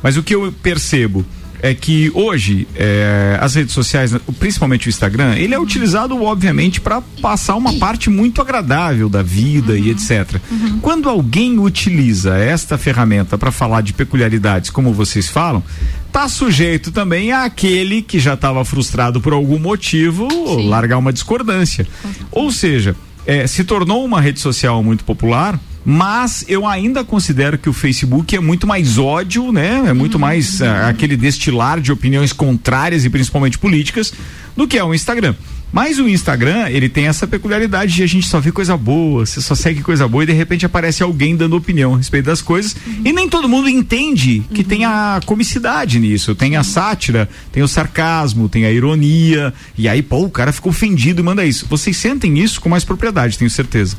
Mas 0.03 0.17
o 0.17 0.23
que 0.23 0.35
eu 0.35 0.53
percebo 0.63 1.25
é 1.63 1.73
que 1.73 2.11
hoje 2.13 2.67
é, 2.75 3.39
as 3.41 3.55
redes 3.55 3.73
sociais, 3.73 4.13
principalmente 4.41 4.89
o 4.89 4.91
Instagram, 4.91 5.37
ele 5.37 5.55
é 5.55 5.61
utilizado 5.61 6.21
obviamente 6.21 6.81
para 6.81 7.01
passar 7.23 7.55
uma 7.55 7.73
parte 7.75 8.11
muito 8.11 8.43
agradável 8.43 9.09
da 9.09 9.23
vida 9.23 9.79
e 9.79 9.91
etc. 9.91 10.41
Quando 10.83 11.09
alguém 11.09 11.61
utiliza 11.61 12.37
esta 12.37 12.77
ferramenta 12.77 13.39
para 13.39 13.53
falar 13.53 13.81
de 13.81 13.93
peculiaridades, 13.93 14.71
como 14.71 14.93
vocês 14.93 15.29
falam, 15.29 15.63
tá 16.11 16.29
sujeito 16.29 16.91
também 16.91 17.31
àquele 17.31 18.03
que 18.03 18.19
já 18.19 18.35
estava 18.35 18.65
frustrado 18.65 19.21
por 19.21 19.33
algum 19.33 19.59
motivo 19.59 20.27
largar 20.69 20.99
uma 20.99 21.13
discordância. 21.13 21.87
Ou 22.33 22.51
seja, 22.51 22.97
é, 23.25 23.47
se 23.47 23.63
tornou 23.63 24.05
uma 24.05 24.21
rede 24.21 24.41
social 24.41 24.83
muito 24.83 25.05
popular. 25.05 25.61
Mas 25.85 26.45
eu 26.49 26.67
ainda 26.67 27.03
considero 27.05 27.59
que 27.59 27.69
o 27.69 27.73
Facebook 27.73 28.37
é 28.37 28.41
muito 28.41 28.67
mais 28.67 28.99
ódio, 28.99 29.51
né? 29.51 29.85
É 29.87 29.93
muito 29.93 30.19
mais 30.19 30.63
ah, 30.63 30.89
aquele 30.89 31.17
destilar 31.17 31.81
de 31.81 31.91
opiniões 31.91 32.33
contrárias 32.33 33.05
e 33.05 33.11
principalmente 33.11 33.59
políticas 33.59 34.13
do 34.57 34.69
que 34.69 34.79
é 34.79 34.85
o 34.85 34.95
Instagram. 34.95 35.35
Mas 35.73 35.99
o 35.99 36.07
Instagram, 36.07 36.69
ele 36.69 36.87
tem 36.87 37.07
essa 37.07 37.27
peculiaridade 37.27 37.95
de 37.95 38.03
a 38.03 38.07
gente 38.07 38.29
só 38.29 38.39
vê 38.39 38.53
coisa 38.53 38.77
boa, 38.77 39.25
você 39.25 39.41
só 39.41 39.55
segue 39.55 39.81
coisa 39.81 40.07
boa 40.07 40.23
e 40.23 40.27
de 40.27 40.33
repente 40.33 40.67
aparece 40.67 41.03
alguém 41.03 41.35
dando 41.35 41.57
opinião 41.57 41.95
a 41.95 41.97
respeito 41.97 42.27
das 42.27 42.43
coisas. 42.43 42.77
E 43.03 43.11
nem 43.11 43.27
todo 43.27 43.49
mundo 43.49 43.71
entende 43.71 44.43
que 44.53 44.63
tem 44.63 44.85
a 44.85 45.19
comicidade 45.25 45.99
nisso. 45.99 46.35
Tem 46.35 46.57
a 46.57 46.63
sátira, 46.63 47.27
tem 47.51 47.63
o 47.63 47.69
sarcasmo, 47.69 48.51
tem 48.51 48.67
a 48.67 48.71
ironia. 48.71 49.55
E 49.77 49.89
aí, 49.89 50.03
pô, 50.03 50.25
o 50.25 50.31
cara 50.31 50.53
ficou 50.53 50.71
ofendido 50.71 51.23
e 51.23 51.25
manda 51.25 51.43
isso. 51.43 51.67
Vocês 51.71 51.97
sentem 51.97 52.39
isso 52.39 52.61
com 52.61 52.69
mais 52.69 52.85
propriedade, 52.85 53.39
tenho 53.39 53.51
certeza. 53.51 53.97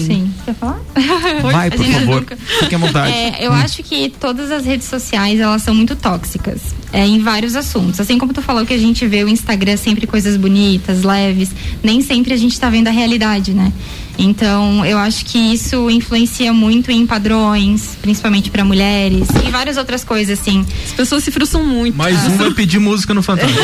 Sim. 0.00 0.06
Sim. 0.06 0.34
Quer 0.44 0.54
falar? 0.54 0.80
Vai, 1.42 1.70
por 1.70 1.84
favor. 1.84 2.20
nunca- 2.20 2.36
Fique 2.36 2.74
à 2.74 2.78
vontade. 2.78 3.12
É, 3.12 3.46
eu 3.46 3.52
acho 3.52 3.82
que 3.82 4.08
todas 4.18 4.50
as 4.50 4.64
redes 4.64 4.86
sociais 4.88 5.38
elas 5.38 5.62
são 5.62 5.74
muito 5.74 5.94
tóxicas 5.96 6.60
é, 6.92 7.06
em 7.06 7.18
vários 7.20 7.54
assuntos. 7.54 8.00
Assim 8.00 8.18
como 8.18 8.32
tu 8.32 8.40
falou 8.42 8.64
que 8.66 8.72
a 8.74 8.78
gente 8.78 9.06
vê 9.06 9.22
o 9.22 9.28
Instagram 9.28 9.76
sempre 9.76 10.06
coisas 10.06 10.36
bonitas, 10.36 11.02
leves, 11.02 11.50
nem 11.82 12.00
sempre 12.00 12.32
a 12.32 12.36
gente 12.36 12.58
tá 12.58 12.68
vendo 12.70 12.88
a 12.88 12.90
realidade, 12.90 13.52
né? 13.52 13.72
Então, 14.18 14.84
eu 14.84 14.98
acho 14.98 15.24
que 15.24 15.38
isso 15.38 15.90
influencia 15.90 16.52
muito 16.52 16.90
em 16.90 17.06
padrões, 17.06 17.96
principalmente 18.00 18.50
para 18.50 18.64
mulheres 18.64 19.26
e 19.46 19.50
várias 19.50 19.76
outras 19.76 20.04
coisas 20.04 20.38
assim. 20.38 20.64
As 20.84 20.92
pessoas 20.92 21.24
se 21.24 21.30
frustram 21.30 21.64
muito. 21.64 21.96
Mais 21.96 22.24
um 22.26 22.36
vai 22.36 22.50
pedir 22.52 22.78
música 22.78 23.14
no 23.14 23.22
Fantasma. 23.22 23.56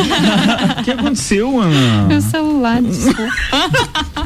O 0.80 0.82
que 0.84 0.90
aconteceu, 0.90 1.60
Ana? 1.60 2.06
Meu 2.06 2.20
celular, 2.20 2.82
desculpa. 2.82 3.32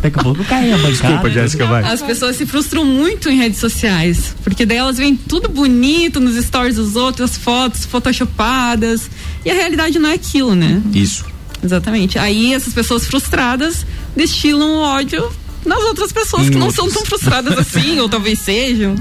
Daqui 0.01 0.19
a 0.19 0.23
pouco 0.23 0.45
cai 0.45 0.73
a 0.73 0.77
bancada. 0.77 0.93
Desculpa, 0.93 1.31
Jéssica, 1.31 1.67
vai. 1.67 1.85
As 1.85 2.03
pessoas 2.03 2.37
se 2.37 2.47
frustram 2.47 2.85
muito 2.85 3.29
em 3.29 3.37
redes 3.37 3.59
sociais, 3.59 4.35
porque 4.43 4.65
daí 4.65 4.79
elas 4.79 4.99
veem 4.99 5.17
tudo 5.17 5.49
bonito 5.49 6.21
nos 6.21 6.43
stories 6.45 6.77
dos 6.77 6.97
outros, 6.97 7.31
as 7.31 7.37
fotos 7.37 7.85
photoshopadas, 7.85 9.11
e 9.45 9.51
a 9.51 9.55
realidade 9.55 9.99
não 9.99 10.09
é 10.09 10.15
aquilo, 10.15 10.55
né? 10.55 10.81
Isso. 10.95 11.25
Exatamente. 11.63 12.19
Aí 12.19 12.53
essas 12.53 12.73
pessoas 12.73 13.07
frustradas 13.07 13.87
destilam 14.17 14.69
o 14.69 14.79
ódio 14.79 15.31
nas 15.65 15.79
outras 15.85 16.13
pessoas 16.13 16.47
Em 16.47 16.51
que 16.51 16.59
não 16.59 16.67
outros. 16.67 16.85
são 16.85 16.93
tão 16.93 17.07
frustradas 17.07 17.57
assim, 17.59 17.99
ou 18.01 18.09
talvez 18.09 18.39
sejam. 18.39 18.95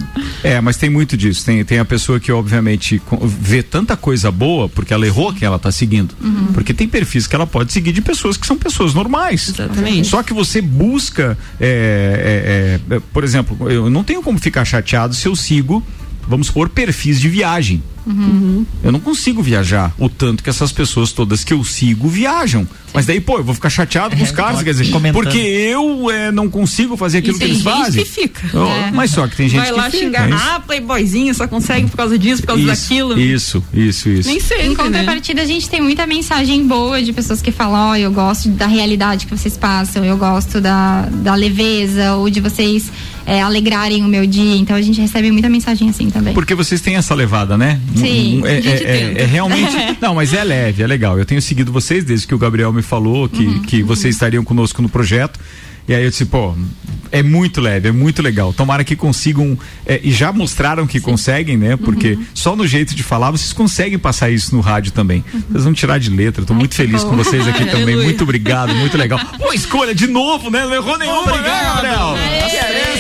É, 0.43 0.62
mas 0.62 0.78
tem 0.78 0.89
muito 0.89 1.17
disso. 1.17 1.43
Tem, 1.45 1.63
tem 1.65 1.80
a 1.80 1.86
pessoa 1.86 2.19
que, 2.19 2.32
obviamente, 2.32 3.02
vê 3.39 3.63
tanta 3.63 3.97
coisa 3.97 4.32
boa 4.32 4.69
porque 4.69 4.93
ela 4.93 5.06
errou 5.06 5.34
quem 5.34 5.45
ela 5.45 5.60
tá 5.60 5.71
seguindo. 5.71 6.13
Porque 6.54 6.74
tem 6.74 6.88
perfis 6.88 7.28
que 7.28 7.36
ela 7.36 7.47
pode 7.47 7.71
seguir 7.71 7.91
de 7.91 8.02
pessoas 8.02 8.38
que 8.38 8.45
são 8.45 8.58
pessoas 8.58 8.93
normais. 8.93 9.50
Exatamente. 9.50 10.08
Só 10.08 10.21
que 10.24 10.34
você 10.34 10.62
busca, 10.62 11.38
é, 11.60 12.80
é, 12.89 12.95
é, 12.95 13.00
por 13.13 13.24
exemplo, 13.24 13.69
eu 13.69 13.89
não 13.89 14.04
tenho 14.04 14.21
como 14.21 14.39
ficar 14.39 14.65
chateado 14.65 15.15
se 15.15 15.28
eu 15.28 15.36
sigo, 15.36 15.86
vamos 16.28 16.47
supor, 16.47 16.69
perfis 16.69 17.19
de 17.19 17.30
viagem. 17.30 17.82
Eu 18.83 18.91
não 18.91 18.99
consigo 18.99 19.41
viajar 19.41 19.93
o 19.97 20.09
tanto 20.09 20.43
que 20.43 20.49
essas 20.49 20.71
pessoas 20.71 21.11
todas 21.11 21.43
que 21.43 21.53
eu 21.53 21.63
sigo 21.63 22.07
viajam. 22.07 22.67
Mas 22.93 23.05
daí, 23.05 23.21
pô, 23.21 23.37
eu 23.37 23.43
vou 23.43 23.55
ficar 23.55 23.69
chateado 23.69 24.15
com 24.17 24.23
os 24.23 24.31
caras, 24.31 24.61
quer 24.63 24.71
dizer, 24.71 24.89
Comentando. 24.91 25.23
porque 25.23 25.37
eu 25.37 26.11
é, 26.11 26.29
não 26.31 26.49
consigo 26.49 26.97
fazer 26.97 27.19
aquilo 27.19 27.37
E 27.37 27.39
que 27.39 27.45
tem 27.45 27.53
eles 27.53 27.63
gente 27.63 27.73
fazem. 27.73 28.03
que 28.03 28.09
fica. 28.09 28.41
Oh, 28.53 28.65
É. 28.67 28.91
Mas 28.91 29.11
só 29.11 29.25
que 29.27 29.35
tem 29.37 29.47
gente 29.47 29.59
Vai 29.61 29.69
que 29.71 29.77
lá 29.77 29.89
fica, 29.89 29.97
xingar, 30.05 30.29
é 30.29 30.35
isso. 30.35 30.43
ah, 30.49 30.59
playboyzinha, 30.59 31.33
só 31.33 31.47
consegue 31.47 31.87
por 31.89 31.95
causa 31.95 32.17
disso, 32.19 32.41
por 32.41 32.47
causa 32.47 32.61
isso, 32.61 32.69
daquilo. 32.89 33.19
Isso, 33.19 33.63
isso, 33.73 34.09
isso. 34.09 34.27
Nem 34.29 34.39
sempre, 34.41 34.65
Em 34.65 34.69
né? 34.69 34.75
contrapartida, 34.75 35.41
a 35.41 35.45
gente 35.45 35.69
tem 35.69 35.79
muita 35.81 36.05
mensagem 36.05 36.67
boa 36.67 37.01
de 37.01 37.13
pessoas 37.13 37.41
que 37.41 37.51
falam, 37.51 37.91
ó, 37.91 37.95
eu 37.95 38.11
gosto 38.11 38.49
da 38.49 38.67
realidade 38.67 39.25
que 39.25 39.37
vocês 39.37 39.55
passam, 39.55 40.03
eu 40.03 40.17
gosto 40.17 40.59
da, 40.59 41.03
da 41.03 41.33
leveza, 41.33 42.15
ou 42.15 42.29
de 42.29 42.41
vocês 42.41 42.91
é, 43.25 43.41
alegrarem 43.41 44.03
o 44.03 44.07
meu 44.07 44.25
dia. 44.27 44.55
Então 44.57 44.75
a 44.75 44.81
gente 44.81 44.99
recebe 44.99 45.31
muita 45.31 45.47
mensagem 45.47 45.89
assim 45.89 46.09
também. 46.09 46.33
Porque 46.33 46.53
vocês 46.55 46.81
têm 46.81 46.95
essa 46.97 47.15
levada, 47.15 47.57
né? 47.57 47.79
Sim, 47.95 48.41
é, 48.45 48.51
é- 48.58 49.15
é- 49.17 49.21
é 49.21 49.25
realmente. 49.25 49.75
não, 50.01 50.15
mas 50.15 50.34
é 50.34 50.43
leve, 50.43 50.84
é 50.84 50.88
legal. 50.88 51.17
Eu 51.19 51.25
tenho 51.25 51.41
seguido 51.41 51.71
vocês 51.71 52.04
desde 52.04 52.27
que 52.27 52.36
o 52.36 52.38
Gabriel 52.38 52.71
me 52.71 52.82
falou 52.82 53.27
que, 53.30 53.43
Uhum, 53.45 53.62
que 53.62 53.84
vocês 53.84 54.15
estariam 54.15 54.43
conosco 54.43 54.82
no 54.82 54.89
projeto. 54.89 55.39
E 55.88 55.95
aí 55.95 56.04
eu 56.04 56.10
disse, 56.12 56.25
pô, 56.25 56.54
é 57.12 57.23
muito 57.23 57.60
leve, 57.60 57.89
é 57.89 57.91
muito 57.91 58.21
legal. 58.21 58.54
Tomara 58.54 58.84
que 58.84 58.95
consigam. 58.95 59.58
é, 59.86 59.99
e 60.04 60.12
já 60.12 60.32
mostraram 60.32 60.86
que 60.88 60.99
conseguem, 61.01 61.58
né? 61.58 61.75
Porque 61.75 62.12
Uhum. 62.13 62.25
só 62.36 62.56
no 62.56 62.65
jeito 62.67 62.95
de 62.95 63.01
falar 63.04 63.32
vocês 63.32 63.51
conseguem 63.51 63.97
passar 63.97 64.30
isso 64.30 64.56
no 64.56 64.62
rádio 64.62 64.91
também. 64.93 65.25
Vocês 65.49 65.63
vão 65.63 65.73
tirar 65.73 65.97
de 65.99 66.10
letra. 66.10 66.45
Tô 66.45 66.54
muito 66.54 66.71
Uhum. 66.73 66.77
feliz 66.77 67.04
bom. 67.04 67.10
com 67.10 67.15
vocês 67.17 67.45
aqui 67.47 67.65
também. 67.71 67.97
Muito 67.97 68.23
obrigado, 68.23 68.73
muito 68.75 68.95
legal. 68.95 69.19
Boa 69.39 69.56
escolha 69.56 69.93
de 69.93 70.06
novo, 70.08 70.49
né? 70.51 70.62
Não 70.63 70.73
errou 70.75 70.97
nenhuma, 70.99 71.32
né, 71.41 71.62
Gabriel? 71.75 72.13
Bem, 72.13 72.56
elas 72.56 72.90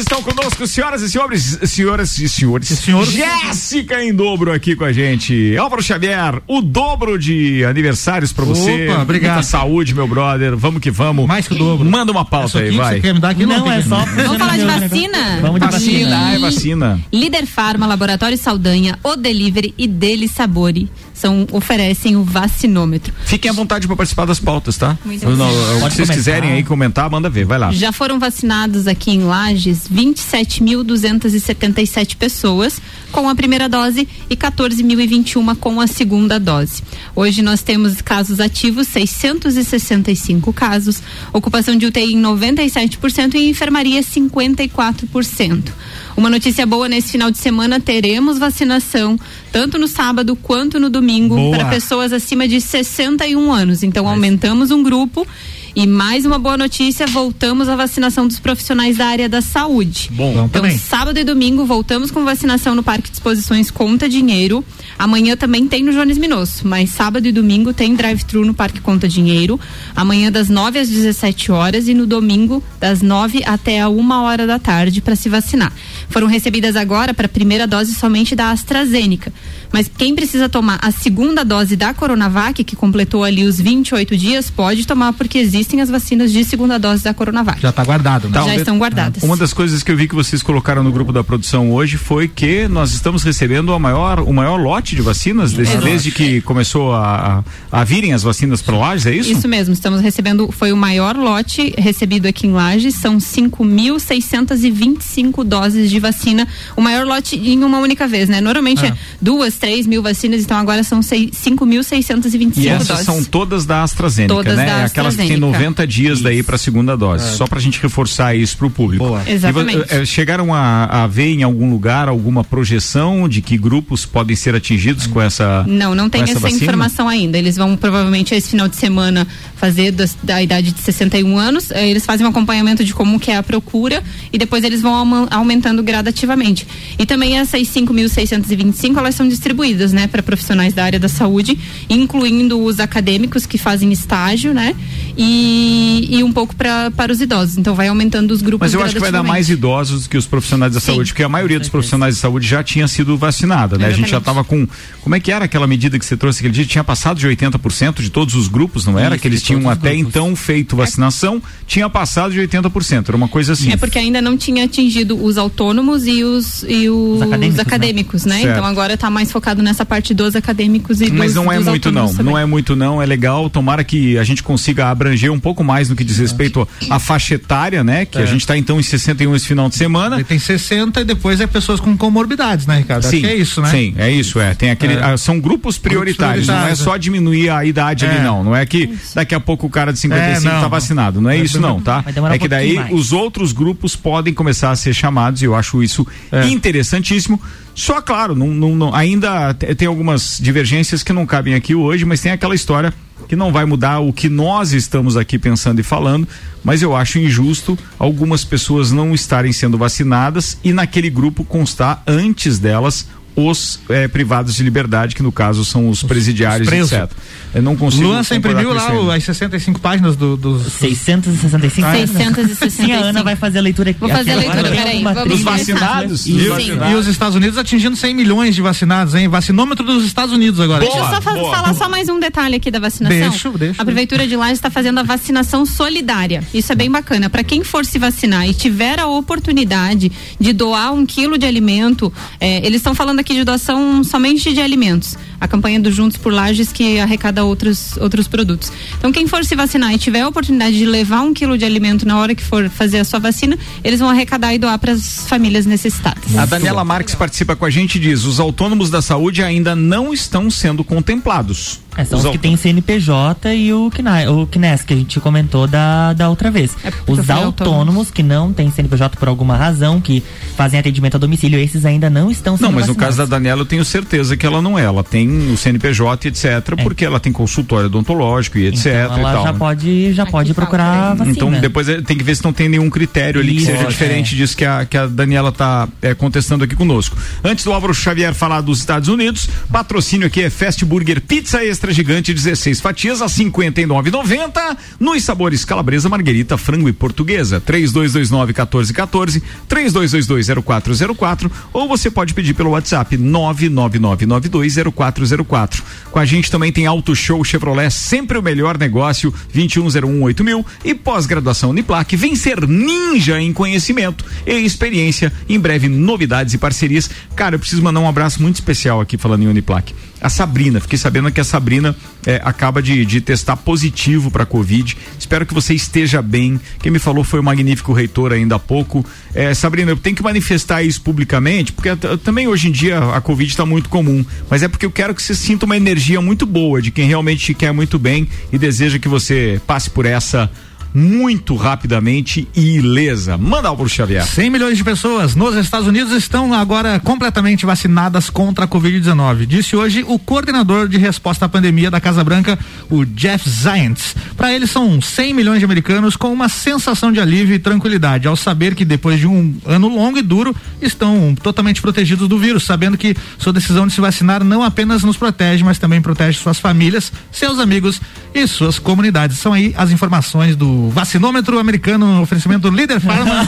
estão 0.00 0.22
conosco, 0.22 0.66
senhoras 0.66 1.02
e 1.02 1.10
senhores, 1.10 1.58
senhoras 1.64 2.18
e 2.18 2.28
senhores. 2.28 2.70
E 2.70 2.76
senhores. 2.76 3.12
Jéssica 3.12 4.02
em 4.02 4.12
dobro 4.14 4.52
aqui 4.52 4.74
com 4.76 4.84
a 4.84 4.92
gente. 4.92 5.56
Álvaro 5.56 5.82
Xavier, 5.82 6.40
o 6.46 6.60
dobro 6.60 7.18
de 7.18 7.64
aniversários 7.64 8.32
pra 8.32 8.44
você. 8.44 8.88
Opa, 8.90 9.02
obrigado. 9.02 9.34
Muita 9.34 9.48
saúde, 9.48 9.94
meu 9.94 10.06
brother. 10.08 10.56
Vamos 10.56 10.80
que 10.80 10.90
vamos. 10.90 11.26
Mais 11.26 11.46
que 11.46 11.54
o 11.54 11.58
dobro. 11.58 11.88
Manda 11.88 12.10
uma 12.12 12.22
É 12.22 12.24
pauta 12.24 12.58
aí, 12.58 12.66
suquinho 12.66 12.70
que 12.72 12.76
vai. 12.78 12.94
Você 12.94 13.00
quer 13.00 13.14
me 13.14 13.20
dar 13.20 13.28
aqui? 13.30 13.46
Não, 13.46 13.62
tem 13.62 13.72
é 13.72 13.82
só. 13.82 13.96
Vamos 14.04 14.36
falar 14.38 14.56
de 14.58 14.64
vacina? 14.64 15.38
Vamos 15.40 15.60
de 15.60 15.66
Vacina, 15.66 16.08
vacina. 16.18 16.34
é 16.34 16.38
vacina. 16.38 17.00
Líder 17.12 17.46
Farma, 17.46 17.86
Laboratório 17.86 18.36
Saldanha, 18.36 18.98
O 19.04 19.16
Delivery 19.16 19.74
e 19.78 19.86
Dele 19.86 20.26
Sabore. 20.28 20.88
São, 21.20 21.46
oferecem 21.52 22.16
o 22.16 22.24
vacinômetro. 22.24 23.12
Fiquem 23.24 23.48
à 23.50 23.54
vontade 23.54 23.86
para 23.86 23.96
participar 23.96 24.24
das 24.24 24.40
pautas, 24.40 24.76
tá? 24.76 24.98
Muito 25.04 25.28
Não, 25.28 25.36
não, 25.36 25.80
Pode 25.80 25.94
se 25.94 25.98
vocês 25.98 26.10
quiserem 26.10 26.50
aí 26.52 26.64
comentar, 26.64 27.08
manda 27.10 27.28
ver, 27.28 27.44
vai 27.44 27.58
lá. 27.58 27.70
Já 27.72 27.92
foram 27.92 28.18
vacinados 28.18 28.86
aqui 28.86 29.10
em 29.10 29.22
Lages 29.22 29.86
27.277 29.88 32.16
pessoas 32.16 32.80
com 33.12 33.28
a 33.28 33.34
primeira 33.34 33.68
dose 33.68 34.08
e 34.28 34.36
14.021 34.36 35.56
com 35.56 35.80
a 35.80 35.86
segunda 35.86 36.40
dose. 36.40 36.82
Hoje 37.14 37.42
nós 37.42 37.62
temos 37.62 38.00
casos 38.00 38.40
ativos 38.40 38.88
665 38.88 40.52
casos, 40.52 41.00
ocupação 41.32 41.76
de 41.76 41.86
UTI 41.86 42.14
em 42.14 42.22
97% 42.22 43.34
e 43.34 43.50
enfermaria 43.50 44.00
54%. 44.00 45.72
Uma 46.16 46.30
notícia 46.30 46.66
boa 46.66 46.88
nesse 46.88 47.12
final 47.12 47.30
de 47.30 47.38
semana 47.38 47.80
teremos 47.80 48.38
vacinação 48.38 49.18
tanto 49.52 49.78
no 49.78 49.88
sábado 49.88 50.36
quanto 50.36 50.78
no 50.78 50.90
domingo 50.90 51.50
para 51.50 51.66
pessoas 51.66 52.12
acima 52.12 52.46
de 52.46 52.60
61 52.60 53.52
anos. 53.52 53.82
Então 53.82 54.08
aumentamos 54.08 54.70
um 54.70 54.82
grupo 54.82 55.26
e 55.74 55.86
mais 55.86 56.26
uma 56.26 56.38
boa 56.38 56.56
notícia, 56.56 57.06
voltamos 57.06 57.68
à 57.68 57.76
vacinação 57.76 58.26
dos 58.26 58.40
profissionais 58.40 58.96
da 58.96 59.06
área 59.06 59.28
da 59.28 59.40
saúde. 59.40 60.10
Bom, 60.12 60.32
então, 60.32 60.48
também. 60.48 60.76
sábado 60.76 61.18
e 61.18 61.24
domingo 61.24 61.64
voltamos 61.64 62.10
com 62.10 62.24
vacinação 62.24 62.74
no 62.74 62.82
Parque 62.82 63.08
de 63.08 63.16
Exposições 63.16 63.70
Conta 63.70 64.08
Dinheiro. 64.08 64.64
Amanhã 65.00 65.34
também 65.34 65.66
tem 65.66 65.82
no 65.82 65.92
Jones 65.92 66.18
Minosso, 66.18 66.68
mas 66.68 66.90
sábado 66.90 67.26
e 67.26 67.32
domingo 67.32 67.72
tem 67.72 67.94
drive-thru 67.94 68.44
no 68.44 68.52
Parque 68.52 68.82
Conta 68.82 69.08
Dinheiro. 69.08 69.58
Amanhã 69.96 70.30
das 70.30 70.50
9 70.50 70.78
às 70.78 70.90
17 70.90 71.50
horas 71.50 71.88
e 71.88 71.94
no 71.94 72.06
domingo 72.06 72.62
das 72.78 73.00
9 73.00 73.42
até 73.46 73.80
a 73.80 73.88
1 73.88 74.10
hora 74.22 74.46
da 74.46 74.58
tarde 74.58 75.00
para 75.00 75.16
se 75.16 75.30
vacinar. 75.30 75.72
Foram 76.10 76.26
recebidas 76.26 76.76
agora 76.76 77.14
para 77.14 77.24
a 77.24 77.30
primeira 77.30 77.66
dose 77.66 77.94
somente 77.94 78.36
da 78.36 78.50
AstraZeneca. 78.50 79.32
Mas 79.72 79.88
quem 79.88 80.14
precisa 80.14 80.50
tomar 80.50 80.78
a 80.82 80.90
segunda 80.90 81.44
dose 81.44 81.76
da 81.76 81.94
Coronavac, 81.94 82.62
que 82.62 82.76
completou 82.76 83.24
ali 83.24 83.44
os 83.44 83.58
28 83.58 84.16
dias, 84.18 84.50
pode 84.50 84.86
tomar 84.86 85.14
porque 85.14 85.38
existem 85.38 85.80
as 85.80 85.88
vacinas 85.88 86.30
de 86.30 86.44
segunda 86.44 86.78
dose 86.78 87.04
da 87.04 87.14
Coronavac. 87.14 87.58
Já 87.58 87.72
tá 87.72 87.82
guardado, 87.84 88.24
né? 88.28 88.34
Já 88.34 88.40
Talvez- 88.40 88.58
estão 88.60 88.78
guardadas. 88.78 89.22
Uma 89.22 89.36
das 89.36 89.54
coisas 89.54 89.82
que 89.82 89.90
eu 89.90 89.96
vi 89.96 90.06
que 90.06 90.14
vocês 90.14 90.42
colocaram 90.42 90.82
no 90.82 90.92
grupo 90.92 91.10
da 91.10 91.24
produção 91.24 91.72
hoje 91.72 91.96
foi 91.96 92.28
que 92.28 92.68
nós 92.68 92.92
estamos 92.92 93.22
recebendo 93.22 93.72
a 93.72 93.78
maior, 93.78 94.20
o 94.20 94.32
maior 94.32 94.56
lote 94.60 94.89
de 94.96 95.02
vacinas 95.02 95.52
desde, 95.52 95.76
desde 95.78 96.10
que 96.10 96.40
começou 96.42 96.92
a, 96.94 97.44
a, 97.70 97.84
virem 97.84 98.12
as 98.12 98.22
vacinas 98.22 98.60
para 98.62 98.76
Lages, 98.76 99.06
é 99.06 99.14
isso? 99.14 99.32
Isso 99.32 99.48
mesmo, 99.48 99.72
estamos 99.74 100.00
recebendo, 100.00 100.50
foi 100.52 100.72
o 100.72 100.76
maior 100.76 101.16
lote 101.16 101.74
recebido 101.78 102.26
aqui 102.26 102.46
em 102.46 102.52
Lages, 102.52 102.94
são 102.96 103.18
5.625 103.18 105.44
doses 105.44 105.90
de 105.90 105.98
vacina, 105.98 106.46
o 106.76 106.80
maior 106.80 107.06
lote 107.06 107.36
em 107.36 107.62
uma 107.64 107.78
única 107.78 108.06
vez, 108.06 108.28
né? 108.28 108.40
Normalmente 108.40 108.84
é 108.84 108.92
duas, 109.20 109.56
três 109.56 109.86
mil 109.86 110.02
vacinas, 110.02 110.42
então 110.42 110.56
agora 110.56 110.82
são 110.82 111.02
sei- 111.02 111.30
5.625 111.30 112.58
E 112.58 112.68
essas 112.68 112.88
doses. 112.88 113.04
são 113.06 113.22
todas 113.24 113.64
da 113.66 113.82
AstraZeneca, 113.82 114.34
Todas 114.34 114.56
né? 114.56 114.66
da 114.66 114.72
É 114.80 114.84
aquelas 114.84 115.14
que 115.14 115.22
têm 115.22 115.32
AstraZeneca. 115.34 115.58
90 115.58 115.86
dias 115.86 116.20
daí 116.20 116.42
para 116.42 116.56
a 116.56 116.58
segunda 116.58 116.96
dose. 116.96 117.36
Só 117.36 117.46
para 117.46 117.58
a 117.58 117.62
gente 117.62 117.80
reforçar 117.80 118.34
isso 118.34 118.56
para 118.56 118.66
o 118.66 118.70
público. 118.70 119.04
Boa. 119.04 119.22
E 119.26 119.32
Exatamente. 119.32 119.84
eh, 119.88 120.04
chegaram 120.04 120.54
a, 120.54 121.04
a 121.04 121.06
ver 121.06 121.32
em 121.34 121.42
algum 121.42 121.70
lugar 121.70 122.08
alguma 122.08 122.42
projeção 122.44 123.28
de 123.28 123.40
que 123.40 123.56
grupos 123.56 124.04
podem 124.06 124.36
ser 124.36 124.54
atingidos 124.54 124.79
com 125.12 125.20
essa 125.20 125.64
Não, 125.68 125.94
não 125.94 126.08
tem 126.08 126.22
essa 126.22 126.32
essa, 126.32 126.50
informação 126.50 127.08
ainda. 127.08 127.36
Eles 127.38 127.56
vão 127.56 127.76
provavelmente 127.76 128.34
esse 128.34 128.50
final 128.50 128.68
de 128.68 128.76
semana 128.76 129.26
fazer 129.56 129.90
das- 129.92 130.16
da 130.22 130.42
idade 130.42 130.72
de 130.72 130.80
61 130.80 131.36
anos. 131.38 131.70
eh, 131.70 131.88
Eles 131.90 132.04
fazem 132.06 132.26
um 132.26 132.30
acompanhamento 132.30 132.84
de 132.84 132.94
como 132.94 133.20
que 133.20 133.30
é 133.30 133.36
a 133.36 133.42
procura 133.42 134.02
e 134.32 134.38
depois 134.38 134.64
eles 134.64 134.80
vão 134.80 135.28
aumentando 135.30 135.82
gradativamente. 135.82 136.66
E 136.98 137.04
também 137.06 137.38
essas 137.38 137.68
5.625 137.68 138.98
elas 138.98 139.14
são 139.14 139.28
distribuídas, 139.28 139.92
né, 139.92 140.06
para 140.06 140.22
profissionais 140.22 140.72
da 140.72 140.84
área 140.84 140.98
da 140.98 141.08
saúde, 141.08 141.58
incluindo 141.88 142.62
os 142.62 142.80
acadêmicos 142.80 143.46
que 143.46 143.58
fazem 143.58 143.92
estágio, 143.92 144.52
né, 144.54 144.74
e, 145.16 146.08
e 146.18 146.22
um 146.24 146.32
pouco 146.32 146.54
pra, 146.56 146.90
para 146.90 147.12
os 147.12 147.20
idosos. 147.20 147.58
Então 147.58 147.74
vai 147.74 147.88
aumentando 147.88 148.30
os 148.32 148.42
grupos. 148.42 148.66
Mas 148.66 148.74
eu 148.74 148.82
acho 148.82 148.94
que 148.94 149.00
vai 149.00 149.12
dar 149.12 149.22
mais 149.22 149.48
idosos 149.50 150.04
do 150.04 150.08
que 150.08 150.16
os 150.16 150.26
profissionais 150.26 150.72
da 150.74 150.80
Sim. 150.80 150.86
saúde, 150.92 151.10
porque 151.12 151.22
a 151.22 151.28
maioria 151.28 151.58
dos 151.58 151.68
profissionais 151.68 152.14
de 152.14 152.20
saúde 152.20 152.46
já 152.46 152.62
tinha 152.62 152.86
sido 152.88 153.16
vacinada, 153.16 153.76
né? 153.76 153.86
A 153.86 153.90
gente 153.90 154.08
já 154.10 154.16
Exatamente. 154.18 154.20
estava 154.20 154.44
com. 154.44 154.66
Como 155.02 155.14
é 155.14 155.20
que 155.20 155.32
era 155.32 155.44
aquela 155.44 155.66
medida 155.66 155.98
que 155.98 156.04
você 156.04 156.16
trouxe 156.16 156.40
aquele 156.40 156.54
dia? 156.54 156.64
Tinha 156.64 156.84
passado 156.84 157.18
de 157.18 157.26
80% 157.26 158.00
de 158.00 158.10
todos 158.10 158.34
os 158.34 158.48
grupos, 158.48 158.86
não 158.86 158.98
era? 158.98 159.14
Isso, 159.14 159.22
que 159.22 159.28
eles 159.28 159.42
tinham 159.42 159.68
até 159.68 159.94
grupos. 159.94 160.08
então 160.08 160.36
feito 160.36 160.76
vacinação, 160.76 161.42
tinha 161.66 161.88
passado 161.88 162.32
de 162.32 162.40
80%. 162.40 163.08
Era 163.08 163.16
uma 163.16 163.28
coisa 163.28 163.52
assim. 163.52 163.72
É 163.72 163.76
porque 163.76 163.98
ainda 163.98 164.20
não 164.20 164.36
tinha 164.36 164.64
atingido 164.64 165.22
os 165.22 165.38
autônomos 165.38 166.06
e 166.06 166.22
os, 166.22 166.64
e 166.68 166.88
os, 166.88 167.16
Os 167.16 167.22
acadêmicos, 167.22 167.58
acadêmicos, 167.60 168.24
né? 168.24 168.40
Certo. 168.40 168.50
Então 168.50 168.64
agora 168.64 168.94
está 168.94 169.10
mais 169.10 169.30
focado 169.32 169.62
nessa 169.62 169.84
parte 169.84 170.12
dos 170.14 170.36
acadêmicos 170.36 171.00
e 171.00 171.06
dos 171.06 171.18
Mas 171.18 171.34
não 171.34 171.50
é 171.50 171.58
muito 171.58 171.90
não, 171.90 172.08
também. 172.08 172.24
não 172.24 172.38
é 172.38 172.44
muito 172.44 172.76
não, 172.76 173.02
é 173.02 173.06
legal, 173.06 173.48
tomara 173.48 173.82
que 173.84 174.18
a 174.18 174.24
gente 174.24 174.42
consiga 174.42 174.88
abranger 174.88 175.32
um 175.32 175.40
pouco 175.40 175.64
mais 175.64 175.88
no 175.88 175.96
que 175.96 176.04
diz 176.04 176.18
respeito 176.18 176.66
à 176.88 176.98
faixa 176.98 177.34
etária, 177.34 177.82
né? 177.82 178.04
Que 178.04 178.18
a 178.18 178.26
gente 178.26 178.40
está 178.40 178.56
então 178.56 178.78
em 178.78 178.82
61 178.82 179.34
esse 179.34 179.46
final 179.46 179.68
de 179.68 179.76
semana. 179.76 180.16
Aí 180.16 180.24
tem 180.24 180.38
60 180.38 181.00
e 181.00 181.04
depois 181.04 181.40
é 181.40 181.46
pessoas 181.46 181.80
com 181.80 181.96
comorbidades, 181.96 182.66
né, 182.66 182.78
Ricardo? 182.78 183.06
Acho 183.06 183.18
que 183.18 183.26
é 183.26 183.34
isso, 183.34 183.60
né? 183.60 183.70
Sim, 183.70 183.94
é 183.96 184.10
isso, 184.10 184.40
é. 184.40 184.49
Tem 184.54 184.70
aquele, 184.70 184.94
É. 184.94 185.02
ah, 185.04 185.16
são 185.16 185.38
grupos 185.40 185.78
prioritários, 185.78 186.46
não 186.46 186.54
é 186.54 186.58
prioritários, 186.58 186.78
só 186.84 186.96
diminuir 186.96 187.50
a 187.50 187.64
idade 187.64 188.04
ali, 188.06 188.18
É. 188.18 188.22
não. 188.22 188.42
Não 188.44 188.54
é 188.56 188.64
que 188.66 188.96
daqui 189.14 189.34
a 189.34 189.40
pouco 189.40 189.66
o 189.66 189.70
cara 189.70 189.92
de 189.92 189.98
55 189.98 190.46
É, 190.48 190.52
não. 190.54 190.60
tá 190.62 190.68
vacinado. 190.68 191.20
Não 191.20 191.30
é 191.30 191.36
isso, 191.36 191.60
não, 191.60 191.80
tá? 191.80 192.04
É 192.32 192.38
que 192.38 192.48
daí 192.48 192.74
mais. 192.74 192.92
os 192.92 193.12
outros 193.12 193.52
grupos 193.52 193.94
podem 193.96 194.32
começar 194.34 194.70
a 194.70 194.76
ser 194.76 194.94
chamados 194.94 195.42
e 195.42 195.44
eu 195.44 195.54
acho 195.54 195.82
isso 195.82 196.06
É. 196.32 196.46
interessantíssimo. 196.46 197.40
Só, 197.74 198.00
claro, 198.00 198.34
não, 198.34 198.48
não- 198.48 198.74
não- 198.76 198.94
ainda 198.94 199.54
te- 199.54 199.74
tem 199.74 199.88
algumas 199.88 200.38
divergências 200.40 201.02
que 201.02 201.12
não 201.12 201.24
cabem 201.24 201.54
aqui 201.54 201.74
hoje, 201.74 202.04
mas 202.04 202.20
tem 202.20 202.32
aquela 202.32 202.54
história 202.54 202.92
que 203.28 203.36
não 203.36 203.52
vai 203.52 203.64
mudar 203.64 204.00
o 204.00 204.12
que 204.12 204.28
nós 204.28 204.72
estamos 204.72 205.16
aqui 205.16 205.38
pensando 205.38 205.78
e 205.78 205.82
falando, 205.84 206.26
mas 206.64 206.82
eu 206.82 206.96
acho 206.96 207.18
injusto 207.18 207.78
algumas 207.98 208.44
pessoas 208.44 208.90
não 208.90 209.14
estarem 209.14 209.52
sendo 209.52 209.78
vacinadas 209.78 210.58
e 210.64 210.72
naquele 210.72 211.08
grupo 211.08 211.44
constar 211.44 212.02
antes 212.06 212.58
delas 212.58 213.06
os 213.36 213.78
eh, 213.88 214.08
privados 214.08 214.54
de 214.54 214.62
liberdade, 214.62 215.14
que 215.14 215.22
no 215.22 215.32
caso 215.32 215.64
são 215.64 215.88
os 215.88 216.02
presidiários, 216.02 216.66
os 216.66 216.70
presos. 216.70 216.92
etc. 216.92 217.10
Eu 217.54 217.62
não 217.62 217.76
consigo. 217.76 218.04
Luan, 218.04 218.22
você 218.22 218.36
imprimiu 218.36 218.72
lá 218.72 218.92
o- 218.94 219.00
ainda. 219.02 219.14
as 219.16 219.24
65 219.24 219.80
páginas 219.80 220.14
do, 220.16 220.36
dos. 220.36 220.72
665 220.74 221.86
Ah, 221.86 221.96
é? 221.98 222.06
665. 222.06 222.70
Sim, 222.70 222.92
a 222.92 222.98
Ana 223.00 223.22
vai 223.22 223.36
fazer 223.36 223.58
a 223.58 223.62
leitura 223.62 223.90
aqui. 223.90 224.00
Vou 224.00 224.08
fazer 224.08 224.30
a 224.30 224.34
aqui 224.34 224.46
leitura, 224.48 224.68
agora. 224.68 224.76
peraí, 224.84 225.28
Dos 225.28 225.40
vacinados? 225.42 226.26
Vacinados. 226.26 226.92
E 226.92 226.94
os 226.94 227.06
Estados 227.06 227.34
Unidos 227.36 227.58
atingindo 227.58 227.96
100 227.96 228.14
milhões 228.14 228.54
de 228.54 228.62
vacinados, 228.62 229.14
hein? 229.14 229.28
Vacinômetro 229.28 229.84
dos 229.84 230.04
Estados 230.04 230.34
Unidos 230.34 230.60
agora. 230.60 230.80
Deixa 230.80 230.96
eu 230.96 231.02
Boa, 231.02 231.14
só 231.14 231.20
fa- 231.22 231.32
boa. 231.34 231.54
falar 231.54 231.74
só 231.74 231.88
mais 231.88 232.08
um 232.08 232.20
detalhe 232.20 232.56
aqui 232.56 232.70
da 232.70 232.78
vacinação. 232.78 233.30
Deixa, 233.30 233.50
deixa. 233.50 233.82
A 233.82 233.84
Prefeitura 233.84 234.26
de 234.26 234.36
Lages 234.36 234.58
está 234.58 234.70
fazendo 234.70 234.98
a 235.00 235.02
vacinação 235.02 235.64
solidária. 235.66 236.42
Isso 236.54 236.70
é 236.72 236.74
bem 236.74 236.90
bacana. 236.90 237.28
Para 237.30 237.42
quem 237.42 237.64
for 237.64 237.84
se 237.84 237.98
vacinar 237.98 238.48
e 238.48 238.54
tiver 238.54 238.98
a 239.00 239.06
oportunidade 239.06 240.10
de 240.38 240.52
doar 240.52 240.92
um 240.92 241.04
quilo 241.06 241.36
de 241.38 241.46
alimento, 241.46 242.12
eh, 242.40 242.58
eles 242.64 242.76
estão 242.80 242.94
falando 242.94 243.19
aqui 243.20 243.34
de 243.34 243.44
doação 243.44 244.02
somente 244.02 244.52
de 244.52 244.60
alimentos. 244.60 245.16
A 245.40 245.48
campanha 245.48 245.80
do 245.80 245.90
Juntos 245.90 246.16
por 246.16 246.32
Lages 246.32 246.70
que 246.72 246.98
arrecada 246.98 247.44
outros, 247.44 247.96
outros 247.96 248.28
produtos. 248.28 248.70
Então, 248.98 249.10
quem 249.10 249.26
for 249.26 249.44
se 249.44 249.54
vacinar 249.54 249.92
e 249.94 249.98
tiver 249.98 250.20
a 250.20 250.28
oportunidade 250.28 250.76
de 250.76 250.84
levar 250.84 251.22
um 251.22 251.32
quilo 251.32 251.56
de 251.56 251.64
alimento 251.64 252.06
na 252.06 252.18
hora 252.18 252.34
que 252.34 252.42
for 252.42 252.68
fazer 252.68 252.98
a 252.98 253.04
sua 253.04 253.18
vacina, 253.18 253.58
eles 253.82 254.00
vão 254.00 254.10
arrecadar 254.10 254.54
e 254.54 254.58
doar 254.58 254.78
para 254.78 254.92
as 254.92 255.26
famílias 255.28 255.64
necessitadas. 255.64 256.36
A 256.36 256.44
Daniela 256.44 256.84
Marques 256.84 257.14
participa 257.14 257.56
com 257.56 257.64
a 257.64 257.70
gente 257.70 257.96
e 257.96 258.00
diz: 258.00 258.24
os 258.24 258.38
autônomos 258.38 258.90
da 258.90 259.00
saúde 259.00 259.42
ainda 259.42 259.74
não 259.74 260.12
estão 260.12 260.50
sendo 260.50 260.84
contemplados. 260.84 261.80
É, 261.96 262.04
são 262.04 262.18
os, 262.18 262.24
Os 262.24 262.30
que 262.30 262.38
tem 262.38 262.56
CNPJ 262.56 263.54
e 263.54 263.72
o, 263.72 263.90
CNA, 263.90 264.30
o 264.30 264.46
CNES, 264.46 264.82
que 264.82 264.94
a 264.94 264.96
gente 264.96 265.18
comentou 265.20 265.66
da, 265.66 266.12
da 266.12 266.28
outra 266.28 266.50
vez. 266.50 266.76
É 266.84 266.92
os 267.06 267.26
falei 267.26 267.44
autônomos 267.44 268.10
que 268.10 268.22
não 268.22 268.52
têm 268.52 268.70
CNPJ 268.70 269.16
por 269.16 269.28
alguma 269.28 269.56
razão, 269.56 270.00
que 270.00 270.22
fazem 270.56 270.78
atendimento 270.78 271.16
a 271.16 271.18
domicílio, 271.18 271.58
esses 271.58 271.84
ainda 271.84 272.08
não 272.08 272.30
estão 272.30 272.56
sendo 272.56 272.66
Não, 272.66 272.72
mas 272.72 272.86
no 272.86 272.94
vacinados. 272.94 273.16
caso 273.16 273.28
da 273.28 273.36
Daniela 273.36 273.62
eu 273.62 273.66
tenho 273.66 273.84
certeza 273.84 274.36
que 274.36 274.46
ela 274.46 274.62
não 274.62 274.78
é. 274.78 274.84
Ela 274.84 275.02
tem 275.04 275.52
o 275.52 275.56
CNPJ, 275.56 276.28
etc., 276.28 276.76
porque 276.82 277.04
ela 277.04 277.18
tem 277.20 277.32
consultório 277.32 277.86
odontológico 277.86 278.58
e 278.58 278.66
etc. 278.66 278.86
É. 278.86 279.04
Então 279.04 279.16
e 279.16 279.20
ela 279.20 279.32
tal. 279.32 279.42
já 279.44 279.52
né? 279.52 279.58
pode, 279.58 280.12
já 280.12 280.22
Aqui 280.22 280.32
pode 280.32 280.54
falta, 280.54 280.60
procurar 280.60 281.14
vacina. 281.14 281.36
Então 281.36 281.50
depois 281.60 281.88
é- 281.88 282.00
tem 282.00 282.16
que 282.16 282.24
ver 282.24 282.36
se 282.36 282.44
não 282.44 282.52
tem 282.52 282.68
nenhum 282.68 282.88
critério 282.88 283.40
ali 283.40 283.52
que 283.52 283.58
Isso, 283.58 283.66
seja 283.66 283.84
é. 283.84 283.86
diferente 283.86 284.36
disso 284.36 284.56
que 284.56 284.64
a, 284.64 284.84
que 284.84 284.96
a 284.96 285.06
Daniela 285.06 285.50
tá 285.52 285.88
é, 286.00 286.14
contestando 286.14 286.64
aqui 286.64 286.76
conosco. 286.76 287.16
Antes 287.42 287.64
do 287.64 287.72
Álvaro 287.72 287.92
Xavier 287.92 288.32
falar 288.34 288.60
dos 288.60 288.78
Estados 288.78 289.08
Unidos, 289.08 289.48
patrocínio 289.72 290.26
aqui 290.26 290.42
é 290.42 290.50
Fast 290.50 290.84
Burger 290.84 291.20
Pizza 291.20 291.64
Extra 291.64 291.79
Gigante, 291.88 292.34
16 292.34 292.80
fatias 292.80 293.22
a 293.22 293.26
59,90 293.26 294.76
nos 294.98 295.22
sabores 295.24 295.64
calabresa, 295.64 296.08
marguerita, 296.08 296.58
frango 296.58 296.88
e 296.88 296.92
portuguesa. 296.92 297.60
3229 297.60 298.52
1414, 298.52 299.40
32220404 299.68 301.48
ou 301.72 301.86
você 301.88 302.10
pode 302.10 302.34
pedir 302.34 302.54
pelo 302.54 302.70
WhatsApp 302.70 303.16
999920404. 303.16 305.82
Com 306.10 306.18
a 306.18 306.24
gente 306.24 306.50
também 306.50 306.72
tem 306.72 306.86
Auto 306.86 307.14
Show 307.14 307.44
Chevrolet, 307.44 307.88
sempre 307.90 308.36
o 308.36 308.42
melhor 308.42 308.76
negócio, 308.76 309.32
21018000 309.54 310.42
mil 310.42 310.66
e 310.84 310.92
pós-graduação 310.94 311.70
Uniplac, 311.70 312.16
vencer 312.16 312.66
ninja 312.66 313.40
em 313.40 313.52
conhecimento 313.52 314.24
e 314.46 314.52
experiência. 314.52 315.32
Em 315.48 315.58
breve, 315.58 315.88
novidades 315.88 316.54
e 316.54 316.58
parcerias. 316.58 317.10
Cara, 317.34 317.54
eu 317.54 317.58
preciso 317.58 317.82
mandar 317.82 318.00
um 318.00 318.08
abraço 318.08 318.42
muito 318.42 318.56
especial 318.56 319.00
aqui 319.00 319.16
falando 319.16 319.42
em 319.42 319.48
Uniplac. 319.48 319.94
A 320.20 320.28
Sabrina. 320.28 320.80
Fiquei 320.80 320.98
sabendo 320.98 321.30
que 321.30 321.40
a 321.40 321.44
Sabrina 321.44 321.96
é, 322.26 322.40
acaba 322.44 322.82
de, 322.82 323.04
de 323.04 323.20
testar 323.20 323.56
positivo 323.56 324.30
para 324.30 324.44
Covid. 324.44 324.96
Espero 325.18 325.46
que 325.46 325.54
você 325.54 325.74
esteja 325.74 326.20
bem. 326.20 326.60
Quem 326.80 326.92
me 326.92 326.98
falou 326.98 327.24
foi 327.24 327.40
o 327.40 327.42
magnífico 327.42 327.92
reitor 327.92 328.32
ainda 328.32 328.56
há 328.56 328.58
pouco. 328.58 329.04
É, 329.34 329.54
Sabrina, 329.54 329.90
eu 329.90 329.96
tenho 329.96 330.16
que 330.16 330.22
manifestar 330.22 330.82
isso 330.82 331.00
publicamente, 331.00 331.72
porque 331.72 331.88
também 332.22 332.46
hoje 332.48 332.68
em 332.68 332.72
dia 332.72 332.98
a 332.98 333.20
Covid 333.20 333.50
está 333.50 333.64
muito 333.64 333.88
comum. 333.88 334.24
Mas 334.48 334.62
é 334.62 334.68
porque 334.68 334.86
eu 334.86 334.90
quero 334.90 335.14
que 335.14 335.22
você 335.22 335.34
sinta 335.34 335.66
uma 335.66 335.76
energia 335.76 336.20
muito 336.20 336.44
boa 336.46 336.82
de 336.82 336.90
quem 336.90 337.06
realmente 337.06 337.44
te 337.44 337.54
quer 337.54 337.72
muito 337.72 337.98
bem 337.98 338.28
e 338.52 338.58
deseja 338.58 338.98
que 338.98 339.08
você 339.08 339.60
passe 339.66 339.88
por 339.90 340.04
essa 340.04 340.50
muito 340.94 341.54
rapidamente 341.54 342.48
e 342.54 342.76
ilesa. 342.76 343.36
Manda 343.36 343.70
o 343.70 343.88
Xavier. 343.88 344.24
100 344.24 344.50
milhões 344.50 344.76
de 344.76 344.84
pessoas 344.84 345.34
nos 345.34 345.54
Estados 345.56 345.86
Unidos 345.86 346.12
estão 346.12 346.52
agora 346.52 347.00
completamente 347.00 347.64
vacinadas 347.64 348.28
contra 348.30 348.64
a 348.64 348.68
Covid-19, 348.68 349.46
disse 349.46 349.76
hoje 349.76 350.04
o 350.06 350.18
coordenador 350.18 350.88
de 350.88 350.98
resposta 350.98 351.46
à 351.46 351.48
pandemia 351.48 351.90
da 351.90 352.00
Casa 352.00 352.22
Branca, 352.24 352.58
o 352.88 353.04
Jeff 353.04 353.48
Zients. 353.48 354.14
Para 354.36 354.52
ele 354.52 354.66
são 354.66 355.00
100 355.00 355.34
milhões 355.34 355.58
de 355.58 355.64
americanos 355.64 356.16
com 356.16 356.32
uma 356.32 356.48
sensação 356.48 357.12
de 357.12 357.20
alívio 357.20 357.54
e 357.54 357.58
tranquilidade 357.58 358.26
ao 358.26 358.36
saber 358.36 358.74
que 358.74 358.84
depois 358.84 359.18
de 359.18 359.26
um 359.26 359.54
ano 359.66 359.88
longo 359.88 360.18
e 360.18 360.22
duro 360.22 360.54
estão 360.80 361.34
totalmente 361.40 361.80
protegidos 361.80 362.28
do 362.28 362.38
vírus, 362.38 362.64
sabendo 362.64 362.98
que 362.98 363.16
sua 363.38 363.52
decisão 363.52 363.86
de 363.86 363.92
se 363.92 364.00
vacinar 364.00 364.42
não 364.42 364.62
apenas 364.62 365.02
nos 365.02 365.16
protege, 365.16 365.62
mas 365.62 365.78
também 365.78 366.00
protege 366.00 366.38
suas 366.38 366.58
famílias, 366.58 367.12
seus 367.30 367.58
amigos 367.58 368.00
e 368.34 368.46
suas 368.46 368.78
comunidades. 368.78 369.38
São 369.38 369.52
aí 369.52 369.74
as 369.76 369.90
informações 369.90 370.56
do 370.56 370.79
vacinômetro 370.88 371.58
americano, 371.58 372.22
oferecimento 372.22 372.70
Líder 372.70 373.00
Farma, 373.00 373.46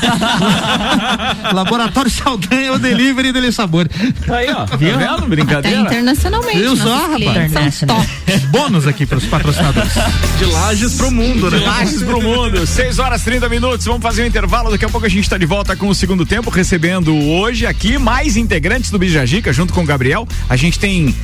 Laboratório 1.52 2.10
Saldanha, 2.10 2.72
o 2.74 2.78
delivery 2.78 3.32
dele 3.32 3.50
sabor. 3.50 3.88
Aí, 4.28 4.50
ó, 4.50 4.66
viu? 4.76 4.92
Tá 4.92 4.98
vendo? 4.98 5.26
Brincadeira. 5.28 5.80
Até 5.80 5.88
internacionalmente. 5.88 6.58
Viu 6.58 6.76
só, 6.76 7.08
rapaz? 7.08 7.74
São 7.74 7.88
top. 7.88 8.08
Bônus 8.48 8.86
aqui 8.86 9.06
para 9.06 9.18
os 9.18 9.24
patrocinadores. 9.24 9.92
De 10.38 10.44
lajes 10.44 10.94
pro 10.94 11.10
mundo, 11.10 11.50
né? 11.50 11.58
De 11.58 11.64
Lages 11.64 12.02
pro 12.02 12.20
mundo. 12.20 12.66
6 12.66 12.98
horas 12.98 13.22
30 13.22 13.48
minutos. 13.48 13.86
Vamos 13.86 14.02
fazer 14.02 14.22
um 14.22 14.26
intervalo. 14.26 14.70
Daqui 14.70 14.84
a 14.84 14.88
pouco 14.88 15.06
a 15.06 15.10
gente 15.10 15.24
está 15.24 15.38
de 15.38 15.46
volta 15.46 15.76
com 15.76 15.88
o 15.88 15.94
segundo 15.94 16.26
tempo, 16.26 16.50
recebendo 16.50 17.14
hoje 17.14 17.66
aqui 17.66 17.98
mais 17.98 18.36
integrantes 18.36 18.90
do 18.90 18.98
Bijagica, 18.98 19.52
junto 19.52 19.72
com 19.72 19.82
o 19.82 19.86
Gabriel. 19.86 20.26
A 20.48 20.56
gente 20.56 20.78
tem 20.78 21.14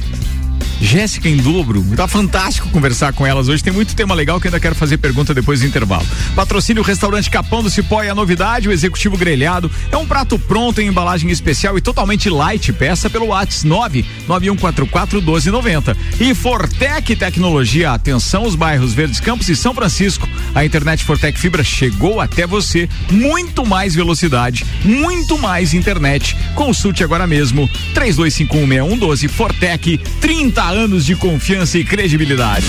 Jéssica 0.81 1.29
em 1.29 1.37
dobro. 1.37 1.85
Tá 1.97 2.07
fantástico 2.07 2.69
conversar 2.71 3.12
com 3.12 3.27
elas 3.27 3.49
hoje. 3.49 3.62
Tem 3.62 3.73
muito 3.73 3.95
tema 3.95 4.14
legal 4.14 4.41
que 4.41 4.47
ainda 4.47 4.61
quero 4.61 4.75
fazer 4.75 4.99
pergunta 4.99 5.35
depois 5.35 5.61
do 5.61 5.67
intervalo. 5.67 6.07
Patrocínio 6.35 6.83
Restaurante 6.83 7.31
Capão 7.31 7.62
do 7.62 7.71
Cipó 7.71 8.03
e 8.03 8.09
a 8.09 8.14
novidade, 8.14 8.69
o 8.69 8.73
executivo 8.73 9.17
grelhado. 9.17 9.71
É 9.91 9.97
um 9.97 10.07
prato 10.07 10.38
pronto 10.38 10.81
em 10.81 10.88
embalagem 10.88 11.31
especial 11.31 11.77
e 11.77 11.81
totalmente 11.81 12.31
light. 12.31 12.73
Peça 12.73 13.11
pelo 13.11 13.27
WhatsApp 13.27 13.67
99144 13.67 15.21
1290. 15.21 15.97
E 16.21 16.35
Fortec 16.35 17.17
Tecnologia. 17.17 17.93
Atenção, 17.93 18.45
os 18.45 18.55
bairros 18.55 18.95
Verdes 18.95 19.21
Campos 19.21 19.49
e 19.49 19.57
São 19.57 19.75
Francisco. 19.75 20.29
A 20.55 20.64
internet 20.64 21.05
Fortec 21.05 21.38
Fibra 21.38 21.64
chegou 21.64 22.21
até 22.21 22.47
você. 22.47 22.88
Muito 23.11 23.67
mais 23.67 23.95
velocidade, 23.95 24.64
muito 24.85 25.38
mais 25.38 25.75
internet. 25.75 26.37
Consulte 26.55 27.03
agora 27.03 27.27
mesmo. 27.27 27.69
32516112 27.95 29.29
Fortec 29.29 29.99
30 30.21 30.67
anos 30.76 31.04
de 31.04 31.14
confiança 31.16 31.78
e 31.78 31.85
credibilidade. 31.85 32.66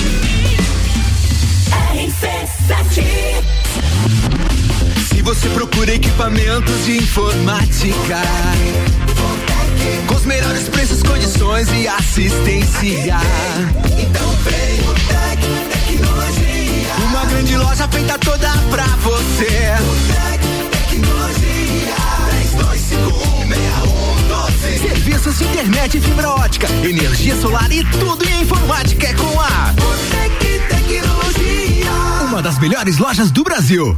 Se 5.07 5.21
você 5.21 5.49
procura 5.49 5.93
equipamentos 5.93 6.85
de 6.85 6.97
informática, 6.97 8.21
com 10.07 10.15
os 10.15 10.25
melhores 10.25 10.69
preços, 10.69 11.03
condições 11.03 11.67
e 11.73 11.88
assistência, 11.88 13.17
então 13.97 14.31
vem 14.43 14.79
o 14.88 14.93
Tec 15.07 15.41
Tecnologia. 15.71 16.93
Uma 17.09 17.25
grande 17.25 17.57
loja 17.57 17.88
feita 17.88 18.17
toda 18.19 18.49
pra 18.69 18.85
você. 18.85 19.75
Tecnologia 20.89 21.95
32516112. 23.05 23.38
Serviços 24.81 25.37
de 25.37 25.43
internet, 25.43 25.99
fibra 25.99 26.29
ótica, 26.29 26.67
energia 26.83 27.35
solar 27.35 27.69
e 27.69 27.83
tudo 27.83 28.25
em 28.25 28.41
informática 28.41 29.07
é 29.07 29.13
com 29.13 29.39
a 29.39 29.73
Botec 29.73 30.59
Tecnologia. 30.69 31.91
Uma 32.29 32.41
das 32.41 32.57
melhores 32.59 32.97
lojas 32.97 33.29
do 33.29 33.43
Brasil. 33.43 33.97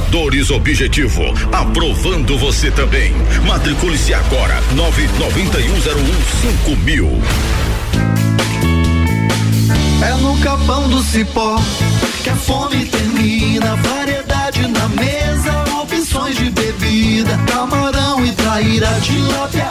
Aprovadores 0.01 0.49
Objetivo, 0.49 1.21
aprovando 1.51 2.37
você 2.37 2.71
também. 2.71 3.13
Matricule-se 3.45 4.13
agora, 4.13 4.59
nove 4.75 5.07
noventa 5.19 5.59
e 5.59 5.69
um 5.69 5.79
zero 5.79 5.99
um 5.99 6.41
cinco 6.41 6.75
mil. 6.81 7.21
É 10.03 10.13
no 10.15 10.35
capão 10.39 10.89
do 10.89 11.01
cipó 11.03 11.61
que 12.23 12.29
a 12.29 12.35
fome 12.35 12.85
termina. 12.85 13.75
Variedade 13.75 14.67
na 14.67 14.89
mesa, 14.89 15.63
opções 15.81 16.35
de 16.35 16.49
bebida. 16.49 17.39
Camarão 17.49 18.25
e 18.25 18.31
traíra, 18.31 18.89
tilápia, 19.01 19.70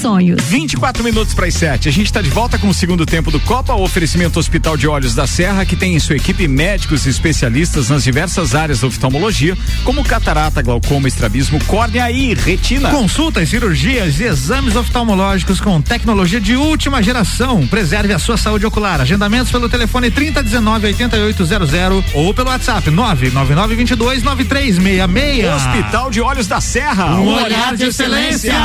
sonhos. 0.01 0.41
24 0.45 1.03
minutos 1.03 1.35
para 1.35 1.45
as 1.45 1.53
7. 1.53 1.87
A 1.87 1.91
gente 1.91 2.07
está 2.07 2.21
de 2.21 2.29
volta 2.29 2.57
com 2.57 2.67
o 2.67 2.73
segundo 2.73 3.05
tempo 3.05 3.29
do 3.29 3.39
Copa, 3.39 3.73
o 3.75 3.83
oferecimento 3.83 4.39
Hospital 4.39 4.75
de 4.75 4.87
Olhos 4.87 5.13
da 5.13 5.27
Serra, 5.27 5.63
que 5.63 5.75
tem 5.75 5.95
em 5.95 5.99
sua 5.99 6.15
equipe 6.15 6.47
médicos 6.47 7.05
e 7.05 7.09
especialistas 7.09 7.89
nas 7.89 8.03
diversas 8.03 8.55
áreas 8.55 8.79
da 8.79 8.87
oftalmologia, 8.87 9.55
como 9.83 10.03
catarata, 10.03 10.61
glaucoma, 10.63 11.07
estrabismo, 11.07 11.63
córnea 11.65 12.09
e 12.09 12.33
retina. 12.33 12.89
Consultas, 12.89 13.47
cirurgias 13.47 14.19
e 14.19 14.23
exames 14.23 14.75
oftalmológicos 14.75 15.61
com 15.61 15.79
tecnologia 15.81 16.41
de 16.41 16.55
última 16.55 17.03
geração. 17.03 17.67
Preserve 17.67 18.11
a 18.11 18.19
sua 18.19 18.37
saúde 18.37 18.65
ocular. 18.65 19.01
Agendamentos 19.01 19.51
pelo 19.51 19.69
telefone 19.69 20.09
3019 20.09 20.87
8800 20.87 21.71
ou 22.15 22.33
pelo 22.33 22.49
WhatsApp 22.49 22.89
99922 22.89 24.23
9366. 24.23 25.53
Hospital 25.53 26.09
de 26.09 26.21
Olhos 26.21 26.47
da 26.47 26.59
Serra. 26.59 27.15
Um 27.15 27.27
olhar 27.27 27.75
de 27.75 27.85
excelência. 27.85 28.55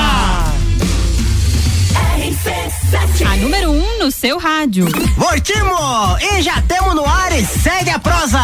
A 3.26 3.36
número 3.36 3.70
1 3.70 3.74
um 3.74 3.98
no 3.98 4.10
seu 4.10 4.38
rádio. 4.38 4.86
Voltimo! 5.16 6.16
E 6.20 6.40
já 6.40 6.62
tamo 6.62 6.94
no 6.94 7.04
ar 7.04 7.30
e 7.38 7.44
segue 7.44 7.90
a 7.90 7.98
prosa. 7.98 8.40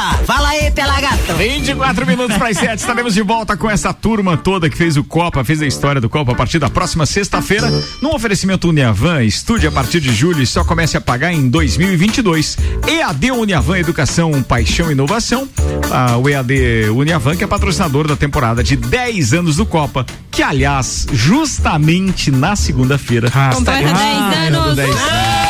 Fala 1.32 1.40
aí, 1.40 1.60
Pelagato. 1.62 1.62
24 1.62 2.06
minutos 2.06 2.36
para 2.36 2.48
as 2.48 2.58
7. 2.58 2.78
Estaremos 2.78 3.14
de 3.14 3.22
volta 3.22 3.56
com 3.56 3.70
essa 3.70 3.92
turma 3.92 4.36
toda 4.36 4.68
que 4.68 4.76
fez 4.76 4.96
o 4.96 5.04
Copa, 5.04 5.44
fez 5.44 5.62
a 5.62 5.66
história 5.66 6.00
do 6.00 6.08
Copa 6.08 6.32
a 6.32 6.34
partir 6.34 6.58
da 6.58 6.68
próxima 6.68 7.06
sexta-feira. 7.06 7.70
Num 8.00 8.14
oferecimento 8.14 8.68
Uniavan, 8.68 9.22
estude 9.22 9.66
a 9.66 9.70
partir 9.70 10.00
de 10.00 10.12
julho 10.12 10.42
e 10.42 10.46
só 10.46 10.64
comece 10.64 10.96
a 10.96 11.00
pagar 11.00 11.32
em 11.32 11.48
2022. 11.48 12.58
EAD 12.86 13.30
Uniavan 13.32 13.78
Educação, 13.78 14.42
Paixão 14.42 14.90
e 14.90 14.92
Inovação. 14.92 15.48
Ah, 15.90 16.16
o 16.16 16.28
EAD 16.28 16.90
Uniavan, 16.90 17.36
que 17.36 17.44
é 17.44 17.46
patrocinador 17.46 18.06
da 18.06 18.16
temporada 18.16 18.62
de 18.62 18.76
10 18.76 19.34
anos 19.34 19.56
do 19.56 19.66
Copa, 19.66 20.06
que 20.30 20.42
aliás, 20.42 21.06
justamente 21.12 22.30
na 22.30 22.56
segunda-feira. 22.56 23.30
Completa 23.30 23.92
10 23.92 24.54
anos. 24.54 24.76
10 24.76 25.41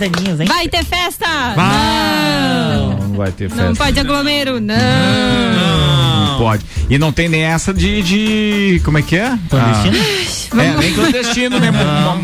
10 0.00 0.12
aninhos, 0.14 0.40
hein? 0.40 0.46
Vai 0.46 0.68
ter 0.68 0.84
festa? 0.84 1.26
Não, 1.56 3.08
não 3.08 3.16
vai 3.16 3.30
ter 3.30 3.48
festa. 3.48 3.66
Não 3.66 3.74
pode 3.74 4.00
aglomero? 4.00 4.60
Não. 4.60 4.76
Não 6.26 6.38
pode. 6.38 6.64
E 6.88 6.98
não 6.98 7.12
tem 7.12 7.28
nem 7.28 7.42
essa 7.42 7.72
de. 7.74 8.02
de 8.02 8.80
como 8.84 8.98
é 8.98 9.02
que 9.02 9.16
é? 9.16 9.38
Clandestino? 9.50 9.96
Ah, 10.52 10.64
é, 10.64 10.76
nem 10.76 10.94
clandestino, 10.94 11.58
né? 11.60 11.70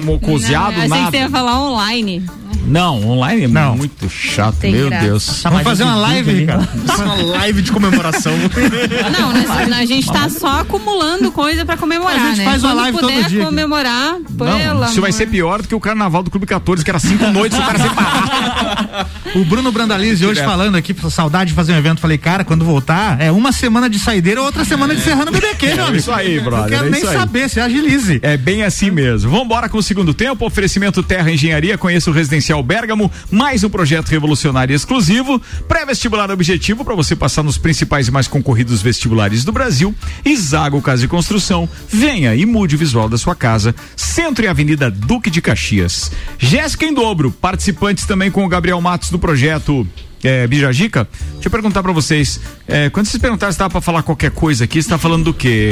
Mocoseado, 0.03 0.77
Achei 0.77 0.89
nada. 0.89 1.05
que 1.05 1.11
você 1.11 1.17
ia 1.19 1.31
falar 1.31 1.61
online. 1.61 2.25
Não, 2.67 3.09
online 3.09 3.45
é 3.45 3.49
Não. 3.49 3.77
muito 3.77 4.09
chato, 4.11 4.57
Tem 4.57 4.73
meu 4.73 4.89
graça. 4.89 5.05
Deus. 5.07 5.43
Vamos 5.43 5.63
fazer 5.63 5.85
uma 5.85 5.95
live, 5.97 6.33
Ricardo. 6.33 6.69
Uma 7.03 7.15
live 7.39 7.63
de 7.63 7.73
comemoração. 7.73 8.33
Não, 9.19 9.33
né, 9.33 9.77
a 9.77 9.85
gente 9.85 10.07
tá 10.11 10.29
só 10.29 10.61
acumulando 10.61 11.31
coisa 11.31 11.65
pra 11.65 11.77
comemorar, 11.77 12.17
A 12.17 12.29
gente 12.29 12.39
né? 12.39 12.45
faz 12.45 12.63
uma 12.63 12.71
Quando 12.73 12.81
live 12.83 12.99
puder 12.99 13.21
todo 13.23 13.29
dia. 13.31 13.45
comemorar, 13.45 14.17
Não, 14.31 14.85
isso 14.87 15.01
vai 15.01 15.13
ser 15.13 15.27
pior 15.27 15.63
do 15.63 15.69
que 15.69 15.75
o 15.75 15.81
carnaval 15.81 16.23
do 16.23 16.31
Clube 16.31 16.47
14, 16.47 16.85
que 16.85 16.91
era 16.91 16.99
cinco 16.99 17.27
noites, 17.29 17.59
o 17.59 17.63
cara 17.63 17.79
separar. 17.79 19.07
O 19.35 19.45
Bruno 19.45 19.71
Brandalize 19.71 20.25
hoje 20.25 20.35
Direto. 20.35 20.49
falando 20.51 20.77
aqui, 20.77 20.95
saudade 21.11 21.51
de 21.51 21.55
fazer 21.57 21.73
um 21.73 21.77
evento. 21.77 22.01
Falei, 22.01 22.19
cara, 22.19 22.45
quando 22.45 22.65
voltar, 22.65 23.21
é 23.21 23.31
uma 23.31 23.53
semana 23.53 23.89
de 23.89 23.99
saideira, 23.99 24.41
outra 24.43 24.65
semana 24.65 24.95
de 24.95 25.03
Serrano 25.03 25.31
BBQ, 25.31 25.75
meu 25.75 25.85
amigo. 25.85 25.99
isso 25.99 26.13
aí, 26.13 26.41
brother, 26.41 26.63
Não 26.63 26.69
quero 26.69 26.87
é 26.87 26.91
nem 26.91 27.07
aí. 27.07 27.17
saber, 27.17 27.49
se 27.49 27.61
agilize. 27.61 28.19
É 28.23 28.37
bem 28.37 28.63
assim 28.63 28.91
mesmo. 28.91 29.31
Vamos 29.31 29.45
embora 29.47 29.69
com 29.69 29.79
o 29.79 29.83
segundo 29.83 30.13
tempo. 30.15 30.45
Oferecimento 30.47 31.03
Terra 31.03 31.31
Engenharia. 31.31 31.77
Conheça 31.79 32.11
o 32.11 32.13
Residencial 32.13 32.56
Bergamo. 32.63 33.11
Mais 33.31 33.63
um 33.65 33.71
projeto 33.71 34.09
revolucionário 34.09 34.73
e 34.73 34.77
exclusivo. 34.77 35.41
Pré-vestibular 35.69 36.31
objetivo 36.31 36.85
para 36.85 36.95
você 36.95 37.15
passar 37.17 37.43
nos 37.43 37.59
principais 37.59 38.09
e 38.09 38.11
mais 38.11 38.27
concorridos 38.29 38.83
vestibulares 38.83 39.45
do 39.45 39.53
Brasil. 39.53 39.95
Isago 40.25 40.81
Casa 40.83 41.03
de 41.03 41.09
Construção. 41.09 41.69
Venha 41.89 42.35
e 42.35 42.45
mude 42.47 42.75
o 42.75 42.79
visual 42.79 43.09
da 43.09 43.19
sua 43.19 43.35
casa. 43.35 43.75
Centro 43.97 44.45
e 44.45 44.49
Avenida 44.49 44.91
Duque 44.91 45.31
de 45.31 45.41
Caxias. 45.41 46.11
Jéssica 46.39 46.85
em 46.85 46.95
dobro. 46.95 47.31
Participantes 47.31 48.05
também 48.07 48.31
com 48.31 48.45
o 48.45 48.49
Gabriel 48.49 48.81
Matos 48.81 49.11
do 49.11 49.19
projeto. 49.19 49.87
É, 50.25 50.47
Bijagica, 50.47 51.07
deixa 51.35 51.47
eu 51.47 51.51
perguntar 51.51 51.83
pra 51.83 51.93
vocês. 51.93 52.41
é, 52.67 52.89
quando 52.91 53.07
vocês 53.07 53.21
perguntaram 53.21 53.53
se 53.53 53.59
dava 53.59 53.71
pra 53.71 53.81
falar 53.81 54.03
qualquer 54.03 54.31
coisa 54.31 54.65
aqui, 54.65 54.83
você 54.83 54.89
tá 54.89 54.99
falando 54.99 55.25
do 55.25 55.35
que, 55.35 55.71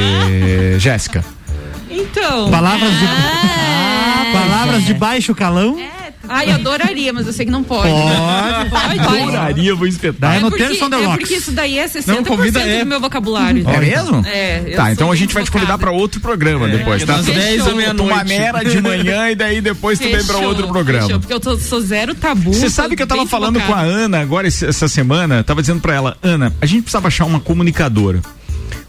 Jéssica? 0.79 1.25
Então. 1.91 2.51
Palavras 2.51 2.91
de, 2.93 3.05
Ah, 3.07 4.27
palavras 4.33 4.85
de 4.85 4.95
baixo 4.95 5.35
calão. 5.35 5.77
Ai, 6.29 6.51
eu 6.51 6.55
adoraria, 6.55 7.13
mas 7.13 7.27
eu 7.27 7.33
sei 7.33 7.45
que 7.47 7.51
não 7.53 7.63
pode. 7.63 7.91
Pode. 7.91 8.71
Pode. 9.01 9.21
Adoraria, 9.23 9.75
vou 9.75 9.87
espetar. 9.87 10.37
É 10.37 10.41
no 10.41 10.49
porque, 10.51 10.65
Terson 10.65 10.87
é 10.87 11.17
porque 11.19 11.35
isso 11.35 11.53
daí 11.53 11.79
é 11.79 11.87
60% 11.87 12.07
Não, 12.07 12.25
convida, 12.25 12.61
é. 12.61 12.81
do 12.81 12.87
meu 12.87 13.01
vocabulário. 13.01 13.65
É 13.69 13.79
mesmo? 13.79 14.25
É. 14.27 14.63
eu 14.67 14.77
Tá, 14.77 14.93
então 14.93 15.11
a 15.11 15.17
gente 15.17 15.35
vai 15.35 15.43
te 15.45 15.51
convidar 15.51 15.79
pra 15.79 15.91
outro 15.91 16.21
programa 16.21 16.69
depois, 16.69 17.05
tá? 17.05 17.17
das 17.17 17.27
10 17.27 17.63
à 17.67 17.71
Tu 17.71 17.77
meia-noite. 17.77 18.15
maneira 18.15 18.65
de 18.65 18.81
manhã 18.81 19.31
e 19.31 19.35
daí 19.35 19.61
depois 19.61 19.99
tu 19.99 20.05
vem 20.05 20.13
pra 20.25 20.35
Fechou, 20.37 20.45
outro 20.45 20.69
programa. 20.69 21.05
fechou, 21.07 21.21
porque 21.21 21.33
eu 21.35 21.41
tô- 21.41 21.59
sou 21.59 21.81
zero 21.81 22.15
tabu. 22.15 22.53
Você 22.53 22.71
sabe 22.71 22.97
que 22.97 23.03
eu 23.03 23.07
tava 23.07 23.27
falando 23.27 23.61
focada. 23.61 23.73
com 23.73 23.79
a 23.79 23.83
Ana 23.83 24.21
agora 24.21 24.47
essa 24.49 24.89
semana, 24.89 25.43
tava 25.45 25.61
dizendo 25.61 25.81
pra 25.81 25.95
ela, 25.95 26.17
Ana, 26.23 26.53
a 26.61 26.67
gente 26.67 26.83
precisava 26.83 27.09
achar 27.09 27.25
uma 27.25 27.41
comunicadora. 27.41 28.21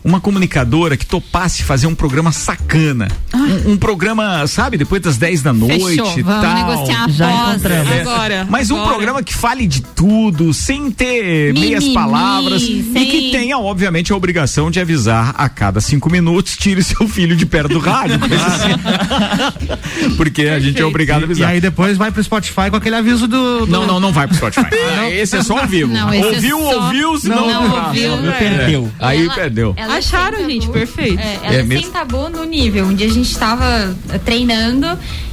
Uma 0.06 0.22
comunicadora 0.22 0.96
que 0.96 1.06
topasse 1.06 1.64
fazer 1.64 1.88
um 1.88 1.96
programa 1.96 2.32
sacana. 2.32 3.08
Um, 3.34 3.72
um 3.72 3.78
programa, 3.78 4.46
sabe, 4.46 4.78
depois 4.78 5.02
das 5.02 5.18
10 5.18 5.42
da 5.42 5.52
noite 5.52 5.84
Fechou, 5.84 6.18
e 6.20 6.22
vamos 6.22 6.42
tal. 6.44 6.54
negociar 6.56 7.10
Já 7.10 7.28
após. 7.28 7.50
encontramos. 7.56 7.92
É, 7.92 8.02
Agora, 8.02 8.48
Mas 8.50 8.70
um 8.70 8.76
agora. 8.76 8.90
programa 8.90 9.24
que 9.24 9.34
fale 9.34 9.66
de 9.66 9.82
tudo, 9.82 10.54
sem 10.54 10.92
ter 10.92 11.54
Mimimi, 11.54 11.60
meias 11.76 11.88
palavras 11.90 12.62
e 12.62 12.84
que 13.10 13.32
tenha, 13.32 13.58
obviamente, 13.58 14.14
a 14.14 14.16
obrigação 14.16 14.70
de 14.70 14.80
avisar 14.80 15.34
a 15.38 15.50
cada 15.50 15.82
cinco 15.82 16.10
minutos, 16.12 16.56
tire 16.58 16.84
seu 16.84 17.08
filho 17.08 17.36
de 17.36 17.46
perto 17.46 17.70
do 17.74 17.80
rádio. 17.80 18.20
assim. 18.24 20.16
Porque 20.18 20.44
a 20.44 20.60
gente 20.60 20.80
é 20.82 20.86
obrigado 20.86 21.20
a 21.20 21.22
E 21.22 21.26
avisar. 21.26 21.50
aí 21.50 21.60
depois 21.60 21.98
vai 21.98 22.12
pro 22.12 22.24
Spotify 22.24 22.70
com 22.70 22.76
aquele 22.76 22.96
aviso 22.96 23.28
do. 23.28 23.66
do- 23.66 23.68
Não, 23.72 23.88
não, 23.88 24.00
não 24.00 24.12
vai 24.14 24.28
pro 24.28 24.36
Spotify. 24.36 24.66
Ah, 24.98 25.10
Esse 25.10 25.38
é 25.38 25.44
só 25.44 25.58
ao 25.60 25.68
vivo. 25.68 25.92
Não, 25.92 26.12
é 26.14 26.24
ouviu, 26.26 26.60
só- 26.60 26.84
ouviu, 26.86 27.18
se 27.20 27.28
não, 27.28 27.48
Não 27.48 27.86
ouviu, 27.88 28.14
É. 28.30 28.32
perdeu. 28.38 28.92
Aí 29.00 29.24
Ela- 29.26 29.34
perdeu. 29.34 29.74
ela 29.76 29.95
Acharam, 29.98 30.38
sem 30.38 30.50
gente, 30.50 30.62
tabu. 30.62 30.74
perfeito. 30.74 31.20
É, 31.20 31.40
ela 31.44 31.56
É 31.56 31.60
é 31.60 31.64
mesmo? 31.64 31.84
sem 31.84 31.92
tabu 31.92 32.30
no 32.30 32.44
nível. 32.44 32.86
Um 32.86 32.94
dia 32.96 33.08
a 33.08 33.12
gente 33.12 33.38
tava 33.38 33.96
eh, 34.12 34.18
treinando 34.20 34.88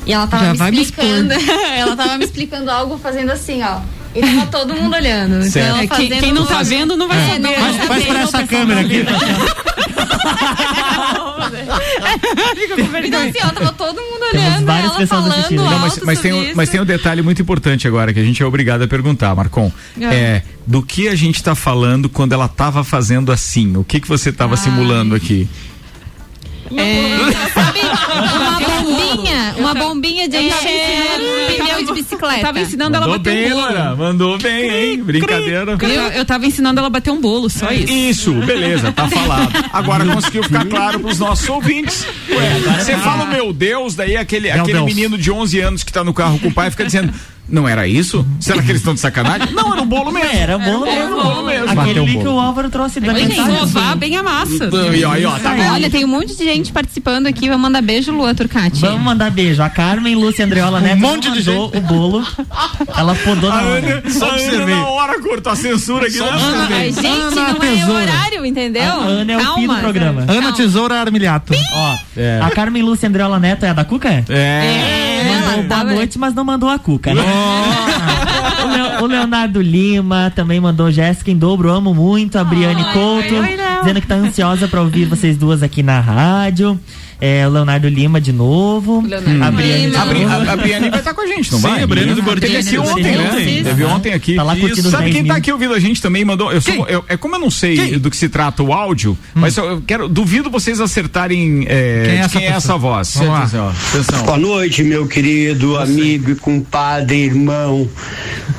e 0.07 0.13
ela 0.13 0.27
tava 0.27 0.45
Já 0.47 0.53
me 0.53 0.59
vai 0.59 0.71
me 0.71 0.83
explicando. 0.83 1.33
ela 1.77 1.97
tava 1.97 2.19
me 2.19 2.25
explicando 2.25 2.71
algo 2.71 2.99
fazendo 2.99 3.31
assim, 3.31 3.63
ó. 3.63 3.81
E 4.15 4.21
tava 4.21 4.47
todo 4.47 4.75
mundo 4.75 4.95
olhando. 4.95 5.43
Certo. 5.45 5.67
Então, 5.69 5.77
É, 5.77 5.87
quem- 5.87 5.89
fazendo 6.09 6.21
quem 6.23 6.33
não 6.33 6.45
tá 6.47 6.63
vendo 6.63 6.97
não 6.97 7.09
vai 7.09 7.19
É, 7.19 7.27
saber. 7.35 7.55
Faz, 7.55 7.77
saber. 7.77 7.89
faz 7.89 8.05
pra 8.05 8.21
essa 8.21 8.47
câmera 8.47 8.81
aqui. 8.81 9.05
Então 13.05 13.21
assim, 13.21 13.39
ó, 13.45 13.51
tava 13.51 13.73
todo 13.73 14.01
mundo 14.01 14.21
Temos 14.31 14.47
olhando, 14.47 14.67
várias 14.67 14.91
ela 14.91 14.99
pessoas 14.99 15.09
falando 15.21 15.33
assistindo. 15.33 15.65
Não, 15.65 15.79
mas, 15.79 15.99
mas, 16.03 16.21
tem, 16.21 16.33
um, 16.33 16.53
mas 16.55 16.69
tem 16.69 16.81
um 16.81 16.85
detalhe 16.85 17.23
muito 17.23 17.43
importante 17.43 17.89
agora 17.89 18.13
que 18.13 18.21
a 18.21 18.25
gente 18.25 18.43
é 18.43 18.47
obrigado 18.47 18.83
a 18.83 18.89
perguntar, 18.89 19.35
Marcom. 19.35 19.71
É. 20.01 20.43
do 20.67 20.83
que 20.83 21.09
a 21.09 21.15
gente 21.15 21.43
tá 21.43 21.55
falando 21.55 22.09
quando 22.09 22.33
ela 22.33 22.49
tava 22.49 22.85
fazendo 22.85 23.33
assim? 23.33 23.77
O 23.77 23.85
que 23.85 24.01
que 24.01 24.09
você 24.09 24.33
tava 24.33 24.57
simulando 24.57 25.15
aqui? 25.15 25.49
Sabe, 27.53 27.81
uma 27.81 28.61
bombinha, 28.61 29.55
uma 29.59 29.75
bombinha 29.75 30.29
de 30.29 30.37
encher 30.39 30.92
bicicleta. 32.03 32.37
Eu 32.37 32.43
tava 32.43 32.61
ensinando 32.61 32.97
ela 32.97 33.07
a 33.07 33.09
Mandou 33.09 33.19
bater 33.25 33.35
bem, 33.35 33.47
um 33.53 33.57
bolo. 33.57 33.63
Laura. 33.75 33.97
Mandou 33.97 34.39
bem, 34.39 34.71
hein? 34.71 35.03
Brincadeira. 35.03 35.77
Eu, 35.81 36.03
eu 36.13 36.25
tava 36.25 36.47
ensinando 36.47 36.79
ela 36.79 36.87
a 36.89 36.91
bater 36.91 37.11
um 37.11 37.21
bolo, 37.21 37.49
só 37.49 37.71
isso. 37.73 37.93
Isso, 37.93 38.33
beleza, 38.35 38.93
tá 38.93 39.09
falado. 39.09 39.53
Agora 39.73 40.05
conseguiu 40.05 40.43
ficar 40.45 40.65
claro 40.67 41.01
pros 41.01 41.19
nossos 41.19 41.49
ouvintes. 41.49 42.07
Ué, 42.31 42.61
você 42.79 42.97
fala, 42.99 43.27
meu 43.27 43.53
Deus, 43.53 43.95
daí 43.95 44.17
aquele, 44.17 44.53
Meu 44.53 44.63
aquele 44.63 44.79
Deus. 44.79 44.87
menino 44.87 45.17
de 45.19 45.31
11 45.31 45.61
anos 45.61 45.83
que 45.85 45.93
tá 45.93 46.05
no 46.05 46.13
carro 46.13 46.39
com 46.39 46.49
o 46.49 46.53
pai 46.53 46.71
fica 46.71 46.85
dizendo. 46.85 47.13
Não 47.53 47.69
era 47.69 47.87
isso? 47.87 48.27
Será 48.41 48.63
que 48.63 48.71
eles 48.71 48.81
estão 48.81 48.95
de 48.95 49.01
sacanagem? 49.01 49.53
Não, 49.53 49.73
era 49.75 49.83
um 49.83 49.87
bolo 49.87 50.11
mesmo. 50.11 50.31
Era 50.33 50.59
bolo 50.59 50.87
Era 50.87 51.05
mesmo. 51.07 51.21
um 51.21 51.23
bolo 51.23 51.47
mesmo. 51.47 51.65
Aquele 51.65 51.77
Bateu 51.77 52.03
o 52.03 52.07
ali 52.07 52.13
bolo. 52.15 52.25
que 52.25 52.29
o 52.33 52.41
Álvaro 52.41 52.71
trouxe 52.71 52.99
da 52.99 53.13
Tem 53.13 53.29
mensagem. 53.29 53.59
sovar 53.59 53.95
bem 53.97 54.17
a 54.17 54.23
massa. 54.23 54.71
E 54.97 55.05
aí, 55.05 55.25
ó, 55.27 55.39
tá 55.39 55.53
vendo? 55.55 55.73
Olha, 55.75 55.91
tem 55.91 56.03
um 56.03 56.09
monte 56.09 56.35
de 56.35 56.45
gente 56.45 56.73
participando 56.73 57.27
aqui. 57.27 57.49
Vai 57.49 57.59
mandar 57.59 57.83
beijo, 57.83 58.11
Lua 58.11 58.35
Turcati. 58.35 58.81
Vamos 58.81 59.03
mandar 59.03 59.31
beijo. 59.31 59.63
A 59.63 59.69
Carmen 59.69 60.15
Lúcia 60.15 60.47
Andreola 60.47 60.81
Neto 60.81 60.99
monte 60.99 61.31
de 61.31 61.45
mandou 61.51 61.71
o 61.77 61.81
bolo. 61.83 62.27
Ela 62.97 63.15
podou 63.17 63.51
A 63.53 63.57
na 63.57 63.69
hora. 63.69 63.79
Ana, 63.79 64.03
a 64.25 64.55
Ana 64.63 64.67
na 64.77 64.87
hora 64.87 65.21
cortou 65.21 65.53
a 65.53 65.57
censura 65.57 66.07
aqui. 66.07 66.19
né? 66.19 66.27
Ai, 66.71 66.91
gente, 66.93 67.07
Ana 67.07 67.53
não 67.53 67.63
é 67.63 67.77
Tesoura. 67.77 67.95
horário, 68.03 68.47
entendeu? 68.47 68.83
A 68.83 69.05
Ana 69.05 69.33
é 69.33 69.37
o 69.37 69.41
Calma, 69.41 69.61
fim 69.61 69.67
do 69.69 69.75
programa. 69.79 70.21
Ana 70.23 70.33
Calma. 70.41 70.53
Tesoura 70.57 70.95
Armilhato. 71.01 71.53
Ó, 71.75 71.97
É. 72.17 72.41
a 72.43 72.49
Carmen 72.51 72.83
Lúcia 72.83 73.09
Andreola 73.11 73.39
Neto 73.39 73.65
é 73.67 73.69
a 73.69 73.73
da 73.75 73.85
Cuca? 73.85 74.09
É. 74.09 74.25
É, 74.31 75.23
Mandou 75.25 75.65
ela 75.77 75.85
boa 75.85 75.95
noite, 75.95 76.19
mas 76.19 76.35
não 76.35 76.45
mandou 76.45 76.69
a 76.69 76.79
Cuca, 76.79 77.15
né? 77.15 77.23
O, 79.01 79.05
o 79.05 79.07
Leonardo 79.07 79.61
Lima 79.61 80.33
também 80.35 80.61
mandou 80.61 80.91
Jéssica 80.91 81.31
em 81.31 81.37
dobro, 81.37 81.71
amo 81.71 81.95
muito. 81.95 82.37
A 82.39 82.45
Briane 82.45 82.85
Couto, 82.93 83.35
dizendo 83.81 84.01
que 84.01 84.07
tá 84.07 84.15
ansiosa 84.15 84.69
pra 84.69 84.81
ouvir 84.81 85.05
vocês 85.07 85.37
duas 85.37 85.63
aqui 85.63 85.83
na 85.83 86.01
rádio. 86.01 86.79
É, 87.25 87.47
Leonardo 87.49 87.89
Lima 87.89 88.21
de 88.21 88.33
novo. 88.33 89.01
Leonardo 89.07 89.45
a 89.45 89.51
Briane. 89.53 89.95
A, 89.97 90.05
Bri, 90.05 90.25
a, 90.25 90.53
a 90.53 90.57
Briane 90.57 90.91
vai 90.91 90.99
estar 90.99 91.15
com 91.15 91.21
a 91.21 91.27
gente, 91.29 91.53
não 91.53 91.61
Sim, 91.61 91.69
vai? 91.69 91.83
a 91.85 91.87
Briane 91.87 92.09
do 92.15 92.17
Teve 92.17 92.27
Gordinho. 92.29 92.59
aqui 92.59 92.69
Briane 92.71 92.85
do 92.85 92.91
ontem, 92.91 93.17
né? 93.17 93.63
Teve 93.63 93.85
ontem 93.85 94.13
aqui. 94.13 94.35
Tá 94.35 94.43
lá 94.43 94.57
curtindo 94.57 94.91
Sabe 94.91 95.05
10 95.05 95.15
quem 95.17 95.25
tá 95.27 95.37
aqui 95.37 95.53
ouvindo 95.53 95.73
a 95.73 95.79
gente 95.79 96.03
também 96.03 96.25
mandou? 96.25 96.51
Eu 96.53 96.61
sou, 96.61 96.85
eu- 96.89 97.05
é 97.09 97.17
como 97.17 97.37
eu 97.37 97.39
não 97.39 97.49
sei 97.51 97.97
do 97.97 98.11
que 98.11 98.17
se 98.17 98.29
trata 98.29 98.61
o 98.65 98.73
áudio, 98.73 99.17
mas 99.35 99.57
eu 99.57 99.81
quero, 99.87 100.09
duvido 100.09 100.51
vocês 100.51 100.81
acertarem 100.81 101.65
é, 101.69 102.03
Quem 102.05 102.13
é 102.15 102.17
essa 102.19 102.39
quem 102.41 102.49
é 102.49 102.51
essa 102.51 102.77
voz. 102.77 103.15
Vamos 103.15 103.29
lá. 103.33 103.39
Atenção, 103.43 103.69
atenção. 103.69 104.25
Boa 104.25 104.39
noite, 104.39 104.83
meu 104.83 105.07
querido 105.07 105.79
amigo 105.79 106.33
e 106.33 106.35
compadre, 106.35 107.19
irmão. 107.25 107.89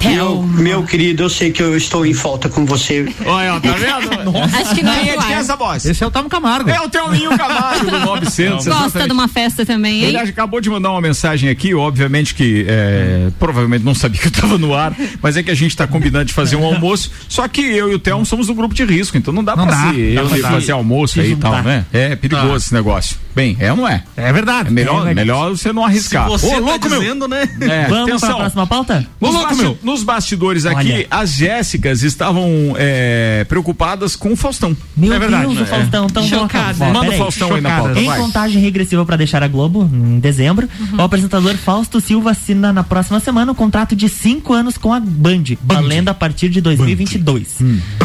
Meu, 0.03 0.41
meu 0.41 0.83
querido, 0.83 1.23
eu 1.23 1.29
sei 1.29 1.51
que 1.51 1.61
eu 1.61 1.75
estou 1.75 2.05
em 2.05 2.13
falta 2.13 2.47
com 2.47 2.65
você. 2.65 3.05
Olha, 3.25 3.59
tá 3.59 3.73
vendo? 3.73 4.37
Acho 4.37 4.75
que 4.75 4.83
não 4.83 4.93
Quem 4.93 5.09
é 5.09 5.15
é 5.15 5.17
quem 5.17 5.33
essa 5.33 5.55
voz? 5.57 5.85
Esse 5.85 6.03
é 6.03 6.07
o 6.07 6.11
Tamo 6.11 6.29
Camargo. 6.29 6.69
É 6.69 6.79
o 6.81 6.89
Teolinho 6.89 7.37
Camargo 7.37 7.91
do 7.91 7.99
900. 8.55 8.65
Gosta 8.67 8.85
exatamente. 8.87 9.07
de 9.07 9.13
uma 9.13 9.27
festa 9.27 9.65
também, 9.65 10.03
Ele 10.03 10.17
hein? 10.17 10.23
acabou 10.23 10.59
de 10.61 10.69
mandar 10.69 10.91
uma 10.91 11.01
mensagem 11.01 11.49
aqui, 11.49 11.73
obviamente 11.73 12.33
que 12.35 12.65
é, 12.67 13.29
provavelmente 13.39 13.83
não 13.83 13.93
sabia 13.95 14.19
que 14.19 14.27
eu 14.27 14.31
estava 14.31 14.57
no 14.57 14.73
ar, 14.73 14.95
mas 15.21 15.37
é 15.37 15.43
que 15.43 15.51
a 15.51 15.55
gente 15.55 15.71
está 15.71 15.85
combinando 15.87 16.25
de 16.25 16.33
fazer 16.33 16.55
um 16.55 16.65
almoço. 16.65 17.11
Só 17.27 17.47
que 17.47 17.61
eu 17.61 17.91
e 17.91 17.95
o 17.95 17.99
Thelmo 17.99 18.25
somos 18.25 18.47
do 18.47 18.53
grupo 18.53 18.73
de 18.73 18.83
risco, 18.85 19.17
então 19.17 19.33
não 19.33 19.43
dá 19.43 19.55
Não 19.55 19.65
para 19.65 19.75
dá, 19.75 19.91
se 19.93 20.13
dá 20.15 20.21
eu 20.21 20.27
pra 20.29 20.37
dar. 20.37 20.51
fazer 20.51 20.71
almoço 20.71 21.19
aí 21.19 21.31
e 21.31 21.35
tal, 21.35 21.61
né? 21.63 21.85
É 21.93 22.15
perigoso 22.15 22.55
esse 22.57 22.73
negócio. 22.73 23.17
Bem, 23.35 23.57
é 23.59 23.71
ou 23.71 23.77
não 23.77 23.87
é? 23.87 24.03
É 24.15 24.31
verdade. 24.31 24.69
É 24.69 24.71
melhor, 24.71 25.01
É 25.01 25.05
verdade. 25.05 25.15
melhor 25.15 25.49
você 25.49 25.73
não 25.73 25.83
Se 25.83 25.87
arriscar. 25.89 26.27
você 26.29 26.45
Ô, 26.45 26.49
tá 26.51 26.59
louco, 26.59 26.89
meu. 26.89 26.99
dizendo, 26.99 27.27
né? 27.27 27.49
É, 27.61 27.87
Vamos 27.87 28.09
atenção. 28.09 28.29
pra 28.29 28.37
próxima 28.37 28.67
pauta? 28.67 29.07
Nos, 29.19 29.33
louco, 29.33 29.55
meu. 29.55 29.77
nos 29.83 30.03
bastidores 30.03 30.65
aqui, 30.65 30.91
Olha. 30.93 31.07
as 31.09 31.31
Jéssicas 31.31 32.03
estavam 32.03 32.47
é, 32.77 33.43
preocupadas 33.49 34.15
com 34.15 34.33
o 34.33 34.35
Faustão. 34.35 34.75
Meu 34.95 35.13
É 35.13 35.19
verdade, 35.19 35.43
Deus, 35.47 35.55
né? 35.55 35.61
o 35.61 35.65
Faustão 35.65 36.07
tão 36.07 36.23
Chocada. 36.27 36.67
louco. 36.67 36.83
Ó, 36.83 36.93
Manda 37.01 37.09
o. 37.15 37.17
Faustão 37.17 37.55
aí 37.55 37.61
na 37.61 37.69
Chocada. 37.69 37.87
pauta, 37.87 37.99
Em 38.01 38.05
vai. 38.05 38.19
contagem 38.19 38.61
regressiva 38.61 39.05
para 39.05 39.15
deixar 39.17 39.41
a 39.43 39.47
Globo, 39.47 39.89
em 39.91 40.19
dezembro, 40.19 40.69
o 40.97 41.01
apresentador 41.01 41.55
Fausto 41.57 41.99
Silva 41.99 42.31
assina 42.31 42.71
na 42.71 42.83
próxima 42.83 43.19
semana 43.19 43.51
um 43.51 43.55
contrato 43.55 43.95
de 43.95 44.09
cinco 44.09 44.53
anos 44.53 44.77
com 44.77 44.93
a 44.93 44.99
Band, 44.99 45.43
valendo 45.63 46.09
a 46.09 46.13
partir 46.13 46.49
de 46.49 46.61
2022. 46.61 47.57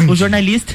O 0.07 0.15
jornalista. 0.15 0.73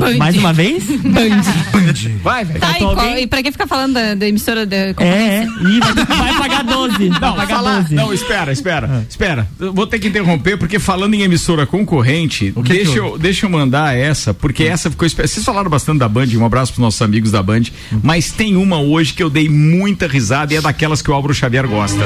Band. 0.00 0.16
Mais 0.16 0.36
uma 0.36 0.52
vez? 0.52 0.84
Vai, 2.22 2.44
velho. 2.44 2.60
Tá, 2.60 2.78
e, 3.18 3.22
e 3.22 3.26
pra 3.26 3.42
que 3.42 3.52
ficar 3.52 3.66
falando 3.66 3.94
da, 3.94 4.14
da 4.14 4.26
emissora 4.28 4.64
da 4.64 4.76
É, 4.76 4.94
é. 5.00 5.44
Ih, 5.44 5.80
vai, 5.80 5.92
vai 6.16 6.38
pagar 6.38 6.64
12. 6.64 7.08
Vai 7.08 7.20
Não, 7.20 7.36
pagar 7.36 7.56
falar, 7.56 7.80
12. 7.82 7.94
não, 7.94 8.12
espera, 8.12 8.52
espera, 8.52 9.06
espera. 9.08 9.46
Eu 9.60 9.72
vou 9.72 9.86
ter 9.86 9.98
que 9.98 10.08
interromper, 10.08 10.56
porque 10.56 10.78
falando 10.78 11.14
em 11.14 11.22
emissora 11.22 11.66
concorrente, 11.66 12.52
que 12.64 12.72
deixa, 12.72 12.92
que 12.92 12.98
eu, 12.98 13.18
deixa 13.18 13.46
eu 13.46 13.50
mandar 13.50 13.96
essa, 13.96 14.32
porque 14.32 14.64
essa 14.64 14.90
ficou. 14.90 15.06
espe- 15.06 15.26
Vocês 15.26 15.44
falaram 15.44 15.68
bastante 15.70 15.98
da 15.98 16.08
Band, 16.08 16.26
um 16.36 16.44
abraço 16.44 16.72
pros 16.72 16.82
nossos 16.82 17.02
amigos 17.02 17.30
da 17.30 17.42
Band, 17.42 17.62
mas 18.02 18.30
tem 18.32 18.56
uma 18.56 18.80
hoje 18.80 19.12
que 19.12 19.22
eu 19.22 19.28
dei 19.30 19.48
muita 19.48 20.06
risada 20.06 20.52
e 20.54 20.56
é 20.56 20.60
daquelas 20.60 21.02
que 21.02 21.10
o 21.10 21.14
Álvaro 21.14 21.34
Xavier 21.34 21.66
gosta. 21.66 22.02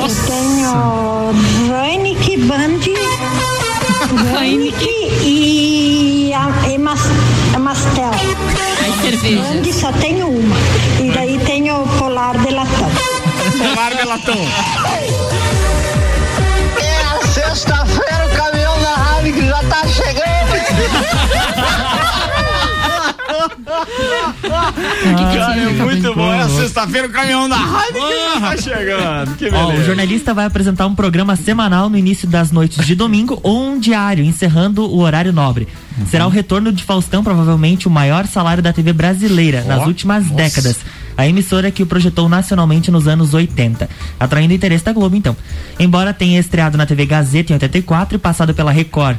Eu 0.00 1.07
cerveja. 9.10 9.42
Band 9.42 9.72
só 9.72 9.92
tenho 9.92 10.28
uma. 10.28 10.56
E 11.00 11.10
daí 11.10 11.38
tenho 11.44 11.82
o 11.82 11.88
Polar 11.98 12.36
de 12.38 12.50
latão. 12.52 12.90
Polar 13.58 13.94
Belatão. 13.96 14.36
É 14.36 15.17
Cara, 25.38 25.60
é 25.60 25.68
muito 25.70 26.14
bom. 26.14 26.32
É 26.32 26.48
sexta-feira 26.48 27.08
o 27.08 27.10
caminhão 27.10 27.48
da 27.48 27.56
rádio 27.56 27.94
que 27.94 28.40
tá 28.40 28.56
chegando. 28.56 29.36
Que 29.36 29.48
Ó, 29.50 29.64
o 29.64 29.66
beleza. 29.68 29.84
jornalista 29.84 30.34
vai 30.34 30.46
apresentar 30.46 30.86
um 30.86 30.94
programa 30.94 31.36
semanal 31.36 31.88
no 31.88 31.96
início 31.96 32.28
das 32.28 32.50
noites 32.50 32.84
de 32.86 32.94
domingo 32.94 33.38
ou 33.44 33.70
um 33.70 33.78
diário, 33.78 34.24
encerrando 34.24 34.84
o 34.84 35.00
horário 35.00 35.32
nobre. 35.32 35.68
Será 36.10 36.26
o 36.26 36.30
retorno 36.30 36.72
de 36.72 36.84
Faustão, 36.84 37.24
provavelmente 37.24 37.88
o 37.88 37.90
maior 37.90 38.26
salário 38.26 38.62
da 38.62 38.72
TV 38.72 38.92
brasileira 38.92 39.62
nas 39.64 39.86
últimas 39.86 40.26
décadas. 40.30 40.78
A 41.16 41.26
emissora 41.26 41.72
que 41.72 41.82
o 41.82 41.86
projetou 41.86 42.28
nacionalmente 42.28 42.92
nos 42.92 43.08
anos 43.08 43.34
80, 43.34 43.88
atraindo 44.20 44.52
o 44.52 44.56
interesse 44.56 44.84
da 44.84 44.92
Globo, 44.92 45.16
então. 45.16 45.36
Embora 45.76 46.14
tenha 46.14 46.38
estreado 46.38 46.78
na 46.78 46.86
TV 46.86 47.04
Gazeta 47.06 47.52
em 47.52 47.56
84 47.56 48.14
e 48.14 48.18
passado 48.18 48.54
pela 48.54 48.70
Record. 48.70 49.16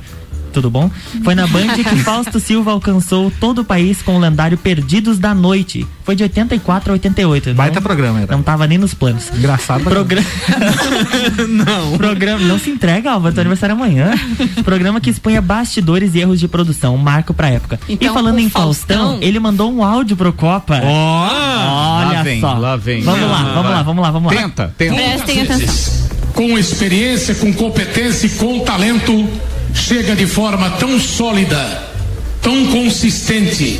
Tudo 0.50 0.70
bom? 0.70 0.90
Foi 1.24 1.36
na 1.36 1.48
Band 1.48 1.68
que 1.76 1.84
Fausto 2.04 2.40
Silva 2.40 2.72
alcançou 2.72 3.32
todo 3.40 3.60
o 3.62 3.66
país 3.66 4.02
com 4.02 4.16
o 4.16 4.20
lendário 4.20 4.58
Perdidos 4.58 5.18
da 5.20 5.34
Noite. 5.34 5.86
Foi 6.04 6.16
de 6.16 6.24
84 6.24 6.92
a 6.92 6.94
88. 6.94 7.54
Baita 7.54 7.76
não, 7.76 7.82
programa, 7.84 8.22
era. 8.22 8.32
Não 8.36 8.42
tava 8.44 8.66
nem 8.68 8.78
nos 8.78 8.94
planos. 8.94 9.30
Engraçado. 9.36 9.82
pra 9.84 9.92
Programa. 9.92 10.28
não. 11.48 11.98
Programa. 11.98 12.40
Não 12.46 12.58
se 12.60 12.70
entrega, 12.70 13.12
Alva. 13.12 13.32
Teu 13.32 13.42
aniversário 13.42 13.74
é 13.74 13.76
amanhã. 13.76 14.12
Programa 14.64 15.00
que 15.00 15.10
expunha 15.10 15.42
bastidores 15.42 16.16
e 16.16 16.20
erros 16.20 16.40
de 16.40 16.48
produção. 16.48 16.96
Um 16.96 16.98
marco 16.98 17.34
pra 17.34 17.50
época. 17.50 17.80
Então, 17.88 18.10
e 18.10 18.14
falando 18.14 18.40
em 18.40 18.50
Faustão, 18.50 18.98
Faustão- 18.98 19.20
ele 19.28 19.40
mandou 19.40 19.72
um 19.72 19.84
áudio 19.84 20.16
pro 20.18 20.34
Copa. 20.34 20.82
Olha 20.84 22.14
lá 22.18 22.24
vem, 22.24 22.42
só. 22.42 22.54
lá 22.54 22.76
vem. 22.76 23.02
Vamos 23.02 23.22
Ah, 23.24 23.28
lá, 23.28 23.38
vamos 23.44 23.64
vai. 23.64 23.72
lá, 23.74 23.84
vamos 23.84 24.02
lá, 24.04 24.12
vamos 24.12 24.34
lá. 24.34 24.42
Tenta, 24.42 24.74
tenta. 24.78 24.96
Prestem 24.96 25.42
atenção. 25.44 26.10
Com 26.34 26.58
experiência, 26.58 27.36
com 27.36 27.52
competência 27.54 28.28
e 28.28 28.30
com 28.32 28.60
talento, 28.62 29.28
chega 29.74 30.16
de 30.16 30.28
forma 30.28 30.70
tão 30.72 31.00
sólida 31.00 31.90
tão 32.42 32.68
consistente, 32.68 33.80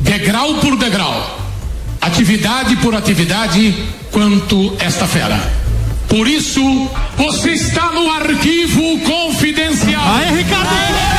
degrau 0.00 0.54
por 0.56 0.76
degrau, 0.76 1.38
atividade 2.00 2.76
por 2.76 2.94
atividade, 2.94 3.74
quanto 4.10 4.76
esta 4.78 5.06
fera. 5.06 5.40
Por 6.08 6.28
isso, 6.28 6.60
você 7.16 7.52
está 7.52 7.92
no 7.92 8.10
arquivo 8.10 8.98
confidencial. 9.00 10.02
Aí, 10.14 10.36
Ricardo! 10.36 10.68
Ricardo 10.68 11.11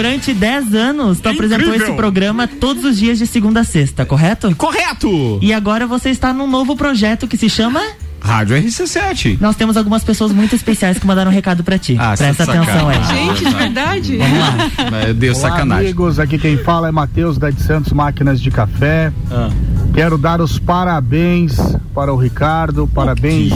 Durante 0.00 0.32
10 0.32 0.74
anos, 0.74 1.20
tu 1.20 1.28
apresentou 1.28 1.66
Incrível. 1.66 1.88
esse 1.88 1.94
programa 1.94 2.48
todos 2.48 2.84
os 2.86 2.98
dias 2.98 3.18
de 3.18 3.26
segunda 3.26 3.60
a 3.60 3.64
sexta, 3.64 4.06
correto? 4.06 4.56
Correto! 4.56 5.38
E 5.42 5.52
agora 5.52 5.86
você 5.86 6.08
está 6.08 6.32
num 6.32 6.46
novo 6.46 6.74
projeto 6.74 7.28
que 7.28 7.36
se 7.36 7.50
chama. 7.50 7.82
Rádio 8.18 8.56
RC7. 8.56 9.36
Nós 9.38 9.56
temos 9.56 9.76
algumas 9.76 10.02
pessoas 10.02 10.32
muito 10.32 10.54
especiais 10.54 10.98
que 10.98 11.06
mandaram 11.06 11.30
um 11.30 11.34
recado 11.34 11.62
pra 11.62 11.76
ti. 11.76 11.96
Ah, 11.98 12.14
Presta 12.16 12.44
atenção 12.44 12.88
aí. 12.88 13.04
Gente, 13.04 13.44
de 13.44 13.54
verdade? 13.54 14.16
Vamos 14.16 14.38
lá. 14.38 14.90
Meu 15.04 15.12
Deus, 15.12 15.38
Olá, 15.38 15.50
sacanagem. 15.50 15.84
amigos, 15.84 16.18
aqui 16.18 16.38
quem 16.38 16.56
fala 16.56 16.88
é 16.88 16.90
Matheus 16.90 17.36
da 17.36 17.50
de 17.50 17.60
Santos 17.60 17.92
Máquinas 17.92 18.40
de 18.40 18.50
Café. 18.50 19.12
Ah. 19.30 19.50
Quero 19.92 20.16
dar 20.16 20.40
os 20.40 20.58
parabéns 20.58 21.58
para 21.94 22.10
o 22.10 22.16
Ricardo, 22.16 22.86
parabéns 22.86 23.52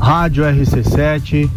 Rádio 0.00 0.42
RC7. 0.44 1.50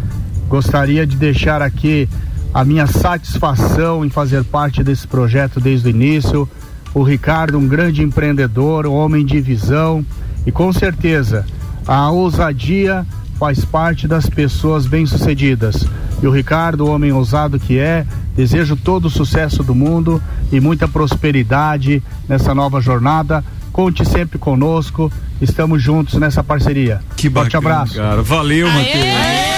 Gostaria 0.50 1.08
de 1.08 1.16
deixar 1.16 1.62
aqui 1.62 2.10
a 2.56 2.64
minha 2.64 2.88
satisfação 2.88 4.06
em 4.06 4.10
fazer 4.10 4.42
parte 4.46 4.82
desse 4.82 5.06
projeto 5.06 5.60
desde 5.60 5.88
o 5.88 5.90
início. 5.90 6.48
O 6.94 7.04
Ricardo, 7.04 7.58
um 7.58 7.68
grande 7.68 8.02
empreendedor, 8.02 8.88
um 8.88 8.94
homem 8.94 9.26
de 9.26 9.42
visão 9.42 10.06
e 10.48 10.54
com 10.54 10.72
certeza 10.72 11.46
a 11.86 12.10
ousadia 12.10 13.06
faz 13.38 13.66
parte 13.66 14.08
das 14.08 14.30
pessoas 14.30 14.86
bem-sucedidas. 14.88 15.86
E 16.24 16.26
o 16.26 16.32
Ricardo, 16.32 16.86
o 16.86 16.90
homem 16.92 17.12
ousado 17.12 17.60
que 17.60 17.78
é, 17.78 18.06
desejo 18.38 18.78
todo 18.78 19.08
o 19.08 19.10
sucesso 19.10 19.62
do 19.62 19.76
mundo 19.76 20.24
e 20.50 20.62
muita 20.62 20.88
prosperidade 20.88 22.02
nessa 22.26 22.56
nova 22.56 22.80
jornada. 22.80 23.44
Conte 23.74 24.06
sempre 24.06 24.40
conosco, 24.40 25.12
estamos 25.42 25.84
juntos 25.84 26.14
nessa 26.14 26.42
parceria. 26.42 27.02
Que 27.18 27.30
Forte 27.30 27.52
bacana, 27.52 27.76
abraço. 27.76 27.96
cara. 27.96 28.22
Valeu, 28.22 28.72
Matheus. 28.72 29.55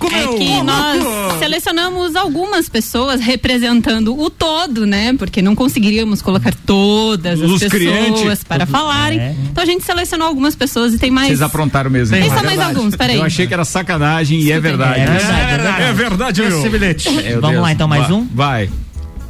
Ô, 0.00 0.04
louco, 0.04 0.14
É 0.14 0.38
que 0.38 0.62
nós 0.62 1.38
selecionamos 1.38 2.16
algumas 2.16 2.68
pessoas 2.68 3.20
representando 3.20 4.18
o 4.18 4.30
todo, 4.30 4.86
né? 4.86 5.14
Porque 5.18 5.40
não 5.42 5.54
conseguiríamos 5.54 6.22
colocar 6.22 6.54
todas 6.66 7.40
as 7.40 7.50
Os 7.50 7.60
pessoas 7.62 8.44
para 8.44 8.66
falarem. 8.66 9.18
É. 9.20 9.34
Então 9.50 9.62
a 9.62 9.66
gente 9.66 9.84
selecionou 9.84 10.28
algumas 10.28 10.54
pessoas 10.54 10.94
e 10.94 10.98
tem 10.98 11.10
mais. 11.10 11.28
Vocês 11.28 11.42
aprontaram 11.42 11.90
mesmo. 11.90 12.16
Tem 12.16 12.28
só 12.28 12.42
mais 12.42 12.60
alguns, 12.60 12.94
peraí. 12.96 13.16
Eu 13.16 13.24
achei 13.24 13.46
que 13.46 13.54
era 13.54 13.64
sacanagem 13.64 14.40
e 14.40 14.52
é 14.52 14.60
verdade. 14.60 15.00
É 15.00 15.06
verdade, 15.06 15.40
é 15.40 15.46
verdade. 15.56 15.82
É 15.82 15.92
verdade, 15.92 16.42
meu. 16.42 16.58
Esse 16.60 16.68
bilhete. 16.68 17.10
Meu 17.10 17.40
Vamos 17.40 17.50
Deus. 17.50 17.62
lá, 17.62 17.72
então, 17.72 17.88
mais 17.88 18.08
Vai, 18.08 18.12
um? 18.12 18.28
Vai. 18.34 18.70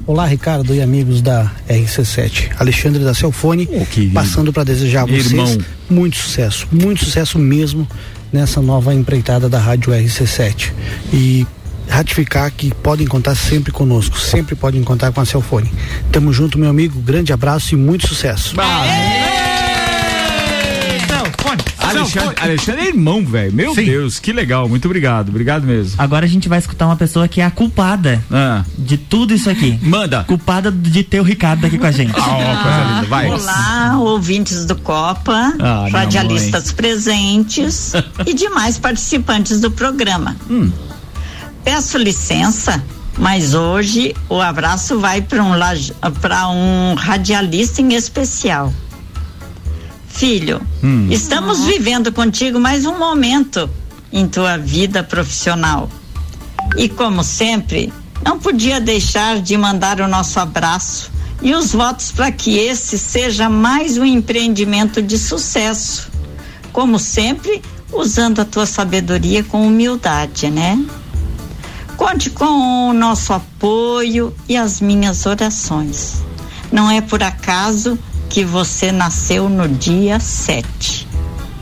Olá, 0.06 0.24
Ricardo 0.24 0.72
e 0.72 0.80
amigos 0.80 1.20
da 1.20 1.50
RC7. 1.68 2.52
Alexandre 2.60 3.02
da 3.02 3.12
Celfone, 3.12 3.68
passando 4.14 4.52
para 4.52 4.62
desejar 4.62 5.02
a 5.02 5.06
vocês 5.06 5.32
Irmão. 5.32 5.58
muito 5.90 6.16
sucesso, 6.16 6.68
muito 6.70 7.04
sucesso 7.04 7.40
mesmo 7.40 7.88
nessa 8.32 8.60
nova 8.60 8.94
empreitada 8.94 9.48
da 9.48 9.58
Rádio 9.58 9.92
RC7. 9.92 10.72
E 11.12 11.46
ratificar 11.88 12.50
que 12.50 12.74
podem 12.74 13.06
contar 13.06 13.34
sempre 13.34 13.72
conosco, 13.72 14.18
sempre 14.18 14.54
podem 14.54 14.82
contar 14.82 15.12
com 15.12 15.20
a 15.20 15.24
Celfone. 15.24 15.72
Tamo 16.10 16.32
junto, 16.32 16.58
meu 16.58 16.68
amigo, 16.68 17.00
grande 17.00 17.32
abraço 17.32 17.74
e 17.74 17.76
muito 17.76 18.08
sucesso. 18.08 18.56
Alexandre, 22.00 22.36
Alexandre 22.40 22.80
é 22.82 22.88
irmão, 22.88 23.24
velho. 23.24 23.52
Meu 23.52 23.74
Deus, 23.74 24.18
que 24.18 24.32
legal. 24.32 24.68
Muito 24.68 24.84
obrigado. 24.86 25.28
Obrigado 25.28 25.64
mesmo. 25.66 25.94
Agora 25.98 26.24
a 26.26 26.28
gente 26.28 26.48
vai 26.48 26.58
escutar 26.58 26.86
uma 26.86 26.96
pessoa 26.96 27.26
que 27.28 27.40
é 27.40 27.44
a 27.44 27.50
culpada 27.50 28.22
de 28.78 28.96
tudo 28.96 29.34
isso 29.34 29.48
aqui. 29.50 29.78
Manda. 29.82 30.24
Culpada 30.24 30.70
de 30.70 31.02
ter 31.02 31.20
o 31.20 31.24
Ricardo 31.24 31.64
aqui 31.66 31.78
com 31.78 31.86
a 31.86 31.92
gente. 31.92 32.12
Ah, 32.16 32.62
coisa 32.62 32.94
linda. 32.94 33.06
Vai. 33.06 33.30
Olá, 33.30 33.98
ouvintes 33.98 34.64
do 34.64 34.76
Copa, 34.76 35.54
Ah, 35.60 35.86
radialistas 35.90 36.72
presentes 36.72 37.92
e 38.26 38.34
demais 38.34 38.78
participantes 38.78 39.60
do 39.60 39.70
programa. 39.70 40.36
Hum. 40.50 40.70
Peço 41.64 41.98
licença, 41.98 42.82
mas 43.18 43.54
hoje 43.54 44.14
o 44.28 44.40
abraço 44.40 44.98
vai 45.00 45.20
para 45.22 45.42
um, 45.42 46.92
um 46.92 46.94
radialista 46.94 47.82
em 47.82 47.94
especial. 47.94 48.72
Filho, 50.16 50.62
Hum. 50.82 51.08
estamos 51.10 51.64
vivendo 51.64 52.10
contigo 52.10 52.58
mais 52.58 52.86
um 52.86 52.98
momento 52.98 53.68
em 54.10 54.26
tua 54.26 54.56
vida 54.56 55.02
profissional. 55.02 55.90
E 56.76 56.88
como 56.88 57.22
sempre, 57.22 57.92
não 58.24 58.38
podia 58.38 58.80
deixar 58.80 59.40
de 59.42 59.56
mandar 59.58 60.00
o 60.00 60.08
nosso 60.08 60.40
abraço 60.40 61.10
e 61.42 61.54
os 61.54 61.72
votos 61.72 62.12
para 62.12 62.32
que 62.32 62.56
esse 62.58 62.98
seja 62.98 63.50
mais 63.50 63.98
um 63.98 64.04
empreendimento 64.06 65.02
de 65.02 65.18
sucesso. 65.18 66.10
Como 66.72 66.98
sempre, 66.98 67.60
usando 67.92 68.40
a 68.40 68.44
tua 68.46 68.64
sabedoria 68.64 69.44
com 69.44 69.66
humildade, 69.66 70.50
né? 70.50 70.82
Conte 71.98 72.30
com 72.30 72.88
o 72.90 72.92
nosso 72.94 73.34
apoio 73.34 74.34
e 74.48 74.56
as 74.56 74.80
minhas 74.80 75.26
orações. 75.26 76.22
Não 76.72 76.90
é 76.90 77.00
por 77.02 77.22
acaso 77.22 77.98
que 78.28 78.44
você 78.44 78.92
nasceu 78.92 79.48
no 79.48 79.68
dia 79.68 80.20
7. 80.20 81.06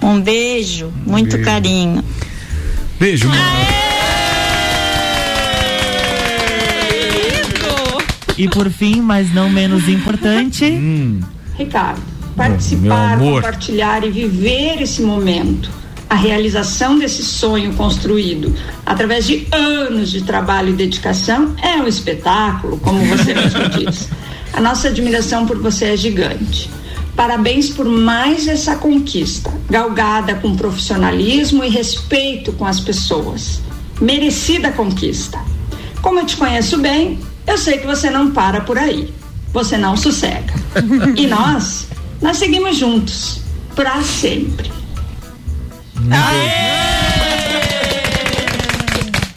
Um 0.03 0.21
beijo, 0.21 0.93
muito 1.07 1.33
beijo. 1.33 1.45
carinho. 1.45 2.05
Beijo, 2.99 3.29
mano. 3.29 3.95
E 8.37 8.49
por 8.49 8.69
fim, 8.71 9.01
mas 9.01 9.33
não 9.33 9.49
menos 9.49 9.89
importante. 9.89 10.65
Ricardo, 11.57 12.01
meu 12.01 12.37
participar, 12.37 13.19
compartilhar 13.19 14.05
e 14.05 14.11
viver 14.11 14.83
esse 14.83 15.03
momento, 15.03 15.71
a 16.11 16.17
realização 16.17 16.99
desse 16.99 17.23
sonho 17.23 17.73
construído 17.75 18.55
através 18.85 19.27
de 19.27 19.47
anos 19.53 20.11
de 20.11 20.23
trabalho 20.23 20.71
e 20.71 20.73
dedicação 20.73 21.55
é 21.63 21.77
um 21.77 21.87
espetáculo, 21.87 22.79
como 22.79 23.05
você 23.07 23.35
mesmo 23.35 23.69
diz. 23.71 24.09
A 24.55 24.61
nossa 24.61 24.89
admiração 24.89 25.47
por 25.47 25.59
você 25.59 25.87
é 25.87 25.97
gigante. 25.97 26.71
Parabéns 27.17 27.71
por 27.71 27.87
mais 27.87 28.47
essa 28.47 28.77
conquista, 28.77 29.53
galgada 29.69 30.37
com 30.37 30.55
profissionalismo 30.57 31.65
e 31.65 31.69
respeito 31.69 32.53
com 32.53 32.65
as 32.65 32.79
pessoas. 32.79 33.61
Merecida 34.01 34.71
conquista. 34.71 35.39
Como 36.01 36.21
eu 36.21 36.27
te 36.27 36.37
conheço 36.37 36.79
bem, 36.79 37.19
eu 37.47 37.59
sei 37.59 37.79
que 37.79 37.87
você 37.87 38.11
não 38.11 38.31
para 38.31 38.61
por 38.61 38.79
aí. 38.79 39.13
Você 39.53 39.77
não 39.77 39.97
sossega. 39.97 40.55
E 41.17 41.27
nós, 41.27 41.89
nós 42.21 42.37
seguimos 42.37 42.77
juntos, 42.77 43.41
para 43.75 44.03
sempre. 44.03 44.71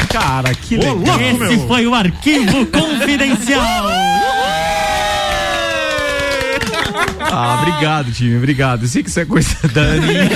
Cara, 0.09 0.53
que 0.55 0.78
legal. 0.78 1.20
Esse 1.22 1.68
foi 1.68 1.86
o 1.86 1.93
arquivo 1.93 2.65
confidencial. 2.68 3.88
Ah, 7.30 7.59
obrigado, 7.61 8.11
time. 8.11 8.38
Obrigado. 8.38 8.84
Eu 8.84 8.88
sei 8.88 9.03
que 9.03 9.09
isso 9.09 9.19
é 9.19 9.25
coisa 9.25 9.55
da 9.73 9.82
Aninha. 9.82 10.30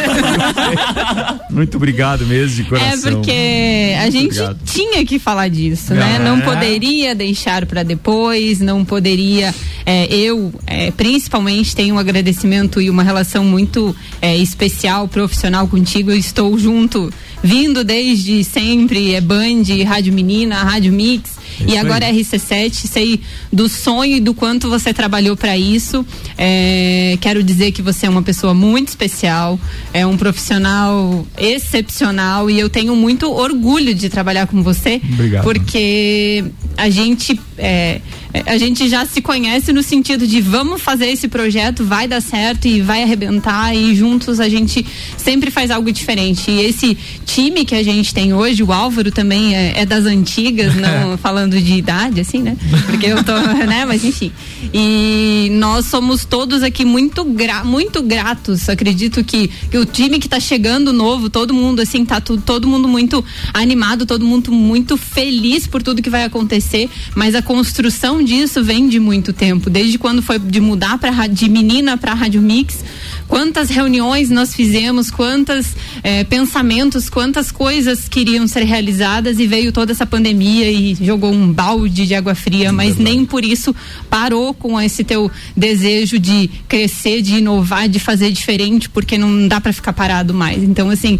Muito 1.49 1.77
obrigado 1.77 2.25
mesmo, 2.25 2.55
de 2.55 2.61
É 2.61 2.65
coração. 2.65 3.11
porque 3.13 3.93
a 3.97 4.01
Muito 4.01 4.11
gente 4.13 4.25
obrigado. 4.39 4.59
tinha 4.65 5.05
que 5.05 5.19
falar 5.19 5.47
disso, 5.49 5.93
né? 5.93 6.15
É. 6.15 6.19
Não 6.19 6.39
poderia 6.41 7.13
deixar 7.15 7.65
para 7.65 7.83
depois, 7.83 8.59
não 8.59 8.83
poderia. 8.85 9.53
é, 9.85 10.13
eu, 10.13 10.53
é, 10.67 10.91
principalmente, 10.91 11.75
tenho 11.75 11.95
um 11.95 11.99
agradecimento 11.99 12.81
e 12.81 12.89
uma 12.89 13.03
relação 13.03 13.43
muito 13.43 13.95
é, 14.21 14.35
especial, 14.37 15.07
profissional 15.07 15.67
contigo. 15.67 16.11
Eu 16.11 16.17
estou 16.17 16.57
junto, 16.57 17.11
vindo 17.43 17.83
desde 17.83 18.43
sempre. 18.43 19.13
É 19.13 19.21
Band, 19.21 19.63
Rádio 19.85 20.13
Menina, 20.13 20.63
Rádio 20.63 20.91
Mix. 20.93 21.40
É 21.59 21.71
e 21.71 21.77
agora 21.77 22.05
aí. 22.05 22.21
RC7, 22.21 22.87
sei 22.87 23.19
do 23.51 23.67
sonho 23.67 24.17
e 24.17 24.19
do 24.19 24.33
quanto 24.33 24.69
você 24.69 24.93
trabalhou 24.93 25.35
para 25.35 25.57
isso. 25.57 26.05
É, 26.37 27.17
quero 27.21 27.43
dizer 27.43 27.71
que 27.71 27.81
você 27.81 28.05
é 28.05 28.09
uma 28.09 28.23
pessoa 28.23 28.53
muito 28.53 28.89
especial, 28.89 29.59
é 29.93 30.05
um 30.05 30.17
profissional 30.17 31.25
excepcional 31.37 32.49
e 32.49 32.59
eu 32.59 32.69
tenho 32.69 32.95
muito 32.95 33.31
orgulho 33.31 33.93
de 33.93 34.09
trabalhar 34.09 34.47
com 34.47 34.61
você, 34.63 35.01
Obrigado. 35.13 35.43
porque 35.43 36.43
a 36.77 36.89
gente 36.89 37.39
é, 37.57 37.71
é, 37.71 38.01
a 38.45 38.57
gente 38.57 38.87
já 38.87 39.05
se 39.05 39.21
conhece 39.21 39.73
no 39.73 39.83
sentido 39.83 40.25
de 40.25 40.39
vamos 40.39 40.81
fazer 40.81 41.07
esse 41.07 41.27
projeto, 41.27 41.83
vai 41.83 42.07
dar 42.07 42.21
certo 42.21 42.67
e 42.67 42.81
vai 42.81 43.03
arrebentar 43.03 43.75
e 43.75 43.93
juntos 43.95 44.39
a 44.39 44.47
gente 44.47 44.85
sempre 45.17 45.51
faz 45.51 45.69
algo 45.69 45.91
diferente. 45.91 46.49
E 46.49 46.61
esse 46.61 46.97
time 47.25 47.65
que 47.65 47.75
a 47.75 47.83
gente 47.83 48.13
tem 48.13 48.33
hoje, 48.33 48.63
o 48.63 48.71
Álvaro 48.71 49.11
também 49.11 49.55
é, 49.55 49.81
é 49.81 49.85
das 49.85 50.05
antigas, 50.05 50.75
não 50.75 51.17
falando 51.19 51.59
de 51.59 51.73
idade, 51.73 52.21
assim, 52.21 52.41
né? 52.41 52.55
Porque 52.85 53.07
eu 53.07 53.23
tô, 53.23 53.35
né? 53.67 53.85
Mas 53.85 54.03
enfim. 54.03 54.31
E 54.73 55.49
nós 55.53 55.85
somos 55.85 56.23
todos 56.23 56.63
aqui 56.63 56.85
muito, 56.85 57.23
gra 57.25 57.63
muito 57.63 58.01
gratos. 58.01 58.69
Acredito 58.69 59.23
que, 59.23 59.47
que 59.47 59.77
o 59.77 59.85
time 59.85 60.19
que 60.19 60.29
tá 60.29 60.39
chegando 60.39 60.93
novo, 60.93 61.29
todo 61.29 61.53
mundo, 61.53 61.81
assim, 61.81 62.05
tá 62.05 62.21
tu, 62.21 62.37
todo 62.37 62.67
mundo 62.67 62.87
muito 62.87 63.23
animado, 63.53 64.05
todo 64.05 64.25
mundo 64.25 64.51
muito 64.51 64.95
feliz 64.95 65.67
por 65.67 65.83
tudo 65.83 66.01
que 66.01 66.09
vai 66.09 66.23
acontecer. 66.23 66.89
Mas 67.15 67.35
a 67.35 67.41
construção 67.41 68.20
disso 68.23 68.63
vem 68.63 68.87
de 68.87 68.99
muito 68.99 69.33
tempo. 69.33 69.69
Desde 69.69 69.97
quando 69.97 70.21
foi 70.21 70.39
de 70.39 70.59
mudar 70.59 70.97
pra, 70.97 71.27
de 71.27 71.49
menina 71.49 71.97
para 71.97 72.13
Rádio 72.13 72.41
Mix 72.41 72.83
quantas 73.31 73.69
reuniões 73.69 74.29
nós 74.29 74.53
fizemos, 74.53 75.09
quantos 75.09 75.67
eh, 76.03 76.25
pensamentos, 76.25 77.09
quantas 77.09 77.49
coisas 77.49 78.09
queriam 78.09 78.45
ser 78.45 78.65
realizadas 78.65 79.39
e 79.39 79.47
veio 79.47 79.71
toda 79.71 79.93
essa 79.93 80.05
pandemia 80.05 80.69
e 80.69 80.93
jogou 80.95 81.31
um 81.31 81.49
balde 81.49 82.05
de 82.05 82.13
água 82.13 82.35
fria, 82.35 82.73
mas 82.73 82.97
Verdade. 82.97 83.15
nem 83.15 83.25
por 83.25 83.45
isso 83.45 83.73
parou 84.09 84.53
com 84.53 84.79
esse 84.81 85.05
teu 85.05 85.31
desejo 85.55 86.19
de 86.19 86.49
crescer, 86.67 87.21
de 87.21 87.35
inovar, 87.35 87.87
de 87.87 87.99
fazer 87.99 88.31
diferente, 88.31 88.89
porque 88.89 89.17
não 89.17 89.47
dá 89.47 89.61
para 89.61 89.71
ficar 89.71 89.93
parado 89.93 90.33
mais. 90.33 90.61
Então, 90.61 90.89
assim, 90.89 91.17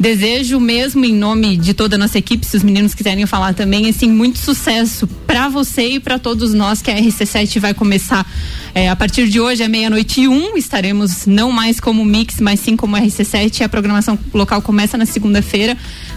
desejo 0.00 0.58
mesmo 0.58 1.04
em 1.04 1.14
nome 1.14 1.56
de 1.56 1.74
toda 1.74 1.94
a 1.94 1.98
nossa 1.98 2.18
equipe, 2.18 2.44
se 2.44 2.56
os 2.56 2.64
meninos 2.64 2.92
quiserem 2.92 3.24
falar 3.24 3.54
também, 3.54 3.88
assim, 3.88 4.10
muito 4.10 4.40
sucesso 4.40 5.06
para 5.28 5.48
você 5.48 5.90
e 5.90 6.00
para 6.00 6.18
todos 6.18 6.52
nós 6.54 6.82
que 6.82 6.90
a 6.90 6.96
RC7 6.96 7.60
vai 7.60 7.72
começar 7.72 8.26
eh, 8.74 8.88
a 8.88 8.96
partir 8.96 9.28
de 9.28 9.38
hoje, 9.38 9.62
é 9.62 9.68
meia-noite 9.68 10.22
e 10.22 10.28
um, 10.28 10.56
estaremos 10.56 11.24
não 11.24 11.51
mais 11.52 11.78
como 11.78 12.04
Mix, 12.04 12.40
mas 12.40 12.58
sim 12.60 12.76
como 12.76 12.96
RC7. 12.96 13.62
A 13.62 13.68
programação 13.68 14.18
local 14.32 14.60
começa 14.62 14.96
na 14.96 15.06
segunda-feira. 15.06 15.76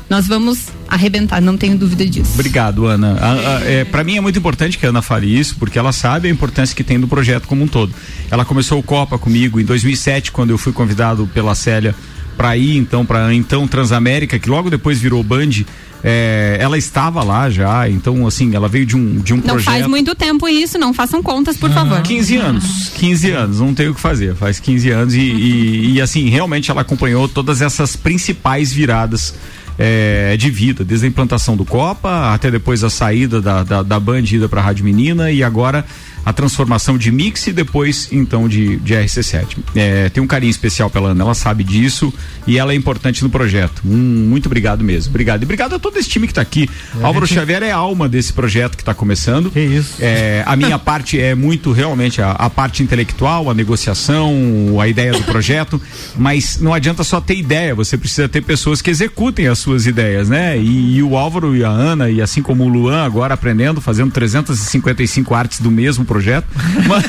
Nós 0.09 0.27
vamos 0.27 0.67
arrebentar, 0.87 1.41
não 1.41 1.57
tenho 1.57 1.77
dúvida 1.77 2.05
disso. 2.05 2.31
Obrigado, 2.33 2.85
Ana. 2.85 3.17
é, 3.65 3.83
para 3.83 4.03
mim 4.03 4.17
é 4.17 4.21
muito 4.21 4.39
importante 4.39 4.77
que 4.77 4.85
a 4.85 4.89
Ana 4.89 5.01
fale 5.01 5.27
isso, 5.27 5.55
porque 5.57 5.77
ela 5.77 5.91
sabe 5.91 6.27
a 6.27 6.31
importância 6.31 6.75
que 6.75 6.83
tem 6.83 6.99
do 6.99 7.07
projeto 7.07 7.47
como 7.47 7.63
um 7.63 7.67
todo. 7.67 7.93
Ela 8.31 8.45
começou 8.45 8.79
o 8.79 8.83
Copa 8.83 9.17
comigo 9.17 9.59
em 9.59 9.65
2007, 9.65 10.31
quando 10.31 10.51
eu 10.51 10.57
fui 10.57 10.71
convidado 10.71 11.29
pela 11.33 11.53
Célia 11.55 11.93
para 12.37 12.55
ir 12.57 12.77
então 12.77 13.05
para 13.05 13.33
então 13.33 13.67
Transamérica, 13.67 14.37
que 14.37 14.49
logo 14.49 14.69
depois 14.69 14.99
virou 14.99 15.23
Band. 15.23 15.63
É, 16.03 16.57
ela 16.59 16.77
estava 16.77 17.23
lá 17.23 17.49
já, 17.49 17.89
então 17.89 18.27
assim, 18.27 18.55
ela 18.55 18.67
veio 18.67 18.85
de 18.85 18.95
um, 18.95 19.17
de 19.17 19.33
um 19.33 19.37
não 19.37 19.43
projeto. 19.43 19.65
Não 19.65 19.73
faz 19.73 19.87
muito 19.87 20.13
tempo 20.13 20.47
isso, 20.47 20.77
não 20.77 20.93
façam 20.93 21.23
contas, 21.23 21.57
por 21.57 21.71
ah, 21.71 21.73
favor. 21.73 22.01
15 22.01 22.35
anos, 22.37 22.91
15 22.95 23.31
anos, 23.31 23.59
não 23.59 23.73
tem 23.73 23.87
o 23.87 23.95
que 23.95 23.99
fazer, 23.99 24.35
faz 24.35 24.59
15 24.59 24.89
anos 24.91 25.13
e, 25.15 25.19
e, 25.19 25.93
e 25.93 26.01
assim, 26.01 26.29
realmente 26.29 26.69
ela 26.69 26.81
acompanhou 26.81 27.27
todas 27.27 27.61
essas 27.61 27.95
principais 27.95 28.71
viradas 28.71 29.33
é, 29.77 30.37
de 30.37 30.49
vida, 30.49 30.83
desde 30.83 31.05
a 31.05 31.09
implantação 31.09 31.57
do 31.57 31.65
Copa 31.65 32.33
até 32.33 32.49
depois 32.49 32.83
a 32.83 32.89
saída 32.89 33.41
da, 33.41 33.63
da, 33.63 33.83
da 33.83 33.99
Band 33.99 34.23
ida 34.31 34.47
para 34.47 34.61
a 34.61 34.63
Rádio 34.63 34.85
Menina 34.85 35.31
e 35.31 35.43
agora 35.43 35.85
a 36.25 36.33
transformação 36.33 36.97
de 36.97 37.11
mix 37.11 37.45
e 37.45 37.53
depois 37.53 38.09
então 38.11 38.49
de, 38.49 38.77
de 38.77 38.95
RC7. 38.95 39.57
É, 39.75 40.09
tem 40.09 40.23
um 40.23 40.27
carinho 40.27 40.49
especial 40.49 40.89
pela 40.89 41.09
Ana, 41.09 41.23
ela 41.23 41.35
sabe 41.35 41.63
disso 41.63 42.11
e 42.47 42.57
ela 42.57 42.73
é 42.73 42.75
importante 42.75 43.23
no 43.23 43.29
projeto. 43.29 43.83
Um, 43.85 44.27
muito 44.27 44.47
obrigado 44.47 44.83
mesmo. 44.83 45.11
Obrigado. 45.11 45.43
E 45.43 45.45
obrigado 45.45 45.75
a 45.75 45.79
todo 45.79 45.97
esse 45.97 46.09
time 46.09 46.25
que 46.25 46.31
está 46.31 46.41
aqui. 46.41 46.67
É, 46.99 47.03
Álvaro 47.03 47.27
gente... 47.27 47.37
Xavier 47.37 47.61
é 47.61 47.71
a 47.71 47.75
alma 47.75 48.09
desse 48.09 48.33
projeto 48.33 48.75
que 48.75 48.81
está 48.81 48.93
começando. 48.93 49.51
Que 49.51 49.59
isso. 49.59 49.95
É, 49.99 50.43
a 50.47 50.55
minha 50.57 50.79
parte 50.79 51.19
é 51.19 51.35
muito 51.35 51.71
realmente 51.71 52.21
a, 52.21 52.31
a, 52.31 52.49
parte 52.49 52.81
intelectual, 52.81 53.49
a 53.49 53.53
negociação, 53.53 54.33
a 54.81 54.87
ideia 54.87 55.11
do 55.11 55.23
projeto, 55.23 55.79
mas 56.17 56.59
não 56.59 56.73
adianta 56.73 57.03
só 57.03 57.21
ter 57.21 57.35
ideia, 57.35 57.75
você 57.75 57.97
precisa 57.97 58.27
ter 58.27 58.41
pessoas 58.41 58.81
que 58.81 58.89
executem 58.89 59.47
as 59.47 59.59
suas 59.59 59.85
ideias, 59.85 60.27
né? 60.27 60.57
E, 60.57 60.95
e 60.95 61.03
o 61.03 61.15
Álvaro 61.15 61.55
e 61.55 61.63
a 61.63 61.69
Ana, 61.69 62.09
e 62.09 62.21
assim 62.21 62.41
como 62.41 62.63
o 62.63 62.67
Luan 62.67 63.03
agora 63.03 63.35
aprendendo, 63.35 63.79
fazendo 63.79 64.11
355 64.11 65.35
artes 65.35 65.59
do 65.59 65.69
mesmo 65.69 66.03
projeto 66.03 66.14
projeto. 66.15 66.47
Mas, 66.87 67.03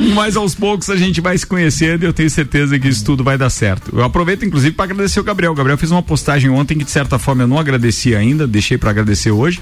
mas, 0.14 0.36
aos 0.36 0.54
poucos 0.54 0.88
a 0.88 0.96
gente 0.96 1.20
vai 1.20 1.36
se 1.36 1.46
conhecendo 1.46 2.02
e 2.04 2.06
eu 2.06 2.12
tenho 2.12 2.30
certeza 2.30 2.78
que 2.78 2.88
isso 2.88 3.04
tudo 3.04 3.22
vai 3.22 3.36
dar 3.36 3.50
certo. 3.50 3.90
Eu 3.94 4.02
aproveito, 4.02 4.44
inclusive, 4.44 4.74
para 4.74 4.86
agradecer 4.86 5.20
o 5.20 5.24
Gabriel. 5.24 5.52
O 5.52 5.54
Gabriel 5.54 5.76
fez 5.76 5.90
uma 5.90 6.02
postagem 6.02 6.48
ontem 6.48 6.78
que, 6.78 6.84
de 6.84 6.90
certa 6.90 7.18
forma, 7.18 7.42
eu 7.42 7.48
não 7.48 7.58
agradeci 7.58 8.14
ainda, 8.14 8.46
deixei 8.46 8.78
para 8.78 8.90
agradecer 8.90 9.30
hoje 9.30 9.60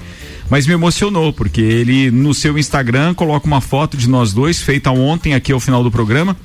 mas 0.49 0.67
me 0.67 0.73
emocionou, 0.73 1.33
porque 1.33 1.61
ele 1.61 2.11
no 2.11 2.33
seu 2.33 2.57
Instagram 2.57 3.13
coloca 3.13 3.47
uma 3.47 3.61
foto 3.61 3.97
de 3.97 4.07
nós 4.07 4.31
dois, 4.33 4.61
feita 4.61 4.91
ontem 4.91 5.33
aqui 5.33 5.51
ao 5.51 5.59
final 5.59 5.83
do 5.83 5.89
programa, 5.89 6.37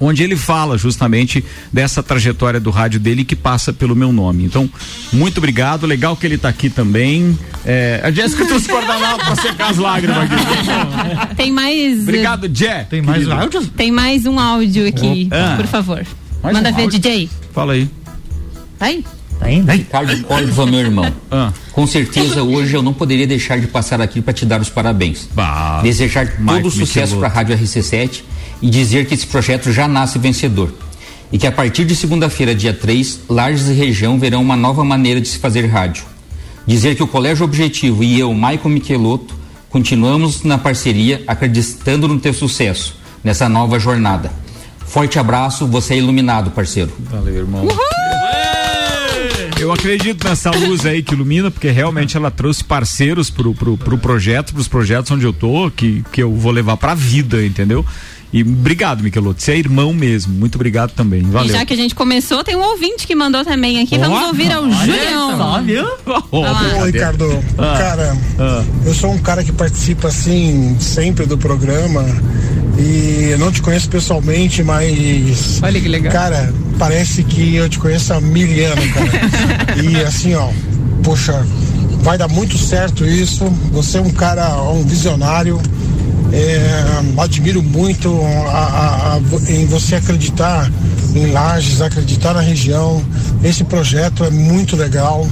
onde 0.00 0.22
ele 0.22 0.36
fala 0.36 0.78
justamente 0.78 1.44
dessa 1.70 2.02
trajetória 2.02 2.58
do 2.58 2.70
rádio 2.70 2.98
dele 2.98 3.22
que 3.22 3.36
passa 3.36 3.72
pelo 3.72 3.94
meu 3.94 4.10
nome. 4.12 4.44
Então, 4.44 4.68
muito 5.12 5.38
obrigado, 5.38 5.86
legal 5.86 6.16
que 6.16 6.26
ele 6.26 6.36
está 6.36 6.48
aqui 6.48 6.70
também. 6.70 7.38
É, 7.64 8.00
a 8.02 8.10
Jéssica 8.10 8.46
trouxe 8.46 8.68
guardanapo 8.68 9.24
para 9.24 9.36
secar 9.36 9.70
as 9.70 9.76
lágrimas 9.76 10.18
aqui. 10.18 11.34
Tem 11.36 11.52
mais. 11.52 12.00
Obrigado, 12.00 12.50
Jé. 12.52 12.84
Tem 12.84 13.02
mais 13.02 13.28
áudio? 13.28 13.66
Tem 13.68 13.92
mais 13.92 14.24
um 14.24 14.38
áudio 14.40 14.88
aqui, 14.88 15.28
ah. 15.30 15.56
por 15.56 15.66
favor. 15.66 16.04
Mais 16.42 16.56
Manda 16.56 16.70
um 16.70 16.74
ver, 16.74 16.82
áudio? 16.82 16.98
DJ. 16.98 17.28
Fala 17.52 17.74
aí. 17.74 17.88
Vai. 18.78 19.04
Tá 19.38 19.50
indo? 19.50 19.72
Ricardo 19.72 20.22
Córdoba, 20.24 20.66
meu 20.66 20.80
irmão. 20.80 21.12
Ah. 21.30 21.50
Com 21.72 21.86
certeza 21.86 22.42
hoje 22.42 22.74
eu 22.74 22.82
não 22.82 22.92
poderia 22.92 23.26
deixar 23.26 23.58
de 23.58 23.66
passar 23.66 24.00
aqui 24.00 24.20
para 24.20 24.34
te 24.34 24.44
dar 24.44 24.60
os 24.60 24.68
parabéns. 24.68 25.28
Bah, 25.32 25.80
Desejar 25.82 26.28
todo 26.36 26.66
o 26.66 26.70
sucesso 26.70 27.16
para 27.16 27.28
a 27.28 27.30
Rádio 27.30 27.56
RC7 27.56 28.22
e 28.62 28.68
dizer 28.68 29.06
que 29.06 29.14
esse 29.14 29.26
projeto 29.26 29.72
já 29.72 29.88
nasce 29.88 30.18
vencedor. 30.18 30.72
E 31.32 31.38
que 31.38 31.46
a 31.46 31.52
partir 31.52 31.84
de 31.84 31.94
segunda-feira, 31.94 32.54
dia 32.54 32.72
3, 32.72 33.20
Lages 33.28 33.68
e 33.68 33.72
região 33.72 34.18
verão 34.18 34.42
uma 34.42 34.56
nova 34.56 34.84
maneira 34.84 35.20
de 35.20 35.28
se 35.28 35.38
fazer 35.38 35.66
rádio. 35.66 36.04
Dizer 36.66 36.94
que 36.94 37.02
o 37.02 37.06
Colégio 37.06 37.44
Objetivo 37.44 38.02
e 38.02 38.18
eu, 38.18 38.32
Maicon 38.34 38.68
Michelotto, 38.68 39.34
continuamos 39.68 40.42
na 40.42 40.58
parceria 40.58 41.22
acreditando 41.26 42.08
no 42.08 42.18
teu 42.18 42.34
sucesso 42.34 42.96
nessa 43.22 43.48
nova 43.48 43.78
jornada. 43.78 44.30
Forte 44.86 45.18
abraço, 45.18 45.66
você 45.66 45.94
é 45.94 45.98
iluminado, 45.98 46.50
parceiro. 46.50 46.92
Valeu, 46.98 47.36
irmão. 47.36 47.64
Uhul! 47.64 48.00
Eu 49.60 49.70
acredito 49.70 50.26
nessa 50.26 50.50
luz 50.50 50.86
aí 50.86 51.02
que 51.02 51.12
ilumina, 51.12 51.50
porque 51.50 51.70
realmente 51.70 52.16
ela 52.16 52.30
trouxe 52.30 52.64
parceiros 52.64 53.28
pro, 53.28 53.54
pro, 53.54 53.76
pro 53.76 53.98
projeto, 53.98 54.54
pros 54.54 54.66
projetos 54.66 55.10
onde 55.10 55.26
eu 55.26 55.34
tô, 55.34 55.70
que, 55.70 56.02
que 56.10 56.22
eu 56.22 56.34
vou 56.34 56.50
levar 56.50 56.78
pra 56.78 56.94
vida, 56.94 57.44
entendeu? 57.44 57.84
E 58.32 58.42
obrigado, 58.42 59.02
Miqueloto. 59.02 59.42
Você 59.42 59.52
é 59.52 59.58
irmão 59.58 59.92
mesmo. 59.92 60.32
Muito 60.32 60.54
obrigado 60.54 60.92
também. 60.92 61.22
Valeu. 61.22 61.48
E 61.48 61.58
já 61.58 61.64
que 61.64 61.72
a 61.72 61.76
gente 61.76 61.94
começou, 61.94 62.44
tem 62.44 62.54
um 62.54 62.62
ouvinte 62.62 63.06
que 63.06 63.14
mandou 63.14 63.44
também 63.44 63.82
aqui. 63.82 63.96
Oh, 63.96 64.00
Vamos 64.00 64.22
ouvir 64.28 64.52
ao 64.52 64.70
Julião. 64.70 65.36
Só, 65.36 65.62
viu? 65.62 65.84
Oh, 66.30 66.40
Oi, 66.82 66.92
Ricardo. 66.92 67.44
Ah, 67.58 67.76
cara, 67.76 68.16
ah. 68.38 68.64
eu 68.86 68.94
sou 68.94 69.12
um 69.12 69.18
cara 69.18 69.42
que 69.42 69.50
participa 69.50 70.08
assim 70.08 70.76
sempre 70.78 71.26
do 71.26 71.36
programa. 71.36 72.04
E 72.78 73.30
eu 73.32 73.38
não 73.38 73.50
te 73.50 73.60
conheço 73.60 73.88
pessoalmente, 73.88 74.62
mas. 74.62 75.60
Olha 75.62 75.80
que 75.80 75.88
legal. 75.88 76.12
Cara, 76.12 76.54
parece 76.78 77.24
que 77.24 77.56
eu 77.56 77.68
te 77.68 77.78
conheço 77.78 78.14
há 78.14 78.20
mil 78.20 78.48
anos, 78.66 78.86
cara. 78.92 79.82
e 79.82 79.96
assim, 80.02 80.34
ó, 80.34 80.48
poxa, 81.02 81.44
vai 82.02 82.16
dar 82.16 82.28
muito 82.28 82.56
certo 82.56 83.04
isso. 83.04 83.44
Você 83.72 83.98
é 83.98 84.00
um 84.00 84.10
cara, 84.10 84.62
um 84.70 84.84
visionário 84.84 85.60
é, 86.32 87.20
admiro 87.22 87.62
muito 87.62 88.20
a, 88.48 88.58
a, 88.58 89.14
a, 89.14 89.20
em 89.48 89.66
você 89.66 89.96
acreditar 89.96 90.70
em 91.14 91.32
Lages, 91.32 91.80
acreditar 91.80 92.34
na 92.34 92.40
região. 92.40 93.02
Esse 93.42 93.64
projeto 93.64 94.24
é 94.24 94.30
muito 94.30 94.76
legal, 94.76 95.26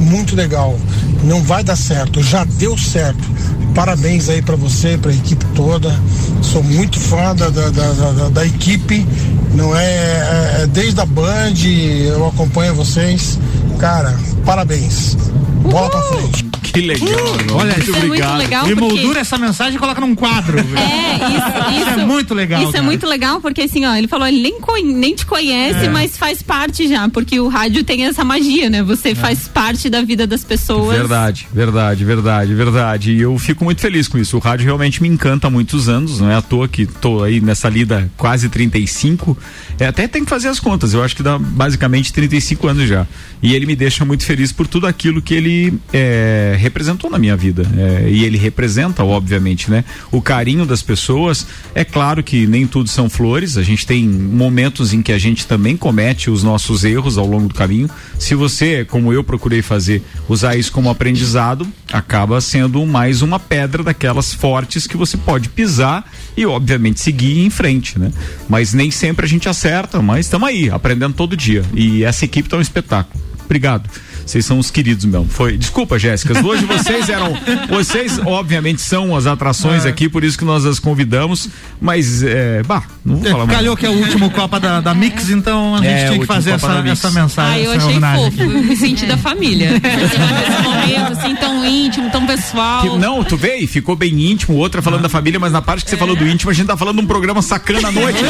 muito 0.00 0.34
legal. 0.34 0.78
Não 1.24 1.42
vai 1.42 1.62
dar 1.62 1.76
certo, 1.76 2.22
já 2.22 2.44
deu 2.44 2.76
certo. 2.76 3.28
Parabéns 3.74 4.28
aí 4.28 4.42
para 4.42 4.56
você, 4.56 4.98
para 4.98 5.10
a 5.10 5.14
equipe 5.14 5.44
toda. 5.54 5.94
Sou 6.42 6.62
muito 6.62 6.98
fã 6.98 7.34
da, 7.34 7.48
da, 7.48 7.70
da, 7.70 8.28
da 8.30 8.46
equipe. 8.46 9.06
Não 9.54 9.76
é, 9.76 9.84
é, 9.84 10.62
é 10.62 10.66
desde 10.66 11.00
a 11.00 11.06
Band, 11.06 11.54
eu 11.64 12.26
acompanho 12.26 12.74
vocês. 12.74 13.38
Cara, 13.78 14.14
parabéns. 14.50 15.14
Bola 15.62 15.88
pra 15.88 16.02
frente. 16.02 16.50
Que 16.72 16.80
legal, 16.80 17.08
uh, 17.08 17.54
Olha, 17.56 17.74
muito 17.74 17.90
obrigado. 17.96 18.30
é 18.30 18.36
muito 18.36 18.38
legal. 18.38 18.70
Emoldura 18.70 19.02
porque... 19.06 19.18
essa 19.18 19.38
mensagem 19.38 19.74
e 19.74 19.78
coloca 19.78 20.00
num 20.00 20.14
quadro. 20.14 20.58
É, 20.80 21.16
isso, 21.16 21.80
isso, 21.80 21.80
isso, 21.80 22.00
é 22.00 22.06
muito 22.06 22.32
legal. 22.32 22.60
Isso 22.60 22.68
é 22.70 22.72
cara. 22.72 22.84
é 22.84 22.86
muito 22.86 23.06
legal, 23.06 23.40
porque 23.40 23.62
assim, 23.62 23.84
ó, 23.84 23.94
ele 23.96 24.06
falou, 24.06 24.26
ele 24.28 24.40
nem, 24.40 24.84
nem 24.94 25.14
te 25.14 25.26
conhece, 25.26 25.86
é. 25.86 25.88
mas 25.88 26.16
faz 26.16 26.40
parte 26.40 26.86
já, 26.86 27.08
porque 27.08 27.40
o 27.40 27.48
rádio 27.48 27.82
tem 27.82 28.06
essa 28.06 28.24
magia, 28.24 28.70
né? 28.70 28.82
Você 28.84 29.10
é. 29.10 29.14
faz 29.14 29.48
parte 29.48 29.90
da 29.90 30.02
vida 30.02 30.26
das 30.26 30.44
pessoas. 30.44 30.96
Verdade, 30.96 31.48
verdade, 31.52 32.04
verdade, 32.04 32.54
verdade. 32.54 33.12
E 33.12 33.20
eu 33.20 33.36
fico 33.38 33.64
muito 33.64 33.80
feliz 33.80 34.06
com 34.06 34.16
isso. 34.18 34.36
O 34.36 34.40
rádio 34.40 34.64
realmente 34.64 35.02
me 35.02 35.08
encanta 35.08 35.48
há 35.48 35.50
muitos 35.50 35.88
anos, 35.88 36.20
não 36.20 36.30
é 36.30 36.36
à 36.36 36.42
toa 36.42 36.68
que 36.68 36.86
tô 36.86 37.24
aí 37.24 37.40
nessa 37.40 37.68
lida 37.68 38.08
quase 38.16 38.48
35. 38.48 39.36
É, 39.78 39.86
até 39.86 40.06
tem 40.06 40.24
que 40.24 40.30
fazer 40.30 40.48
as 40.48 40.60
contas, 40.60 40.94
eu 40.94 41.02
acho 41.02 41.16
que 41.16 41.22
dá 41.22 41.38
basicamente 41.38 42.12
35 42.12 42.68
anos 42.68 42.88
já. 42.88 43.06
E 43.42 43.54
ele 43.54 43.66
me 43.66 43.74
deixa 43.74 44.04
muito 44.04 44.24
feliz 44.24 44.39
por 44.50 44.66
tudo 44.66 44.86
aquilo 44.86 45.20
que 45.20 45.34
ele 45.34 45.74
é, 45.92 46.56
representou 46.58 47.10
na 47.10 47.18
minha 47.18 47.36
vida. 47.36 47.66
É, 47.76 48.08
e 48.08 48.24
ele 48.24 48.38
representa, 48.38 49.04
obviamente, 49.04 49.70
né? 49.70 49.84
O 50.10 50.22
carinho 50.22 50.64
das 50.64 50.82
pessoas. 50.82 51.46
É 51.74 51.84
claro 51.84 52.22
que 52.22 52.46
nem 52.46 52.66
tudo 52.66 52.88
são 52.88 53.08
flores, 53.10 53.56
a 53.56 53.62
gente 53.62 53.86
tem 53.86 54.08
momentos 54.08 54.92
em 54.92 55.02
que 55.02 55.12
a 55.12 55.18
gente 55.18 55.46
também 55.46 55.76
comete 55.76 56.30
os 56.30 56.42
nossos 56.42 56.84
erros 56.84 57.18
ao 57.18 57.26
longo 57.26 57.48
do 57.48 57.54
caminho. 57.54 57.88
Se 58.18 58.34
você, 58.34 58.84
como 58.84 59.12
eu 59.12 59.22
procurei 59.22 59.62
fazer, 59.62 60.02
usar 60.28 60.56
isso 60.56 60.72
como 60.72 60.90
aprendizado, 60.90 61.66
acaba 61.92 62.40
sendo 62.40 62.84
mais 62.86 63.22
uma 63.22 63.38
pedra 63.38 63.82
daquelas 63.82 64.32
fortes 64.32 64.86
que 64.86 64.96
você 64.96 65.16
pode 65.16 65.48
pisar 65.48 66.10
e, 66.36 66.46
obviamente, 66.46 67.00
seguir 67.00 67.44
em 67.44 67.50
frente, 67.50 67.98
né? 67.98 68.12
Mas 68.48 68.72
nem 68.72 68.90
sempre 68.90 69.26
a 69.26 69.28
gente 69.28 69.48
acerta, 69.48 70.00
mas 70.00 70.26
estamos 70.26 70.48
aí, 70.48 70.70
aprendendo 70.70 71.14
todo 71.14 71.36
dia. 71.36 71.64
E 71.74 72.04
essa 72.04 72.24
equipe 72.24 72.48
tá 72.48 72.56
um 72.56 72.60
espetáculo. 72.60 73.29
Obrigado. 73.50 73.90
Vocês 74.24 74.46
são 74.46 74.60
os 74.60 74.70
queridos 74.70 75.04
mesmo. 75.04 75.26
Foi. 75.28 75.56
Desculpa, 75.56 75.98
Jéssica. 75.98 76.40
Hoje 76.46 76.64
vocês 76.64 77.08
eram. 77.08 77.36
Vocês, 77.68 78.20
obviamente, 78.24 78.80
são 78.80 79.16
as 79.16 79.26
atrações 79.26 79.84
É. 79.84 79.88
aqui, 79.88 80.08
por 80.08 80.22
isso 80.22 80.38
que 80.38 80.44
nós 80.44 80.64
as 80.64 80.78
convidamos. 80.78 81.48
Mas, 81.80 82.22
é. 82.22 82.62
Bah, 82.62 82.84
não 83.04 83.16
vou 83.16 83.28
falar 83.28 83.46
mais. 83.46 83.58
Calhou 83.58 83.76
que 83.76 83.84
é 83.84 83.88
o 83.88 83.92
último 83.92 84.30
Copa 84.30 84.60
da, 84.60 84.80
da 84.80 84.94
Mix, 84.94 85.30
então 85.30 85.74
a 85.74 85.78
gente 85.78 85.88
É, 85.88 86.06
tinha 86.06 86.18
que 86.20 86.26
fazer 86.26 86.52
Copa 86.60 86.78
essa, 86.78 86.88
essa 87.08 87.10
mensagem. 87.10 87.52
Ah, 87.52 87.58
eu 87.60 87.72
essa 87.72 87.78
achei 87.86 87.90
homenagem 87.96 88.30
fofo, 88.30 88.48
me 88.48 88.76
senti 88.76 89.06
da 89.06 89.16
família. 89.16 89.72
Nesse 89.82 90.62
momento, 90.62 91.12
assim, 91.18 91.34
tão 91.34 91.64
íntimo, 91.66 92.08
tão 92.10 92.24
pessoal. 92.24 92.82
Que- 92.82 92.98
não, 92.98 93.24
tu 93.24 93.36
vê, 93.36 93.56
e 93.56 93.66
ficou 93.66 93.96
bem 93.96 94.30
íntimo, 94.30 94.56
outra 94.56 94.80
falando 94.80 95.02
da 95.02 95.08
família, 95.08 95.40
mas 95.40 95.50
na 95.50 95.60
parte 95.60 95.82
que 95.84 95.90
você 95.90 95.96
falou 95.96 96.14
do 96.14 96.24
íntimo, 96.28 96.52
a 96.52 96.54
gente 96.54 96.68
tá 96.68 96.76
falando 96.76 96.98
de 96.98 97.02
um 97.02 97.06
programa 97.06 97.42
sacana 97.42 97.88
à 97.88 97.92
noite. 97.92 98.20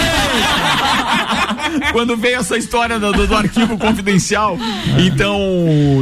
Quando 1.93 2.17
veio 2.17 2.39
essa 2.39 2.57
história 2.57 2.99
do, 2.99 3.13
do- 3.13 3.35
arquivo 3.35 3.79
confidencial. 3.79 4.59
Então, 4.99 5.39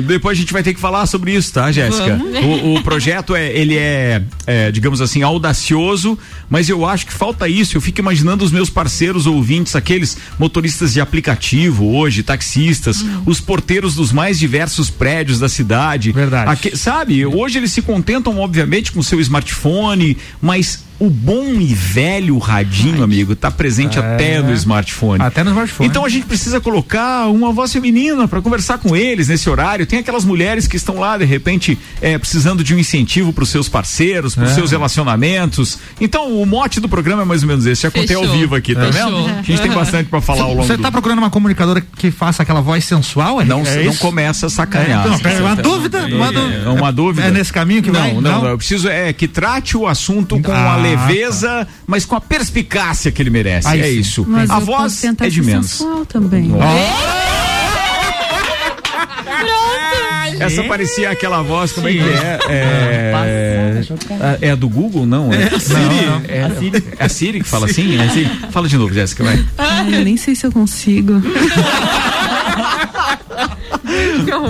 depois 0.07 0.37
a 0.37 0.41
gente 0.41 0.53
vai 0.53 0.63
ter 0.63 0.75
que 0.75 0.81
falar 0.81 1.07
sobre 1.07 1.35
isso, 1.35 1.53
tá, 1.53 1.71
Jéssica? 1.71 2.21
O, 2.43 2.75
o 2.75 2.83
projeto 2.83 3.35
é, 3.35 3.49
ele 3.53 3.77
é, 3.77 4.23
é, 4.47 4.71
digamos 4.73 5.01
assim, 5.01 5.23
audacioso, 5.23 6.19
mas 6.49 6.69
eu 6.69 6.87
acho 6.87 7.07
que 7.07 7.13
falta 7.13 7.49
isso. 7.49 7.77
Eu 7.77 7.81
fico 7.81 8.01
imaginando 8.01 8.45
os 8.45 8.51
meus 8.51 8.71
parceiros 8.71 9.27
ouvintes, 9.27 9.77
aqueles 9.77 10.17
motoristas 10.39 10.93
de 10.93 11.01
aplicativo 11.01 11.95
hoje, 11.97 12.23
taxistas, 12.23 13.05
os 13.27 13.41
porteiros 13.41 13.95
dos 13.95 14.13
mais 14.13 14.39
diversos 14.39 14.91
prédios 14.91 15.39
da 15.39 15.49
cidade. 15.49 16.13
Verdade. 16.13 16.77
sabe, 16.77 17.25
hoje 17.27 17.59
eles 17.59 17.73
se 17.73 17.83
contentam, 17.83 18.39
obviamente, 18.39 18.93
com 18.93 19.01
o 19.01 19.05
seu 19.05 19.21
smartphone, 19.21 20.17
mas 20.41 20.85
o 21.01 21.09
bom 21.09 21.45
e 21.61 21.73
velho 21.75 22.37
radinho, 22.39 23.03
amigo, 23.05 23.37
tá 23.37 23.51
presente 23.51 23.99
É. 23.99 24.03
até 24.03 24.43
no 24.43 24.53
smartphone. 24.55 25.23
Até 25.23 25.45
no 25.45 25.51
smartphone. 25.51 25.89
Então 25.89 26.05
a 26.05 26.09
gente 26.09 26.27
precisa 26.27 26.61
colocar 26.61 27.27
uma 27.29 27.53
voz 27.53 27.73
feminina 27.73 28.27
para 28.27 28.41
conversar 28.43 28.79
com 28.79 28.97
eles 28.97 29.29
nesse 29.29 29.49
horário. 29.49 29.87
Tem 29.87 29.99
aquelas 30.01 30.25
mulheres 30.25 30.67
que 30.67 30.77
estão 30.77 30.99
lá, 30.99 31.17
de 31.17 31.25
repente, 31.25 31.79
é, 32.01 32.19
precisando 32.19 32.65
de 32.65 32.75
um 32.75 32.79
incentivo 32.79 33.33
para 33.33 33.45
os 33.45 33.49
seus 33.51 33.69
parceiros, 33.69 34.35
para 34.35 34.45
os 34.45 34.51
É. 34.51 34.55
seus 34.55 34.71
relacionamentos. 34.73 35.79
Então 36.01 36.33
o 36.41 36.45
mote 36.47 36.81
do 36.81 36.89
programa 36.89 37.23
é 37.23 37.25
mais 37.25 37.43
ou 37.43 37.49
menos 37.49 37.67
esse. 37.67 37.83
Já 37.83 37.91
contei 37.91 38.17
ao 38.17 38.27
vivo 38.29 38.55
aqui, 38.55 38.75
tá 38.75 38.93
Fechou. 38.93 39.25
vendo? 39.27 39.39
A 39.39 39.43
gente 39.43 39.61
tem 39.63 39.71
bastante 39.71 40.09
para 40.09 40.21
falar 40.21 40.43
ao 40.45 40.51
longo 40.55 40.65
Você 40.67 40.77
do 40.77 40.83
tá 40.83 40.91
procurando 40.91 41.19
uma 41.19 41.31
comunicadora 41.31 41.81
que 41.81 42.11
faça 42.11 42.43
aquela 42.43 42.61
voz 42.61 42.85
sensual? 42.85 43.41
É, 43.41 43.45
não, 43.45 43.63
é 43.65 43.85
não 43.85 43.95
começa 43.97 44.47
a 44.47 44.51
sacanear. 44.51 45.07
É, 45.07 45.15
então, 45.15 45.41
uma 45.47 45.57
dúvida, 45.57 45.99
uma 46.07 46.33
dúvida. 46.33 46.63
É 46.65 46.69
uma 46.69 46.93
dúvida. 46.93 47.27
É 47.29 47.31
nesse 47.31 47.53
caminho 47.53 47.83
que 47.83 47.91
não, 47.91 48.01
vai? 48.01 48.13
Não, 48.15 48.21
Não? 48.21 48.43
não, 48.43 48.49
Eu 48.51 48.59
preciso 48.59 48.89
é 48.89 49.13
que 49.13 49.29
trate 49.29 49.77
o 49.77 49.87
assunto 49.87 50.41
com 50.41 50.53
Ah, 50.53 50.75
a 50.75 50.77
leveza, 50.97 51.67
mas 51.87 52.05
com 52.05 52.17
a 52.17 52.21
perspicácia 52.21 53.11
que 53.11 53.23
ele 53.23 53.31
merece. 53.31 53.69
Aí 53.69 53.81
é 53.81 53.91
isso. 53.91 54.25
Mas 54.29 54.51
a 54.51 54.55
eu 54.55 54.61
voz 54.61 54.83
posso 54.83 55.01
tentar 55.03 55.27
é 55.27 55.29
de 55.29 55.37
ser 55.37 55.43
menos. 55.43 55.71
sensual 55.71 56.07
também. 56.07 56.51
Essa 60.41 60.63
parecia 60.65 61.11
aquela 61.11 61.43
voz, 61.43 61.73
como 61.73 61.89
é 61.89 61.93
que 61.93 62.01
é? 62.01 62.39
É, 62.49 63.13
é 64.43 64.51
a 64.51 64.55
do 64.55 64.69
Google? 64.69 65.05
Não. 65.05 65.33
É, 65.33 65.45
a 65.45 65.59
Siri. 65.59 65.81
Não, 65.81 66.21
não. 66.21 66.23
É, 66.29 66.39
é 66.99 67.05
a 67.05 67.09
Siri 67.09 67.43
que 67.43 67.49
fala 67.49 67.67
assim? 67.67 67.99
É 67.99 68.05
a 68.05 68.11
Siri? 68.11 68.31
Fala 68.51 68.69
de 68.69 68.77
novo, 68.77 68.95
Jéssica, 68.95 69.25
vai. 69.25 69.45
Ai, 69.59 69.97
eu 69.97 70.05
nem 70.05 70.17
sei 70.17 70.35
se 70.35 70.47
eu 70.47 70.53
consigo. 70.53 71.21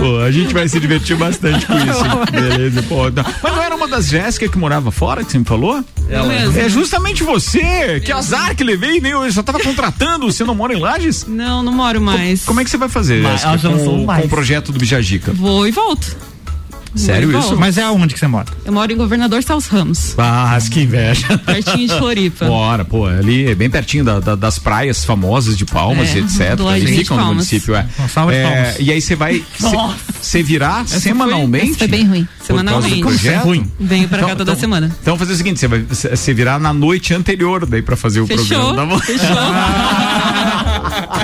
Pô, 0.01 0.21
a 0.21 0.31
gente 0.31 0.53
vai 0.53 0.69
se 0.69 0.79
divertir 0.81 1.17
bastante 1.17 1.67
com 1.67 1.75
isso. 1.75 2.31
Beleza, 2.33 2.83
pô. 2.83 3.11
Não. 3.11 3.25
Mas 3.43 3.53
não 3.55 3.63
era 3.63 3.75
uma 3.75 3.89
das 3.89 4.09
Jéssica 4.09 4.49
que 4.49 4.59
morava 4.59 4.91
fora 4.91 5.25
que 5.25 5.33
você 5.33 5.39
me 5.39 5.45
falou? 5.45 5.83
Ela. 6.09 6.27
mesmo. 6.29 6.59
É 6.59 6.69
justamente 6.69 7.23
você. 7.23 8.01
Que 8.01 8.13
azar 8.13 8.55
que 8.57 8.65
levei, 8.65 9.01
nem 9.01 9.13
eu 9.13 9.33
só 9.33 9.43
tava 9.43 9.61
contratando. 9.61 10.31
Você 10.31 10.45
não 10.45 10.55
mora 10.55 10.75
em 10.75 10.81
Lages? 10.81 11.27
Não, 11.27 11.63
não 11.63 11.73
moro 11.73 12.01
mais. 12.01 12.45
Como 12.45 12.61
é 12.61 12.65
que 12.65 12.71
você 12.71 12.77
vai 12.77 12.89
fazer, 12.89 13.23
Mas 13.23 13.43
Jéssica, 13.43 13.59
já 13.59 13.71
com, 13.71 14.07
com 14.07 14.21
o 14.25 14.29
projeto 14.29 14.73
do 14.73 14.79
Bijagica? 14.79 15.33
Vou 15.33 15.67
e 15.67 15.71
volto. 15.71 16.17
Sério 16.95 17.37
isso? 17.39 17.57
Mas 17.57 17.79
é 17.79 17.83
aonde 17.83 18.15
que 18.15 18.21
você 18.21 18.27
mora? 18.27 18.47
Eu 18.65 18.73
moro 18.73 18.93
em 18.93 18.97
Governador 18.97 19.43
Salles 19.43 19.67
Ramos. 19.67 20.15
Ah, 20.19 20.59
que 20.71 20.81
inveja. 20.83 21.39
Pertinho 21.39 21.89
de 21.89 21.95
Floripa. 21.99 22.47
Bora, 22.47 22.85
pô, 22.85 23.07
ali 23.07 23.47
é 23.51 23.55
bem 23.55 23.71
pertinho 23.71 24.05
da- 24.05 24.21
da- 24.21 24.35
das 24.35 24.59
praias 24.59 25.05
famosas 25.05 25.57
de 25.57 25.65
Palmas 25.65 26.09
É, 26.11 26.19
e 26.19 26.19
etc. 26.23 26.61
Ali 26.71 26.87
ficam 26.99 27.17
no 27.17 27.27
município, 27.27 27.75
é. 27.75 27.87
Uma 27.99 28.09
salva 28.09 28.33
de 28.33 28.39
É, 28.39 28.43
palmas. 28.43 28.77
E 28.81 28.93
aí 28.93 29.01
você 29.01 29.15
vai 29.17 29.43
você 30.21 30.43
virar 30.43 30.83
Essa 30.83 31.01
semanalmente? 31.01 31.69
foi- 31.71 31.79
foi 31.79 31.89
bem 31.89 32.07
ruim. 32.07 32.29
Semanalmente. 32.43 32.95
do 32.97 33.01
projeto? 33.03 33.45
Ruim. 33.45 33.71
Venho 33.79 34.09
pra 34.09 34.27
cá 34.27 34.35
toda 34.37 34.57
semana. 34.57 34.91
Então 35.03 35.17
fazer 35.19 35.35
o 35.35 35.37
seguinte, 35.37 35.61
você 35.61 35.69
vai 35.69 35.81
você 35.83 36.35
virar 36.35 36.59
na 36.59 36.73
noite 36.73 37.13
anterior 37.15 37.67
daí 37.67 37.83
pra 37.83 37.97
fazer 37.97 38.21
o 38.21 38.27
Fechou, 38.27 38.47
programa. 38.75 38.75
Tá 38.77 38.87
bom? 38.87 39.01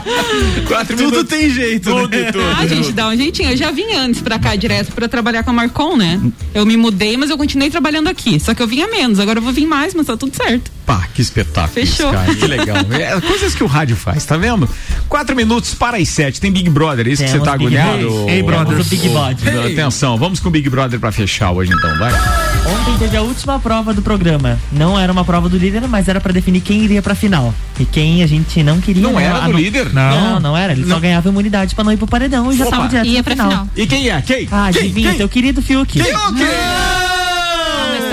Quatro 0.68 0.96
Tudo 0.96 1.10
minutos. 1.10 1.28
tem 1.28 1.50
jeito, 1.50 1.90
Tudo, 1.90 2.08
né? 2.16 2.30
tudo. 2.32 2.44
Ah, 2.58 2.66
gente, 2.66 2.92
dá 2.92 3.08
um 3.08 3.16
jeitinho. 3.16 3.50
Eu 3.50 3.56
já 3.56 3.70
vim 3.70 3.92
antes 3.94 4.20
pra 4.20 4.38
cá 4.38 4.54
direto 4.56 4.92
pra 4.92 5.08
trabalhar 5.08 5.42
com 5.42 5.50
a 5.50 5.52
Marcon, 5.52 5.96
né? 5.96 6.20
Eu 6.54 6.64
me 6.66 6.76
mudei, 6.76 7.16
mas 7.16 7.30
eu 7.30 7.36
continuei 7.38 7.70
trabalhando 7.70 8.08
aqui. 8.08 8.38
Só 8.38 8.54
que 8.54 8.62
eu 8.62 8.66
vinha 8.66 8.86
menos. 8.88 9.18
Agora 9.18 9.38
eu 9.38 9.42
vou 9.42 9.52
vir 9.52 9.66
mais, 9.66 9.94
mas 9.94 10.06
tá 10.06 10.16
tudo 10.16 10.34
certo. 10.36 10.70
Pá, 10.86 11.02
que 11.14 11.22
espetáculo. 11.22 11.72
Fechou. 11.72 12.10
isso, 12.10 12.12
cara, 12.18 12.34
que 12.34 12.46
legal. 12.46 12.76
É, 12.94 13.18
coisas 13.20 13.54
que 13.54 13.64
o 13.64 13.66
rádio 13.66 13.96
faz, 13.96 14.24
tá 14.24 14.36
vendo? 14.36 14.68
Quatro 15.08 15.34
minutos 15.34 15.74
para 15.74 15.96
as 15.96 16.08
sete. 16.08 16.40
Tem 16.40 16.52
Big 16.52 16.68
Brother, 16.68 17.06
é 17.06 17.10
isso 17.10 17.22
que 17.22 17.28
você 17.28 17.38
Temos 17.38 17.48
tá 17.48 17.56
Big 17.56 17.76
agulhado? 17.76 17.98
Brother. 18.10 18.28
Ei, 18.34 18.42
Temos 18.42 18.52
brothers. 18.64 18.86
o 18.86 18.90
Big 18.90 19.08
Brother. 19.08 19.54
Ei. 19.64 19.72
Atenção, 19.72 20.18
vamos 20.18 20.40
com 20.40 20.48
o 20.48 20.50
Big 20.50 20.68
Brother 20.68 21.00
pra 21.00 21.10
fechar 21.10 21.50
hoje 21.52 21.72
então, 21.72 21.98
vai. 21.98 22.12
Ontem 22.12 22.98
teve 22.98 23.16
a 23.16 23.22
última 23.22 23.58
prova 23.58 23.94
do 23.94 24.02
programa. 24.02 24.58
Não 24.70 24.98
era 24.98 25.10
uma 25.12 25.24
prova 25.24 25.48
do 25.48 25.56
líder, 25.56 25.86
mas 25.88 26.06
era 26.08 26.20
pra 26.20 26.32
definir 26.32 26.60
quem 26.60 26.82
iria 26.84 27.00
pra 27.02 27.14
final. 27.14 27.54
E 27.80 27.84
quem 27.86 28.22
a 28.22 28.26
gente 28.26 28.62
não 28.62 28.80
queria. 28.80 29.02
Não 29.02 29.18
era 29.18 29.40
do 29.40 29.52
líder? 29.52 29.92
Não, 29.92 30.20
Não. 30.34 30.40
não, 30.40 30.56
era. 30.56 30.72
Ele 30.72 30.82
Não. 30.82 30.96
só 30.96 31.00
ganhava 31.00 31.28
imunidade 31.28 31.74
pra 31.74 31.82
não 31.84 31.92
ir 31.92 31.96
pro 31.96 32.06
paredão 32.06 32.52
e 32.52 32.56
já 32.56 32.66
Opa. 32.66 32.76
tava 32.76 32.88
direto 32.88 33.06
Ia 33.06 33.22
pra 33.22 33.32
final. 33.32 33.50
final. 33.50 33.68
E 33.76 33.86
quem 33.86 34.08
é? 34.10 34.20
Quem? 34.22 34.48
Ah, 34.50 34.68
Quem? 34.72 34.82
adivinha, 34.82 35.08
Quem? 35.10 35.18
teu 35.18 35.28
querido 35.28 35.62
Fiuk. 35.62 35.98
Estão 35.98 36.34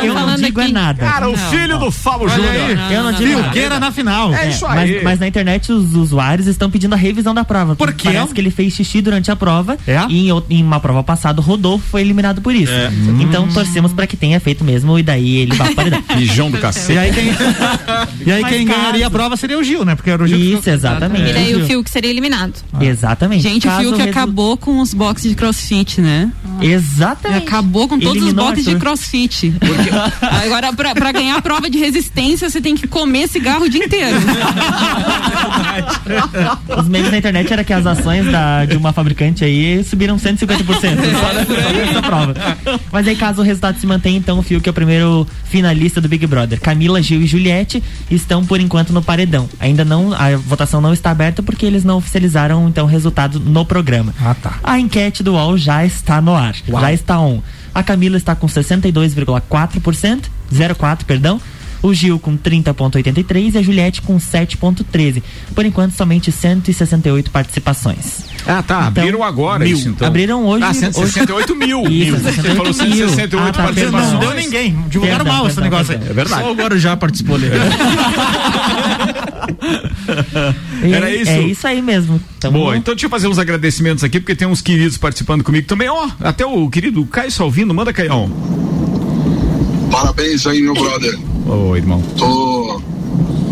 Eu 0.08 0.14
não 0.14 0.22
falando 0.22 0.44
digo 0.44 0.60
aqui. 0.62 0.70
é 0.70 0.74
nada. 0.74 1.06
Cara, 1.06 1.30
o 1.30 1.32
Não. 1.32 1.50
filho 1.50 1.78
do 1.80 1.92
Fábio 1.92 2.30
Júnior. 2.30 2.50
aí. 2.52 2.96
Eu 2.96 3.04
não 3.04 3.12
digo 3.14 3.32
nada. 3.34 3.44
Filgueira 3.44 3.80
na 3.80 3.92
final. 3.92 4.34
É 4.34 4.50
isso 4.50 4.66
aí. 4.66 4.94
Mas, 4.94 5.04
mas 5.04 5.20
na 5.20 5.28
internet 5.28 5.72
os 5.72 5.94
usuários 5.96 6.48
estão 6.48 6.70
pedindo 6.70 6.94
a 6.94 6.98
revisão 6.98 7.34
da 7.34 7.44
prova. 7.44 7.76
Por 7.76 7.94
quê? 7.94 8.10
Parece 8.12 8.34
que 8.34 8.42
ele 8.42 8.52
fez 8.52 8.74
xixi 8.74 9.02
durante 9.02 9.30
a 9.32 9.36
prova. 9.36 9.78
É? 9.88 10.00
E 10.10 10.30
em, 10.30 10.44
em 10.50 10.64
uma 10.64 10.80
prova 10.80 11.04
passada, 11.04 11.40
o 11.42 11.44
Rodolfo 11.44 11.86
foi 11.90 12.02
eliminado 12.02 12.42
por 12.42 12.54
isso. 12.56 12.72
É. 12.72 12.92
Então 13.20 13.48
torcemos 13.48 13.94
pra 13.94 14.06
que 14.08 14.16
tenha 14.18 14.40
feito 14.40 14.64
mesmo 14.64 14.98
e 15.00 15.04
daí 15.04 15.38
ele 15.38 15.56
vá 15.56 15.72
paredão. 15.74 16.02
Mijão 16.16 16.50
do 16.52 16.58
cacete. 16.58 16.94
E 16.94 16.98
aí 16.98 17.12
quem, 17.14 17.26
e 18.26 18.32
aí 18.32 18.44
quem 18.46 18.66
ganharia 18.66 19.08
a 19.08 19.10
prova 19.12 19.36
seria 19.38 19.58
o 19.58 19.64
Gil, 19.64 19.84
né? 19.86 19.96
Porque 19.96 20.10
era 20.10 20.24
o 20.24 20.28
Gil 20.28 20.38
que 20.38 20.54
Isso, 20.60 20.70
exatamente. 20.70 21.30
E 21.30 21.34
daí 21.34 21.56
o 21.56 21.66
Fiuk 21.66 21.90
seria 21.90 22.10
eliminado. 22.10 22.54
Exatamente. 22.80 23.42
Gente, 23.44 23.68
Caso 23.68 23.80
o 23.82 23.84
Fiuk 23.84 23.98
resu- 24.00 24.10
acabou 24.10 24.58
com 24.58 24.80
os 24.80 24.94
boxes 24.94 25.30
de 25.30 25.36
crossfit, 25.36 26.02
né? 26.02 26.32
Exatamente. 26.62 27.48
Acabou 27.48 27.88
com 27.88 28.00
todos 28.00 28.18
Eliminou 28.22 28.46
os 28.46 28.50
boxes 28.52 28.66
de 28.66 28.76
crossfit. 28.76 29.54
Agora, 30.44 30.74
pra, 30.74 30.94
pra 30.94 31.12
ganhar 31.12 31.38
a 31.38 31.42
prova 31.42 31.70
de 31.70 31.78
resistência, 31.78 32.50
você 32.50 32.62
tem 32.62 32.76
que 32.76 32.88
comer 32.88 33.28
cigarro 33.28 33.66
o 33.66 33.70
dia 33.70 33.86
inteiro. 33.86 34.18
Os 36.78 36.88
memes 36.88 37.12
na 37.12 37.18
internet 37.18 37.52
era 37.52 37.64
que 37.64 37.74
as 37.74 37.86
ações 37.86 38.26
da, 38.32 38.66
de 38.66 38.78
uma 38.78 38.94
fabricante 38.94 39.44
aí 39.44 39.84
subiram 39.84 40.18
150% 40.18 40.48
só 40.48 41.34
nessa, 41.34 41.64
só 41.64 41.72
nessa 41.72 42.02
prova. 42.02 42.34
Mas 42.92 43.08
aí, 43.08 43.16
caso 43.16 43.42
o 43.42 43.46
resultado 43.46 43.80
se 43.80 43.86
mantenha, 43.86 44.18
então 44.18 44.40
o 44.40 44.42
Fiuk 44.42 44.68
é 44.68 44.72
o 44.72 44.74
primeiro 44.74 45.28
finalista 45.46 46.02
do 46.02 46.08
Big 46.08 46.26
Brother. 46.26 46.60
Camila, 46.60 47.02
Gil 47.02 47.22
e 47.22 47.28
Juliette 47.28 47.84
estão, 48.10 48.46
por 48.46 48.60
enquanto, 48.60 48.94
no 48.94 49.02
paredão. 49.02 49.50
Ainda 49.60 49.84
não, 49.84 50.14
a 50.14 50.36
votação 50.38 50.82
não 50.82 50.94
está 50.94 51.12
aberta 51.12 51.44
porque 51.44 51.66
eles 51.66 51.84
não 51.84 51.98
oficializaram, 51.98 52.68
então, 52.68 52.86
o 52.86 52.90
resultado 52.90 53.40
no 53.40 53.66
programa. 53.66 54.14
Ah, 54.22 54.36
tá. 54.36 54.60
A 54.64 54.80
enquete 54.80 55.24
do 55.24 55.34
UOL 55.34 55.58
já 55.58 55.86
está 55.86 56.22
no 56.22 56.36
ar, 56.36 56.56
já 56.68 56.94
está 56.94 57.20
on. 57.20 57.42
A 57.74 57.84
Camila 57.84 58.18
está 58.18 58.36
com 58.36 58.48
62,4%, 58.48 60.30
04, 60.78 61.06
perdão. 61.06 61.40
O 61.82 61.94
Gil 61.94 62.20
com 62.20 62.38
30,83 62.38 63.56
e 63.56 63.58
a 63.58 63.62
Juliette 63.62 64.02
com 64.02 64.18
7,13. 64.18 65.24
Por 65.56 65.66
enquanto, 65.66 65.94
somente 65.94 66.32
168 66.32 67.32
participações. 67.32 68.24
Ah, 68.46 68.62
tá. 68.64 68.88
Então, 68.92 69.04
abriram 69.04 69.24
agora 69.24 69.64
mil. 69.64 69.78
isso, 69.78 69.90
então. 69.90 70.08
Abriram 70.08 70.46
hoje. 70.46 70.66
Ah, 70.66 70.74
168 70.74 71.54
hoje... 71.54 71.60
mil. 71.60 71.84
Isso, 71.88 72.18
Você 72.18 72.32
168 72.34 72.58
falou 72.58 72.74
168 72.74 73.38
mil. 73.38 73.46
Ah, 73.46 73.52
tá, 73.52 73.64
participações. 73.64 74.14
Não 74.14 74.20
deu 74.20 74.34
ninguém. 74.34 74.78
Divulgaram 74.90 75.24
Perdão, 75.24 75.34
mal 75.34 75.48
esse 75.48 75.56
perdão, 75.56 75.72
negócio 75.72 75.94
aí. 75.94 76.10
É 76.10 76.14
verdade. 76.14 76.42
Só 76.44 76.52
o 76.52 76.56
Guarujá 76.56 76.98
participou 76.98 77.36
ali. 77.36 77.48
E 80.84 80.94
Era 80.94 81.10
isso? 81.14 81.32
É 81.32 81.42
isso 81.42 81.68
aí 81.68 81.82
mesmo. 81.82 82.22
Tamo 82.40 82.58
Boa, 82.58 82.78
então 82.78 82.94
deixa 82.94 83.06
eu 83.06 83.10
fazer 83.10 83.28
uns 83.28 83.38
agradecimentos 83.38 84.04
aqui, 84.04 84.20
porque 84.20 84.36
tem 84.36 84.48
uns 84.48 84.62
queridos 84.62 84.98
participando 84.98 85.44
comigo 85.44 85.68
também. 85.68 85.90
Ó, 85.90 86.10
até 86.20 86.46
o 86.46 86.70
querido 86.70 87.06
Caio 87.06 87.32
Salvino, 87.32 87.74
manda 87.74 87.94
Caião. 87.94 88.30
Parabéns 89.92 90.48
aí, 90.48 90.62
meu 90.62 90.74
brother. 90.74 91.31
Ô, 91.52 91.76
irmão. 91.76 92.02
Tô, 92.18 92.82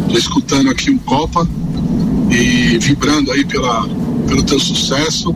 tô 0.08 0.18
escutando 0.18 0.70
aqui 0.70 0.90
o 0.90 0.98
Copa 1.00 1.46
e 2.32 2.78
vibrando 2.78 3.30
aí 3.30 3.44
pela, 3.44 3.86
pelo 4.26 4.42
teu 4.42 4.58
sucesso. 4.58 5.36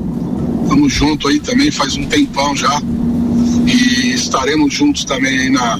Tamo 0.69 0.87
junto 0.87 1.27
aí 1.27 1.41
também 1.41 1.69
faz 1.71 1.97
um 1.97 2.05
tempão 2.05 2.55
já. 2.55 2.81
E 3.67 4.13
estaremos 4.13 4.73
juntos 4.73 5.03
também 5.03 5.39
aí 5.39 5.49
na, 5.49 5.77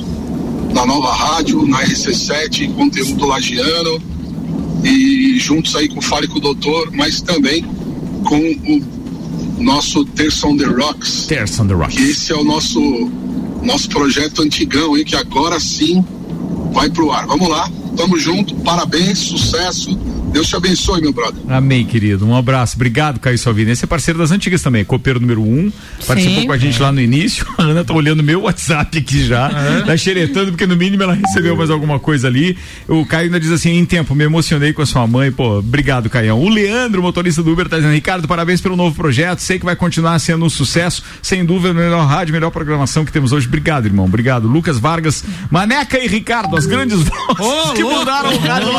na 0.73 0.85
nova 0.85 1.13
rádio, 1.13 1.65
na 1.65 1.85
RC7, 1.85 2.73
conteúdo 2.73 3.27
lagiano. 3.27 4.01
E 4.83 5.39
juntos 5.39 5.77
aí 5.77 5.87
com 5.87 5.99
o 5.99 6.01
Fale 6.01 6.27
com 6.27 6.39
o 6.39 6.41
Doutor, 6.41 6.91
mas 6.91 7.21
também 7.21 7.63
com 8.25 8.37
o 9.57 9.63
nosso 9.63 10.03
Terça 10.03 10.45
on 10.47 10.57
the 10.57 10.65
Rocks. 10.65 11.27
Terça 11.27 11.63
on 11.63 11.67
the 11.67 11.73
Rocks. 11.75 11.95
Que 11.95 12.03
esse 12.11 12.33
é 12.33 12.35
o 12.35 12.43
nosso, 12.43 12.81
nosso 13.61 13.87
projeto 13.87 14.41
antigão 14.41 14.95
aí, 14.95 15.05
que 15.05 15.15
agora 15.15 15.61
sim 15.61 16.03
vai 16.73 16.89
pro 16.89 17.11
ar. 17.11 17.25
Vamos 17.27 17.47
lá, 17.47 17.69
tamo 17.95 18.17
junto, 18.17 18.55
parabéns, 18.55 19.19
sucesso. 19.19 19.97
Deus 20.33 20.47
te 20.47 20.55
abençoe, 20.55 20.99
meu 20.99 21.13
brother. 21.13 21.39
Amém, 21.47 21.85
querido. 21.85 22.25
Um 22.25 22.35
abraço. 22.35 22.75
Obrigado, 22.75 23.19
Caio 23.19 23.37
Salvini. 23.37 23.71
Esse 23.71 23.85
é 23.85 23.87
parceiro 23.87 24.17
das 24.17 24.31
antigas 24.31 24.63
também, 24.63 24.83
copeiro 24.83 25.19
número 25.19 25.43
um. 25.43 25.71
Participou 26.07 26.41
Sim. 26.41 26.47
com 26.47 26.53
a 26.53 26.57
gente 26.57 26.81
lá 26.81 26.91
no 26.91 26.99
início. 26.99 27.45
A 27.55 27.61
Ana 27.61 27.83
tá 27.83 27.93
olhando 27.93 28.23
meu 28.23 28.41
WhatsApp 28.41 28.97
aqui 28.97 29.25
já. 29.25 29.49
Tá 29.85 29.95
xeretando, 29.95 30.51
porque 30.51 30.65
no 30.65 30.75
mínimo 30.75 31.03
ela 31.03 31.13
recebeu 31.13 31.55
mais 31.55 31.69
alguma 31.69 31.99
coisa 31.99 32.27
ali. 32.27 32.57
O 32.87 33.05
Caio 33.05 33.25
ainda 33.25 33.39
diz 33.39 33.51
assim: 33.51 33.77
em 33.77 33.85
tempo, 33.85 34.15
me 34.15 34.23
emocionei 34.23 34.73
com 34.73 34.81
a 34.81 34.85
sua 34.87 35.05
mãe. 35.05 35.31
Pô, 35.31 35.59
obrigado, 35.59 36.09
Caião. 36.09 36.41
O 36.41 36.49
Leandro, 36.49 37.03
motorista 37.03 37.43
do 37.43 37.51
Uber, 37.51 37.69
tá 37.69 37.77
dizendo: 37.77 37.93
Ricardo, 37.93 38.27
parabéns 38.27 38.59
pelo 38.59 38.75
novo 38.75 38.95
projeto. 38.95 39.39
Sei 39.39 39.59
que 39.59 39.65
vai 39.65 39.75
continuar 39.75 40.17
sendo 40.17 40.45
um 40.45 40.49
sucesso. 40.49 41.03
Sem 41.21 41.45
dúvida, 41.45 41.75
melhor 41.75 42.07
rádio, 42.07 42.33
melhor 42.33 42.49
programação 42.49 43.05
que 43.05 43.11
temos 43.11 43.31
hoje. 43.31 43.45
Obrigado, 43.45 43.85
irmão. 43.85 44.05
Obrigado. 44.05 44.47
Lucas 44.47 44.79
Vargas, 44.79 45.23
Maneca 45.51 45.99
e 45.99 46.07
Ricardo, 46.07 46.57
as 46.57 46.65
grandes 46.65 46.97
vozes 47.03 47.71
que 47.75 47.83
mudaram 47.83 48.33
o 48.33 48.37
rádio. 48.39 48.69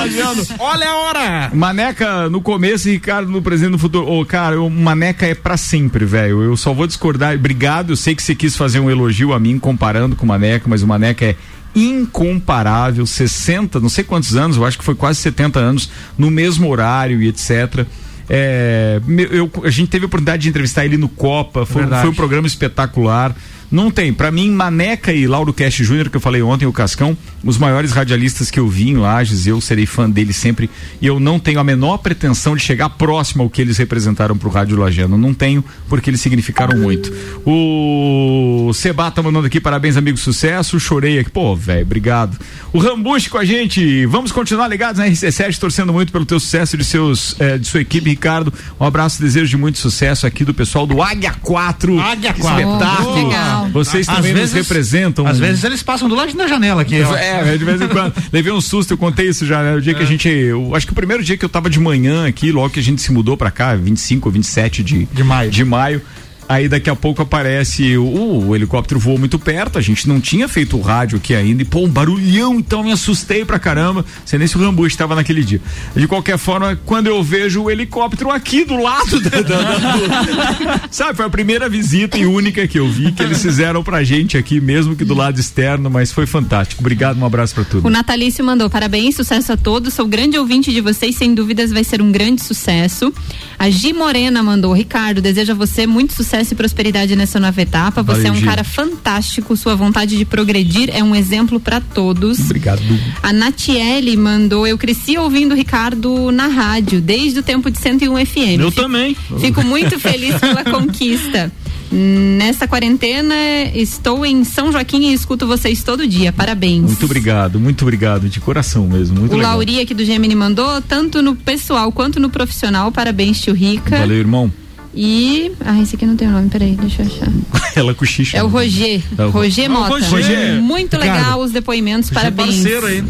Olha 0.58 0.88
a 0.88 0.96
hora! 0.96 1.43
Maneca 1.54 2.28
no 2.30 2.40
começo 2.40 2.88
e 2.88 2.92
Ricardo 2.92 3.30
no 3.30 3.42
presente 3.42 3.68
e 3.68 3.72
no 3.72 3.78
futuro. 3.78 4.08
Ô, 4.10 4.24
cara, 4.24 4.60
o 4.60 4.70
Maneca 4.70 5.26
é 5.26 5.34
pra 5.34 5.56
sempre, 5.56 6.04
velho. 6.04 6.42
Eu 6.42 6.56
só 6.56 6.72
vou 6.72 6.86
discordar. 6.86 7.34
Obrigado. 7.34 7.90
Eu 7.92 7.96
sei 7.96 8.14
que 8.14 8.22
você 8.22 8.34
quis 8.34 8.56
fazer 8.56 8.80
um 8.80 8.90
elogio 8.90 9.32
a 9.32 9.38
mim 9.40 9.58
comparando 9.58 10.16
com 10.16 10.24
o 10.24 10.28
Maneca, 10.28 10.66
mas 10.68 10.82
o 10.82 10.86
Maneca 10.86 11.24
é 11.24 11.36
incomparável. 11.74 13.06
60, 13.06 13.80
não 13.80 13.88
sei 13.88 14.04
quantos 14.04 14.36
anos, 14.36 14.56
eu 14.56 14.64
acho 14.64 14.78
que 14.78 14.84
foi 14.84 14.94
quase 14.94 15.18
70 15.20 15.58
anos, 15.58 15.90
no 16.16 16.30
mesmo 16.30 16.68
horário 16.70 17.20
e 17.22 17.28
etc. 17.28 17.86
É, 18.28 19.00
eu- 19.30 19.50
a 19.64 19.70
gente 19.70 19.88
teve 19.88 20.04
a 20.04 20.06
oportunidade 20.06 20.42
de 20.44 20.48
entrevistar 20.48 20.84
ele 20.84 20.96
no 20.96 21.08
Copa, 21.08 21.66
foi, 21.66 21.82
foi 22.02 22.10
um 22.10 22.14
programa 22.14 22.46
espetacular. 22.46 23.34
Não 23.74 23.90
tem, 23.90 24.12
pra 24.12 24.30
mim, 24.30 24.52
Maneca 24.52 25.12
e 25.12 25.26
Lauro 25.26 25.52
Cash 25.52 25.74
Júnior, 25.74 26.08
que 26.08 26.16
eu 26.16 26.20
falei 26.20 26.40
ontem, 26.40 26.64
o 26.64 26.72
Cascão, 26.72 27.18
os 27.42 27.58
maiores 27.58 27.90
radialistas 27.90 28.48
que 28.48 28.60
eu 28.60 28.68
vi 28.68 28.90
em 28.90 28.96
Lages, 28.96 29.48
eu 29.48 29.60
serei 29.60 29.84
fã 29.84 30.08
deles 30.08 30.36
sempre, 30.36 30.70
e 31.02 31.06
eu 31.08 31.18
não 31.18 31.40
tenho 31.40 31.58
a 31.58 31.64
menor 31.64 31.98
pretensão 31.98 32.54
de 32.54 32.62
chegar 32.62 32.88
próximo 32.90 33.42
ao 33.42 33.50
que 33.50 33.60
eles 33.60 33.76
representaram 33.76 34.38
pro 34.38 34.48
rádio 34.48 34.78
lagiano, 34.78 35.18
não 35.18 35.34
tenho, 35.34 35.64
porque 35.88 36.08
eles 36.08 36.20
significaram 36.20 36.78
muito. 36.78 37.12
O 37.44 38.70
Seba 38.72 39.10
tá 39.10 39.20
mandando 39.20 39.48
aqui, 39.48 39.60
parabéns, 39.60 39.96
amigo, 39.96 40.18
sucesso, 40.18 40.78
chorei 40.78 41.18
aqui, 41.18 41.30
pô, 41.30 41.56
velho, 41.56 41.82
obrigado. 41.82 42.38
O 42.72 42.78
Rambush 42.78 43.26
com 43.26 43.38
a 43.38 43.44
gente, 43.44 44.06
vamos 44.06 44.30
continuar 44.30 44.68
ligados 44.68 45.00
na 45.00 45.08
RC7, 45.08 45.58
torcendo 45.58 45.92
muito 45.92 46.12
pelo 46.12 46.24
teu 46.24 46.38
sucesso 46.38 46.76
e 46.76 46.78
de, 46.78 46.84
seus, 46.84 47.34
eh, 47.40 47.58
de 47.58 47.66
sua 47.66 47.80
equipe, 47.80 48.08
Ricardo, 48.08 48.54
um 48.78 48.84
abraço, 48.84 49.20
desejo 49.20 49.48
de 49.48 49.56
muito 49.56 49.78
sucesso 49.78 50.28
aqui 50.28 50.44
do 50.44 50.54
pessoal 50.54 50.86
do 50.86 51.02
Águia 51.02 51.34
4. 51.42 51.98
Águia 51.98 52.32
Que 52.32 52.40
4. 52.40 52.60
espetáculo. 52.60 53.28
Legal. 53.28 53.63
Vocês 53.72 54.08
Às 54.08 54.16
também 54.16 54.32
nos 54.32 54.40
vezes- 54.52 54.54
representam. 54.54 55.26
Às 55.26 55.38
vezes 55.38 55.64
eles 55.64 55.82
passam 55.82 56.08
do 56.08 56.14
lado 56.14 56.32
da 56.34 56.46
janela 56.46 56.82
aqui. 56.82 57.00
ó. 57.02 57.14
É, 57.16 57.56
de 57.56 57.64
vez 57.64 57.80
em 57.80 57.88
quando. 57.88 58.12
Levei 58.32 58.52
um 58.52 58.60
susto, 58.60 58.92
eu 58.92 58.98
contei 58.98 59.28
isso 59.28 59.46
já, 59.46 59.62
né? 59.62 59.74
O 59.76 59.80
dia 59.80 59.94
que 59.94 60.02
a 60.02 60.06
gente. 60.06 60.28
Eu, 60.28 60.74
acho 60.74 60.86
que 60.86 60.92
o 60.92 60.94
primeiro 60.96 61.22
dia 61.22 61.36
que 61.36 61.44
eu 61.44 61.48
tava 61.48 61.68
de 61.70 61.78
manhã 61.80 62.26
aqui, 62.26 62.50
logo 62.52 62.70
que 62.70 62.80
a 62.80 62.82
gente 62.82 63.00
se 63.02 63.12
mudou 63.12 63.36
pra 63.36 63.50
cá, 63.50 63.74
25 63.74 64.28
ou 64.28 64.32
27 64.32 64.82
de, 64.82 65.04
De 65.06 65.22
maio. 65.24 65.50
de 65.50 65.64
maio. 65.64 66.02
Aí 66.48 66.68
daqui 66.68 66.90
a 66.90 66.94
pouco 66.96 67.22
aparece 67.22 67.96
o, 67.96 68.48
o 68.48 68.54
helicóptero 68.56 69.00
voou 69.00 69.18
muito 69.18 69.38
perto, 69.38 69.78
a 69.78 69.80
gente 69.80 70.06
não 70.06 70.20
tinha 70.20 70.46
feito 70.46 70.76
o 70.76 70.80
rádio 70.80 71.16
aqui 71.16 71.34
ainda, 71.34 71.62
e 71.62 71.64
pô, 71.64 71.80
um 71.84 71.88
barulhão, 71.88 72.54
então 72.56 72.82
me 72.84 72.92
assustei 72.92 73.44
pra 73.44 73.58
caramba. 73.58 74.04
Sei 74.26 74.38
nem 74.38 74.46
se 74.46 74.56
o 74.56 74.60
Rambu 74.60 74.86
estava 74.86 75.14
naquele 75.14 75.42
dia. 75.42 75.60
De 75.96 76.06
qualquer 76.06 76.36
forma, 76.36 76.78
quando 76.84 77.06
eu 77.06 77.22
vejo 77.22 77.62
o 77.62 77.70
helicóptero 77.70 78.30
aqui 78.30 78.64
do 78.64 78.76
lado 78.76 79.20
da, 79.20 79.30
da- 79.40 79.42
da- 79.42 80.80
Sabe, 80.90 81.16
foi 81.16 81.24
a 81.24 81.30
primeira 81.30 81.66
visita 81.68 82.18
e 82.18 82.26
única 82.26 82.68
que 82.68 82.78
eu 82.78 82.88
vi 82.90 83.10
que 83.12 83.22
eles 83.22 83.40
fizeram 83.40 83.82
pra 83.82 84.04
gente 84.04 84.36
aqui, 84.36 84.60
mesmo 84.60 84.94
que 84.94 85.04
do 85.04 85.14
lado 85.14 85.40
externo, 85.40 85.88
mas 85.88 86.12
foi 86.12 86.26
fantástico. 86.26 86.82
Obrigado, 86.82 87.18
um 87.18 87.24
abraço 87.24 87.54
pra 87.54 87.64
tudo. 87.64 87.86
O 87.86 87.90
Natalício 87.90 88.44
mandou 88.44 88.68
parabéns, 88.68 89.16
sucesso 89.16 89.52
a 89.52 89.56
todos. 89.56 89.94
Sou 89.94 90.06
grande 90.06 90.38
ouvinte 90.38 90.70
de 90.72 90.80
vocês, 90.82 91.16
sem 91.16 91.34
dúvidas 91.34 91.70
vai 91.70 91.84
ser 91.84 92.02
um 92.02 92.12
grande 92.12 92.42
sucesso. 92.42 93.12
A 93.58 93.70
Gi 93.70 93.92
Morena 93.94 94.42
mandou, 94.42 94.72
Ricardo, 94.74 95.22
desejo 95.22 95.52
a 95.52 95.54
você 95.54 95.86
muito 95.86 96.12
sucesso 96.12 96.33
e 96.40 96.54
prosperidade 96.54 97.14
nessa 97.16 97.38
nova 97.38 97.60
etapa. 97.62 98.02
Você 98.02 98.22
Valeu, 98.22 98.34
é 98.34 98.36
um 98.36 98.40
cara 98.42 98.64
fantástico, 98.64 99.56
sua 99.56 99.74
vontade 99.76 100.16
de 100.16 100.24
progredir 100.24 100.90
é 100.92 101.02
um 101.02 101.14
exemplo 101.14 101.60
para 101.60 101.80
todos. 101.80 102.38
Obrigado. 102.40 102.82
A 103.22 103.32
Natiele 103.32 104.16
mandou, 104.16 104.66
eu 104.66 104.76
cresci 104.76 105.16
ouvindo 105.16 105.52
o 105.52 105.54
Ricardo 105.56 106.30
na 106.32 106.46
rádio, 106.48 107.00
desde 107.00 107.38
o 107.38 107.42
tempo 107.42 107.70
de 107.70 107.78
101 107.78 108.26
FM. 108.26 108.60
Eu 108.60 108.70
Fico- 108.70 108.82
também. 108.82 109.16
Fico 109.40 109.62
muito 109.62 109.98
feliz 109.98 110.34
pela 110.36 110.64
conquista. 110.68 111.52
Nessa 111.92 112.66
quarentena, 112.66 113.34
estou 113.74 114.26
em 114.26 114.42
São 114.42 114.72
Joaquim 114.72 115.10
e 115.10 115.14
escuto 115.14 115.46
vocês 115.46 115.82
todo 115.84 116.06
dia. 116.08 116.32
Parabéns. 116.32 116.82
Muito 116.82 117.04
obrigado, 117.04 117.60
muito 117.60 117.82
obrigado, 117.82 118.28
de 118.28 118.40
coração 118.40 118.88
mesmo. 118.88 119.20
Muito 119.20 119.32
O 119.32 119.36
legal. 119.36 119.52
Lauri 119.52 119.78
aqui 119.80 119.94
do 119.94 120.04
Gemini 120.04 120.34
mandou, 120.34 120.82
tanto 120.82 121.22
no 121.22 121.36
pessoal 121.36 121.92
quanto 121.92 122.18
no 122.18 122.30
profissional. 122.30 122.90
Parabéns, 122.90 123.40
tio 123.40 123.54
Rica. 123.54 123.98
Valeu, 123.98 124.16
irmão. 124.18 124.50
E. 124.94 125.50
Ah, 125.64 125.80
esse 125.80 125.96
aqui 125.96 126.06
não 126.06 126.16
tem 126.16 126.28
o 126.28 126.30
nome, 126.30 126.48
peraí, 126.48 126.76
deixa 126.80 127.02
eu 127.02 127.06
achar. 127.06 127.28
Ela 127.76 127.92
cochicha. 127.94 128.36
É 128.36 128.42
o 128.42 128.46
Roger. 128.48 129.02
É 129.18 129.22
o 129.24 129.30
Ro- 129.30 129.40
Roger 129.40 129.68
o 129.68 129.72
Mota. 129.72 130.06
Roger. 130.06 130.60
Muito 130.62 130.96
Ricardo. 130.96 131.16
legal 131.18 131.40
os 131.40 131.50
depoimentos, 131.50 132.10
parabéns. 132.10 132.62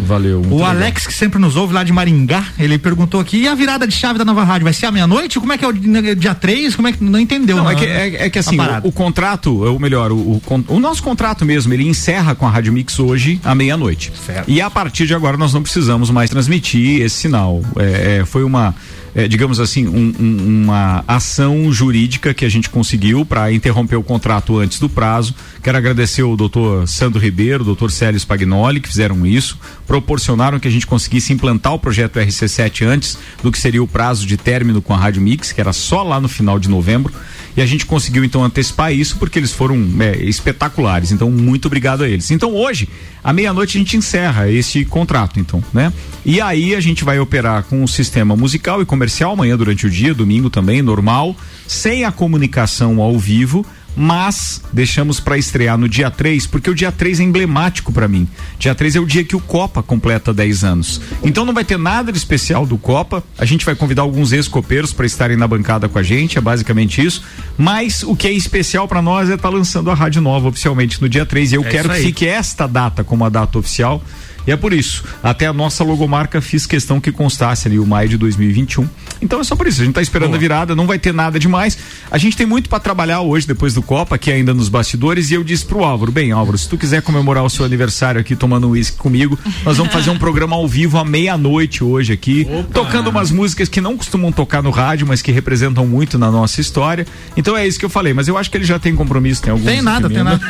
Valeu. 0.07 0.39
muito 0.41 0.53
O 0.55 0.57
legal. 0.57 0.70
Alex, 0.70 1.07
que 1.07 1.12
sempre 1.12 1.39
nos 1.39 1.55
ouve 1.57 1.74
lá 1.74 1.85
de 1.85 1.93
Maringá, 1.93 2.45
ele 2.59 2.78
perguntou 2.78 3.20
aqui: 3.20 3.39
e 3.43 3.49
a 3.49 3.55
virada 3.55 3.87
de 3.87 3.95
chave 3.95 4.18
da 4.18 4.24
nova 4.24 4.43
rádio? 4.45 4.64
Vai 4.64 4.72
ser 4.72 4.87
à 4.87 4.91
meia-noite? 4.93 5.39
Como 5.39 5.53
é 5.53 5.59
que 5.59 5.64
é 5.64 5.68
o 5.68 5.72
di- 5.72 6.14
dia 6.14 6.35
3? 6.35 6.74
Como 6.74 6.89
é 6.89 6.93
que. 6.93 7.05
Não 7.05 7.18
entendeu, 7.20 7.57
Não, 7.59 7.64
né? 7.64 7.72
é 7.72 7.74
que, 7.76 7.85
é, 7.85 8.26
é 8.26 8.30
que 8.30 8.39
assim, 8.39 8.55
o, 8.55 8.59
parada. 8.59 8.89
o 8.89 8.93
contrato, 8.93 9.62
ou 9.64 9.78
melhor, 9.78 10.11
o, 10.12 10.16
o, 10.16 10.43
o 10.68 10.80
nosso 10.80 11.03
contrato 11.03 11.45
mesmo, 11.45 11.72
ele 11.74 11.87
encerra 11.87 12.35
com 12.35 12.47
a 12.47 12.51
Rádio 12.51 12.72
Mix 12.72 12.99
hoje 12.99 13.39
à 13.45 13.55
meia-noite. 13.55 14.11
E 14.49 14.61
a 14.61 14.70
partir 14.70 15.07
de 15.07 15.14
agora 15.14 15.37
nós 15.37 15.53
não 15.53 15.62
precisamos 15.62 16.11
mais 16.11 16.30
transmitir 16.30 17.03
esse 17.03 17.16
sinal. 17.16 17.61
É, 17.78 18.18
é, 18.20 18.24
foi 18.24 18.43
uma, 18.45 18.74
é, 19.14 19.28
digamos 19.28 19.60
assim, 19.60 19.86
um- 19.86 20.12
um- 20.18 20.64
uma 20.64 21.04
ação 21.06 21.72
jurídica 21.72 22.34
que 22.34 22.44
a 22.44 22.48
gente 22.48 22.68
conseguiu 22.68 23.24
para 23.24 23.52
interromper 23.52 23.96
o 23.96 24.02
contrato 24.02 24.58
antes 24.58 24.78
do 24.78 24.88
prazo. 24.88 25.34
Quero 25.62 25.78
agradecer 25.78 26.22
o 26.22 26.36
doutor 26.36 26.86
Sandro 26.88 27.20
Ribeiro, 27.20 27.62
o 27.62 27.64
doutor 27.66 27.90
Célio 27.90 28.18
Spagnoli, 28.18 28.80
que 28.80 28.88
fizeram 28.88 29.24
isso, 29.26 29.58
proporcionaram 29.86 30.58
que 30.58 30.66
a 30.68 30.70
gente 30.70 30.86
conseguisse 30.86 31.32
implantar 31.32 31.74
o 31.74 31.78
projeto 31.78 32.18
RC7 32.18 32.84
antes 32.86 33.16
do 33.42 33.52
que 33.52 33.58
seria 33.58 33.82
o 33.82 33.86
prazo 33.86 34.26
de 34.26 34.36
término 34.36 34.82
com 34.82 34.92
a 34.92 34.96
Rádio 34.96 35.22
Mix, 35.22 35.52
que 35.52 35.60
era 35.60 35.72
só 35.72 36.02
lá 36.02 36.20
no 36.20 36.28
final 36.28 36.58
de 36.58 36.68
novembro. 36.68 37.12
E 37.57 37.62
a 37.62 37.66
gente 37.66 37.86
conseguiu 37.86 38.24
então 38.24 38.42
antecipar 38.42 38.92
isso 38.92 39.16
porque 39.16 39.38
eles 39.38 39.52
foram 39.52 39.76
é, 40.00 40.16
espetaculares. 40.24 41.12
Então, 41.12 41.30
muito 41.30 41.66
obrigado 41.66 42.02
a 42.02 42.09
eles. 42.09 42.30
Então, 42.30 42.52
hoje, 42.55 42.88
à 43.22 43.32
meia-noite, 43.32 43.76
a 43.76 43.80
gente 43.80 43.96
encerra 43.96 44.50
esse 44.50 44.84
contrato, 44.84 45.38
então, 45.38 45.62
né? 45.72 45.92
E 46.24 46.40
aí 46.40 46.74
a 46.74 46.80
gente 46.80 47.05
vai 47.05 47.18
operar 47.18 47.62
com 47.64 47.82
o 47.84 47.88
sistema 47.88 48.34
musical 48.34 48.82
e 48.82 48.86
comercial 48.86 49.32
amanhã 49.32 49.57
durante 49.57 49.86
o 49.86 49.90
dia, 49.90 50.14
domingo 50.14 50.50
também, 50.50 50.82
normal, 50.82 51.36
sem 51.66 52.05
a 52.05 52.11
comunicação 52.11 53.00
ao 53.00 53.18
vivo. 53.18 53.64
Mas 53.97 54.61
deixamos 54.72 55.20
para 55.20 55.38
estrear 55.38 55.78
no 55.78 55.88
dia 55.88 56.11
3, 56.11 56.47
porque 56.47 56.68
o 56.68 56.74
dia 56.74 56.90
3 56.90 57.20
é 57.20 57.22
emblemático 57.22 57.92
para 57.92 58.09
mim. 58.09 58.26
Dia 58.59 58.74
3 58.74 58.97
é 58.97 59.01
o 59.01 59.07
dia 59.07 59.24
que 59.24 59.36
o 59.36 59.40
Copa 59.40 59.82
completa 59.82 60.32
10 60.32 60.64
anos. 60.64 61.01
Então 61.22 61.45
não 61.45 61.53
vai 61.55 61.64
ter 61.64 61.78
nada 61.78 62.11
de 62.11 62.18
especial 62.18 62.66
do 62.66 62.76
Copa. 62.76 63.22
A 63.38 63.45
gente 63.45 63.64
vai 63.64 63.74
convidar 63.74 64.03
alguns 64.03 64.32
ex-copeiros 64.32 64.92
para 64.92 65.07
estarem 65.07 65.36
na 65.36 65.47
bancada 65.47 65.88
com 65.88 65.99
a 65.99 66.03
gente, 66.03 66.38
é 66.38 66.40
basicamente 66.40 67.05
isso. 67.05 67.22
Mas 67.57 68.03
o 68.03 68.16
que 68.16 68.26
é 68.26 68.32
especial 68.32 68.88
para 68.88 69.01
nós 69.01 69.30
é 69.30 69.34
estar 69.34 69.49
lançando 69.49 69.90
a 69.90 69.95
rádio 69.95 70.20
nova 70.20 70.49
oficialmente 70.49 71.01
no 71.01 71.09
dia 71.09 71.24
3. 71.24 71.53
E 71.53 71.55
eu 71.55 71.64
É 71.64 71.68
quero 71.68 71.88
que 71.90 72.01
fique 72.01 72.26
esta 72.26 72.66
data 72.66 73.05
como 73.05 73.24
a 73.24 73.28
data 73.28 73.59
oficial. 73.59 74.03
E 74.47 74.53
é 74.53 74.57
por 74.57 74.72
isso, 74.72 75.05
até 75.22 75.47
a 75.47 75.53
nossa 75.53 75.82
logomarca 75.82 76.40
fiz 76.40 76.66
questão 76.66 77.01
que 77.01 77.11
constasse 77.11 77.66
ali 77.66 77.78
o 77.78 77.86
maio 77.86 78.09
de 78.09 78.16
2021. 78.16 78.88
Então 79.22 79.40
é 79.40 79.45
só 79.45 79.57
por 79.57 79.66
isso, 79.66 79.80
a 79.80 79.84
gente 79.84 79.95
tá 79.95 80.03
esperando 80.03 80.30
Boa. 80.30 80.36
a 80.36 80.40
virada, 80.40 80.74
não 80.74 80.86
vai 80.86 80.99
ter 80.99 81.14
nada 81.14 81.38
demais. 81.38 81.78
A 82.11 82.18
gente 82.18 82.36
tem 82.36 82.47
muito 82.47 82.68
para 82.68 82.78
trabalhar 82.78 83.20
hoje, 83.22 83.47
depois 83.47 83.72
do 83.72 83.82
Copa, 83.82 84.16
aqui 84.16 84.30
ainda 84.30 84.53
nos 84.53 84.68
bastidores, 84.68 85.30
e 85.30 85.34
eu 85.34 85.42
disse 85.45 85.64
pro 85.64 85.82
Álvaro, 85.82 86.12
bem, 86.12 86.32
Álvaro, 86.32 86.59
se 86.59 86.68
tu 86.68 86.76
quiser 86.76 87.01
comemorar 87.03 87.45
o 87.45 87.49
seu 87.49 87.64
aniversário 87.64 88.20
aqui 88.20 88.36
tomando 88.36 88.68
um 88.68 88.70
uísque 88.70 88.99
comigo, 88.99 89.38
nós 89.64 89.78
vamos 89.78 89.92
fazer 89.92 90.11
um 90.11 90.18
programa 90.18 90.57
ao 90.57 90.68
vivo 90.68 90.99
à 90.99 91.05
meia-noite 91.05 91.82
hoje 91.82 92.12
aqui, 92.12 92.47
Opa. 92.51 92.68
tocando 92.72 93.09
umas 93.09 93.30
músicas 93.30 93.68
que 93.68 93.80
não 93.80 93.97
costumam 93.97 94.30
tocar 94.30 94.62
no 94.62 94.70
rádio, 94.70 95.07
mas 95.07 95.22
que 95.22 95.32
representam 95.32 95.86
muito 95.86 96.18
na 96.18 96.30
nossa 96.30 96.61
história. 96.61 97.07
Então 97.36 97.57
é 97.57 97.66
isso 97.66 97.78
que 97.78 97.84
eu 97.84 97.90
falei, 97.90 98.12
mas 98.12 98.28
eu 98.28 98.36
acho 98.36 98.51
que 98.51 98.57
ele 98.57 98.64
já 98.64 98.78
tem 98.78 98.95
compromisso, 98.95 99.42
tem 99.42 99.53
algum 99.53 99.64
Tem 99.64 99.80
nada, 99.80 100.09
tem 100.09 100.22
nada. 100.22 100.40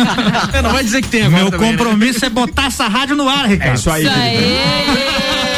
não 0.62 0.72
vai 0.72 0.84
dizer 0.84 1.00
que 1.00 1.08
tem 1.08 1.22
agora 1.22 1.42
Meu 1.42 1.50
também, 1.50 1.70
né? 1.70 1.76
compromisso 1.76 2.20
né? 2.20 2.26
é 2.26 2.30
botar 2.30 2.66
essa 2.66 2.86
rádio 2.86 3.16
no 3.16 3.29
ar, 3.30 3.46
Ricardo. 3.46 3.70
É 3.70 3.74
isso 3.74 3.90
aí. 3.90 4.02
Isso 4.02 4.12
aí. 4.12 5.46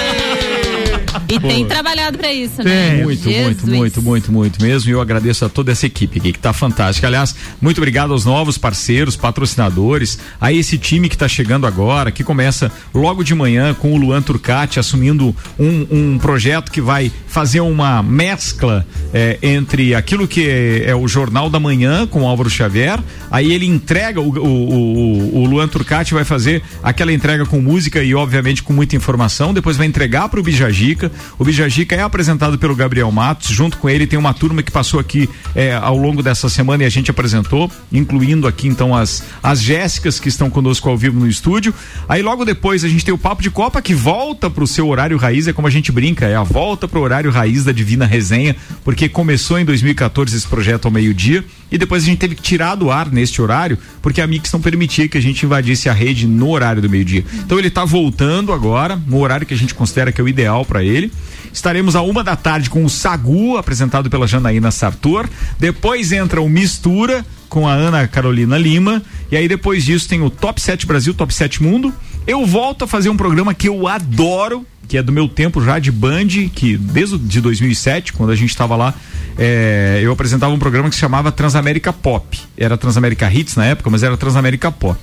E 1.29 1.41
Pô. 1.41 1.49
tem 1.49 1.67
trabalhado 1.67 2.19
para 2.19 2.33
isso, 2.33 2.63
né? 2.63 2.91
Tem. 2.91 3.03
Muito, 3.03 3.23
Jesus. 3.23 3.45
muito, 3.45 3.67
muito, 3.67 4.03
muito, 4.03 4.33
muito 4.33 4.63
mesmo. 4.63 4.91
E 4.91 4.93
eu 4.93 5.01
agradeço 5.01 5.45
a 5.45 5.49
toda 5.49 5.73
essa 5.73 5.87
equipe 5.87 6.19
aqui 6.19 6.33
que 6.33 6.39
tá 6.39 6.53
fantástica. 6.53 7.07
Aliás, 7.07 7.35
muito 7.61 7.79
obrigado 7.79 8.13
aos 8.13 8.25
novos 8.25 8.59
parceiros, 8.59 9.17
patrocinadores, 9.17 10.19
a 10.41 10.53
esse 10.53 10.79
time 10.79 11.09
que 11.09 11.17
tá 11.17 11.29
chegando 11.29 11.67
agora, 11.67 12.11
que 12.11 12.23
começa 12.23 12.71
logo 12.95 13.23
de 13.23 13.35
manhã 13.35 13.75
com 13.75 13.93
o 13.93 13.97
Luan 13.97 14.23
Turcati 14.23 14.79
assumindo 14.79 15.35
um, 15.59 15.87
um 15.91 16.19
projeto 16.19 16.71
que 16.71 16.81
vai 16.81 17.11
fazer 17.27 17.61
uma 17.61 18.03
mescla 18.03 18.87
é, 19.13 19.39
entre 19.43 19.95
aquilo 19.95 20.29
que 20.29 20.49
é, 20.49 20.91
é, 20.91 20.95
o 20.95 21.09
Jornal 21.09 21.49
da 21.49 21.59
Manhã 21.59 22.07
com 22.07 22.23
o 22.23 22.27
Álvaro 22.27 22.51
Xavier. 22.51 22.99
Aí 23.31 23.53
ele 23.53 23.67
entrega, 23.67 24.21
o, 24.21 24.29
o, 24.29 24.47
o, 24.47 25.43
o 25.43 25.47
Luan 25.47 25.67
Turcati 25.67 26.13
vai 26.13 26.25
fazer 26.25 26.63
aquela 26.83 27.13
entrega 27.13 27.47
com 27.47 27.61
música 27.61 28.03
e, 28.03 28.15
obviamente, 28.15 28.63
com 28.63 28.73
muita 28.73 28.97
informação. 28.97 29.55
Depois 29.55 29.77
vai 29.77 29.87
entregar 29.87 30.29
para 30.29 30.39
o 30.39 30.43
Bijagica. 30.43 31.02
O 31.39 31.45
Bijagica 31.45 31.95
é 31.95 32.03
apresentado 32.03 32.59
pelo 32.59 32.77
Gabriel 32.77 33.11
Matos. 33.11 33.49
Junto 33.49 33.79
com 33.79 33.89
ele 33.89 34.07
tem 34.07 34.19
uma 34.19 34.35
turma 34.35 34.63
que 34.63 34.71
passou 34.71 35.01
aqui 35.01 35.29
é, 35.55 35.75
ao 35.75 35.97
longo 35.97 36.23
dessa 36.23 36.49
semana 36.49 36.83
e 36.83 36.87
a 36.87 36.91
gente 36.91 37.11
apresentou, 37.11 37.71
incluindo 37.91 38.47
aqui 38.47 38.69
então 38.69 38.95
as, 38.95 39.23
as 39.43 39.63
Jéssicas 39.63 40.21
que 40.21 40.29
estão 40.29 40.51
conosco 40.51 40.89
ao 40.89 40.97
vivo 40.97 41.19
no 41.19 41.29
estúdio. 41.29 41.75
Aí 42.09 42.23
logo 42.23 42.45
depois 42.45 42.85
a 42.85 42.89
gente 42.89 43.05
tem 43.05 43.15
o 43.15 43.19
Papo 43.19 43.43
de 43.43 43.51
Copa 43.51 43.81
que 43.81 43.95
volta 43.95 44.51
para 44.51 44.65
o 44.65 44.67
seu 44.67 44.89
horário 44.89 45.17
raiz, 45.17 45.47
é 45.47 45.53
como 45.53 45.69
a 45.69 45.71
gente 45.71 45.91
brinca, 45.93 46.27
é 46.27 46.37
a 46.37 46.43
volta 46.43 46.87
para 46.87 46.99
o 46.99 47.03
horário 47.03 47.31
raiz 47.31 47.65
da 47.65 47.73
Divina 47.73 48.07
Resenha, 48.07 48.57
porque 48.85 49.09
começou 49.09 49.59
em 49.59 49.65
2014 49.65 50.37
esse 50.37 50.47
projeto 50.47 50.87
ao 50.87 50.91
meio-dia 50.91 51.45
e 51.73 51.79
depois 51.79 52.03
a 52.03 52.07
gente 52.07 52.19
teve 52.19 52.35
que 52.35 52.43
tirar 52.43 52.75
do 52.75 52.91
ar 52.91 53.11
neste 53.11 53.41
horário, 53.41 53.79
porque 54.03 54.21
a 54.21 54.27
Mix 54.27 54.53
não 54.53 54.61
permitia 54.61 55.09
que 55.09 55.17
a 55.17 55.21
gente 55.21 55.45
invadisse 55.45 55.89
a 55.89 55.93
rede 55.93 56.27
no 56.27 56.51
horário 56.51 56.83
do 56.83 56.91
meio-dia. 56.91 57.25
Então 57.35 57.59
ele 57.59 57.69
está 57.69 57.85
voltando 57.85 58.53
agora, 58.53 59.01
no 59.07 59.19
horário 59.19 59.47
que 59.47 59.55
a 59.55 59.57
gente 59.57 59.75
considera 59.75 60.13
que 60.13 60.21
é 60.21 60.25
o 60.25 60.29
ideal 60.29 60.65
para 60.67 60.85
ele. 60.85 61.11
Estaremos 61.53 61.97
a 61.97 62.03
uma 62.03 62.23
da 62.23 62.37
tarde 62.37 62.69
com 62.69 62.85
o 62.85 62.91
Sagu, 62.91 63.57
apresentado 63.57 64.11
pela 64.11 64.27
Janaína 64.27 64.71
Sartor. 64.71 65.29
Depois 65.59 66.13
entra 66.13 66.41
o 66.43 66.49
Mistura 66.49 67.25
com 67.49 67.69
a 67.69 67.73
Ana 67.73 68.07
Carolina 68.07 68.57
Lima. 68.59 69.03
E 69.31 69.37
aí 69.37 69.49
depois 69.49 69.85
disso 69.85 70.09
tem 70.09 70.23
o 70.23 70.31
Top 70.31 70.61
7 70.61 70.87
Brasil, 70.87 71.15
Top 71.15 71.33
7 71.33 71.63
Mundo. 71.63 71.93
Eu 72.27 72.47
volto 72.47 72.85
a 72.85 72.87
fazer 72.87 73.09
um 73.09 73.17
programa 73.17 73.53
que 73.53 73.69
eu 73.69 73.89
adoro, 73.89 74.65
que 74.89 74.97
é 74.97 75.03
do 75.03 75.11
meu 75.11 75.29
tempo 75.29 75.63
já 75.63 75.79
de 75.79 75.91
Band, 75.91 76.29
que 76.55 76.77
desde 76.77 77.19
de 77.19 77.41
2007, 77.41 78.13
quando 78.13 78.31
a 78.31 78.37
gente 78.37 78.51
estava 78.51 78.77
lá, 78.77 78.95
é, 79.37 80.01
eu 80.03 80.13
apresentava 80.13 80.55
um 80.55 80.59
programa 80.59 80.89
que 80.89 80.95
se 80.95 81.01
chamava 81.01 81.33
Transamérica 81.33 81.93
Pop. 81.93 82.39
Era 82.57 82.77
Transamérica 82.77 83.33
Hits 83.33 83.57
na 83.57 83.65
época, 83.67 83.91
mas 83.91 84.03
era 84.03 84.17
Transamérica 84.17 84.71
Pop. 84.71 84.99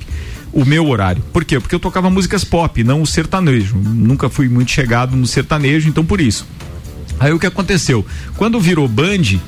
O 0.53 0.63
meu 0.63 0.87
horário. 0.87 1.21
Por 1.33 1.43
quê? 1.43 1.59
Porque 1.59 1.75
eu 1.75 1.79
tocava 1.79 2.09
músicas 2.09 2.43
pop, 2.43 2.83
não 2.83 3.01
o 3.01 3.07
sertanejo. 3.07 3.75
Nunca 3.75 4.29
fui 4.29 4.49
muito 4.49 4.71
chegado 4.71 5.15
no 5.15 5.27
sertanejo, 5.27 5.89
então 5.89 6.03
por 6.05 6.19
isso. 6.19 6.47
Aí 7.19 7.33
o 7.33 7.39
que 7.39 7.45
aconteceu? 7.45 8.05
Quando 8.37 8.59
virou 8.59 8.87
Band, 8.87 9.39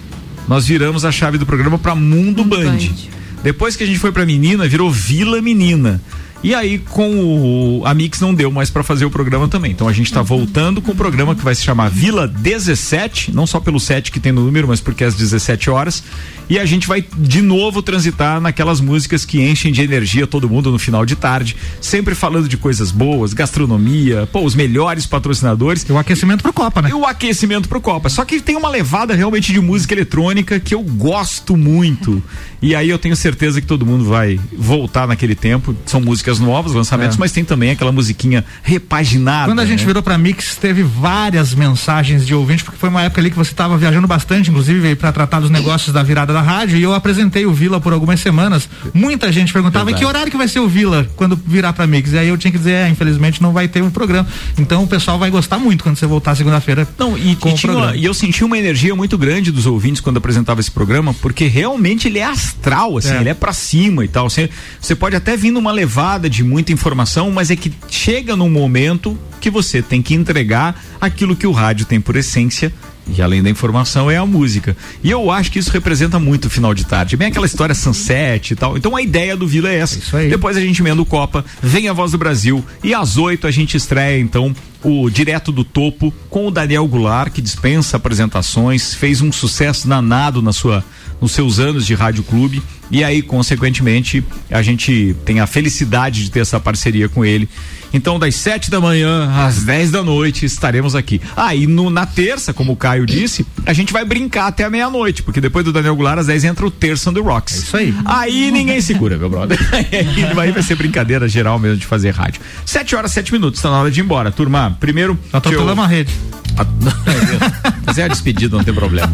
nós 0.48 0.68
viramos 0.68 1.06
a 1.06 1.12
chave 1.12 1.38
do 1.38 1.46
programa 1.46 1.80
para 1.80 1.96
Mundo, 1.96 2.44
Mundo 2.44 2.46
Band. 2.46 2.78
Band. 2.78 3.12
Depois 3.42 3.76
que 3.76 3.84
a 3.84 3.88
gente 3.88 3.98
foi 3.98 4.12
para 4.12 4.26
Menina, 4.26 4.68
virou 4.68 4.92
Vila 4.92 5.42
Menina. 5.42 6.02
E 6.44 6.56
aí, 6.56 6.80
com 6.80 7.80
o, 7.82 7.86
a 7.86 7.94
Mix 7.94 8.20
não 8.20 8.34
deu 8.34 8.50
mais 8.50 8.72
para 8.72 8.82
fazer 8.82 9.06
o 9.06 9.12
programa 9.12 9.48
também. 9.48 9.72
Então 9.72 9.88
a 9.88 9.94
gente 9.94 10.08
está 10.08 10.24
voltando 10.24 10.82
com 10.82 10.92
o 10.92 10.96
programa 10.96 11.36
que 11.36 11.44
vai 11.44 11.54
se 11.54 11.62
chamar 11.62 11.90
Vila 11.90 12.28
17, 12.28 13.32
não 13.32 13.46
só 13.46 13.60
pelo 13.60 13.80
7 13.80 14.12
que 14.12 14.20
tem 14.20 14.32
no 14.32 14.44
número, 14.44 14.68
mas 14.68 14.82
porque 14.82 15.04
é 15.04 15.08
às 15.08 15.14
17 15.14 15.70
horas. 15.70 16.04
E 16.50 16.58
a 16.58 16.66
gente 16.66 16.88
vai 16.88 17.06
de 17.18 17.42
novo 17.42 17.82
transitar 17.84 18.42
naquelas 18.42 18.82
músicas 18.82 19.24
que 19.24 19.40
enchem 19.40 19.72
de 19.72 19.82
energia 19.82 20.26
todo 20.26 20.50
mundo 20.50 20.72
no 20.72 20.80
final 20.80 21.06
de 21.06 21.16
tarde, 21.16 21.56
sempre 21.80 22.16
falando 22.16 22.50
de 22.50 22.58
coisas 22.58 22.92
boas, 22.92 23.34
gastronomia, 23.34 24.28
pô, 24.32 24.42
os 24.42 24.56
melhores 24.56 25.06
patrocinadores. 25.06 25.86
E 25.88 25.92
o 25.92 25.98
aquecimento 25.98 26.42
pro 26.42 26.52
Copa, 26.52 26.82
né? 26.82 26.90
E 26.90 26.94
o 26.94 27.06
aquecimento 27.06 27.70
pro 27.70 27.80
Copa. 27.80 28.10
Só 28.10 28.26
que 28.26 28.42
tem 28.42 28.56
uma 28.56 28.68
levada 28.68 29.14
realmente 29.14 29.54
de 29.54 29.62
música 29.62 29.94
eletrônica 29.94 30.60
que 30.60 30.74
eu 30.74 30.82
gosto 30.82 31.56
muito. 31.56 32.22
E 32.62 32.76
aí 32.76 32.90
eu 32.90 33.00
tenho 33.00 33.16
certeza 33.16 33.60
que 33.60 33.66
todo 33.66 33.86
mundo 33.86 34.06
vai 34.06 34.40
voltar 34.56 35.08
naquele 35.08 35.34
tempo. 35.34 35.76
São 35.86 36.00
músicas 36.00 36.40
novas, 36.40 36.74
lançamentos, 36.74 37.18
é. 37.18 37.20
mas 37.20 37.32
tem 37.32 37.44
também 37.44 37.72
aquela 37.72 37.92
musiquinha 37.92 38.46
repaginada. 38.62 39.48
Quando 39.48 39.60
a 39.60 39.66
gente 39.66 39.80
né? 39.80 39.86
virou 39.88 40.04
pra 40.04 40.18
Mix, 40.18 40.56
teve 40.58 40.84
várias 40.84 41.56
mensagens 41.56 42.26
de 42.26 42.36
ouvintes, 42.36 42.64
porque 42.64 42.78
foi 42.78 42.90
uma 42.90 43.02
época 43.02 43.20
ali 43.20 43.32
que 43.32 43.38
você 43.38 43.52
estava 43.52 43.78
viajando 43.78 44.08
bastante, 44.08 44.52
inclusive, 44.52 44.96
para 44.96 45.12
tratar 45.12 45.40
dos 45.40 45.50
negócios 45.50 45.92
da 45.92 46.04
virada 46.04 46.34
da 46.34 46.42
rádio 46.42 46.78
e 46.78 46.84
eu 46.84 46.94
apresentei 46.94 47.46
o 47.46 47.54
Vila 47.54 47.82
por 47.82 47.94
algumas 47.94 48.20
semanas. 48.20 48.70
Muita 48.94 49.32
gente 49.32 49.52
perguntava 49.52 49.86
Verdade. 49.86 50.04
em 50.04 50.06
que 50.06 50.10
horário 50.10 50.32
que 50.32 50.38
vai 50.38 50.48
ser 50.48 50.60
o 50.60 50.68
Vila 50.68 51.10
quando 51.16 51.36
virar 51.36 51.74
pra 51.74 51.88
Mix. 51.88 52.14
E 52.14 52.18
aí 52.20 52.28
eu 52.28 52.38
tinha 52.38 52.52
que 52.52 52.58
dizer, 52.60 52.74
é, 52.74 52.90
infelizmente 52.90 53.42
não 53.42 53.54
vai 53.54 53.68
ter 53.68 53.82
o 53.82 53.86
um 53.86 53.92
programa. 53.92 54.28
Então 54.58 54.84
o 54.84 54.88
pessoal 54.88 55.18
vai 55.18 55.32
gostar 55.32 55.58
muito 55.58 55.84
quando 55.84 55.96
você 55.96 56.06
voltar 56.06 56.36
segunda-feira. 56.36 56.88
Não, 56.98 57.18
e, 57.18 57.36
com 57.36 57.50
e, 57.50 57.54
tinha, 57.54 57.74
uma, 57.74 57.96
e 57.96 58.06
eu 58.06 58.14
senti 58.14 58.44
uma 58.44 58.58
energia 58.58 58.96
muito 58.96 59.18
grande 59.18 59.52
dos 59.52 59.66
ouvintes 59.66 60.00
quando 60.00 60.18
apresentava 60.18 60.60
esse 60.60 60.70
programa, 60.70 61.14
porque 61.16 61.48
realmente 61.48 62.08
ele 62.08 62.20
é 62.20 62.24
astral, 62.52 62.98
assim, 62.98 63.14
é. 63.14 63.20
ele 63.20 63.30
é 63.30 63.34
pra 63.34 63.54
cima 63.54 64.04
e 64.04 64.08
tal. 64.08 64.30
Você, 64.30 64.50
você 64.80 64.96
pode 64.96 65.16
até 65.16 65.36
vir 65.36 65.52
numa 65.52 65.72
levada 65.72 66.30
de 66.30 66.44
muita 66.44 66.72
informação, 66.72 67.32
mas 67.32 67.50
é 67.50 67.56
que 67.56 67.72
chega 67.90 68.36
num 68.36 68.50
momento 68.50 69.18
que 69.40 69.50
você 69.50 69.82
tem 69.82 70.02
que 70.02 70.14
entregar 70.14 70.80
aquilo 71.00 71.36
que 71.36 71.48
o 71.48 71.52
rádio 71.52 71.86
tem 71.86 72.00
por 72.00 72.16
essência 72.16 72.72
e 73.08 73.22
além 73.22 73.42
da 73.42 73.50
informação 73.50 74.12
é 74.12 74.18
a 74.18 74.26
música. 74.26 74.78
E 75.04 75.10
eu 75.10 75.32
acho 75.32 75.52
que 75.52 75.58
isso 75.58 75.72
representa 75.72 76.20
muito 76.20 76.46
o 76.46 76.50
final 76.50 76.74
de 76.74 76.86
tarde. 76.86 77.18
Bem 77.18 77.30
aquela 77.30 77.48
história 77.48 77.74
sunset 77.74 78.54
e 78.54 78.56
tal. 78.56 78.78
Então 78.78 78.96
a 78.96 79.02
ideia 79.02 79.36
do 79.36 79.48
Vila 79.48 79.70
é 79.70 79.78
essa. 79.78 80.18
É 80.18 80.28
Depois 80.28 80.56
a 80.56 80.62
gente 80.62 80.80
emenda 80.82 81.02
o 81.02 81.06
Copa, 81.06 81.44
vem 81.62 81.90
a 81.90 81.94
voz 81.94 82.12
do 82.12 82.18
Brasil 82.18 82.64
e 82.84 82.94
às 82.94 83.18
oito 83.18 83.48
a 83.48 83.52
gente 83.52 83.76
estreia 83.76 84.20
então 84.20 84.56
o 84.84 85.10
Direto 85.10 85.52
do 85.52 85.64
Topo 85.64 86.14
com 86.30 86.48
o 86.48 86.52
Daniel 86.52 86.88
Goulart, 86.88 87.32
que 87.32 87.42
dispensa 87.42 87.98
apresentações, 87.98 88.94
fez 88.94 89.22
um 89.22 89.32
sucesso 89.32 89.88
danado 89.88 90.42
na 90.42 90.54
sua 90.54 90.84
nos 91.20 91.34
seus 91.34 91.60
anos 91.60 91.86
de 91.86 91.94
rádio 91.94 92.24
clube 92.24 92.64
e 92.90 93.04
aí 93.04 93.22
consequentemente 93.22 94.24
a 94.50 94.64
gente 94.64 95.16
tem 95.24 95.40
a 95.40 95.46
felicidade 95.46 96.24
de 96.24 96.32
ter 96.32 96.40
essa 96.40 96.60
parceria 96.60 97.08
com 97.08 97.24
ele 97.24 97.48
então, 97.94 98.18
das 98.18 98.36
sete 98.36 98.72
da 98.72 98.80
manhã 98.80 99.30
às 99.36 99.64
dez 99.64 99.92
da 99.92 100.02
noite 100.02 100.46
estaremos 100.46 100.96
aqui. 100.96 101.22
Aí, 101.36 101.66
ah, 101.66 101.90
na 101.90 102.06
terça, 102.06 102.54
como 102.54 102.72
o 102.72 102.76
Caio 102.76 103.06
disse, 103.06 103.46
a 103.66 103.74
gente 103.74 103.92
vai 103.92 104.06
brincar 104.06 104.48
até 104.48 104.64
a 104.64 104.70
meia-noite, 104.70 105.22
porque 105.24 105.42
depois 105.42 105.66
do 105.66 105.74
Daniel 105.74 105.96
Goulart, 105.96 106.20
às 106.20 106.28
dez 106.28 106.44
entra 106.44 106.66
o 106.66 106.72
terça 106.72 107.12
do 107.12 107.22
Rocks. 107.22 107.56
É 107.56 107.58
isso 107.58 107.78
aí. 107.78 107.94
Aí 108.06 108.52
ninguém 108.52 108.80
segura, 108.80 109.18
meu 109.18 109.30
brother. 109.30 109.60
aí 110.40 110.52
vai 110.52 110.64
ser 110.64 110.76
brincadeira 110.76 111.28
geral 111.28 111.60
mesmo 111.60 111.78
de 111.78 111.86
fazer 111.86 112.12
rádio. 112.12 112.42
Sete 112.66 112.96
horas, 112.96 113.12
sete 113.12 113.34
minutos, 113.34 113.60
está 113.60 113.70
na 113.70 113.82
hora 113.82 113.92
de 113.92 114.00
ir 114.00 114.04
embora. 114.04 114.32
Turma, 114.32 114.71
primeiro. 114.80 115.18
Atropelamos 115.32 115.78
eu... 115.78 115.84
a 115.84 115.88
rede. 115.88 116.12
Mas 117.86 117.98
é 117.98 118.04
a 118.04 118.08
despedida, 118.08 118.56
não 118.56 118.64
tem 118.64 118.74
problema. 118.74 119.12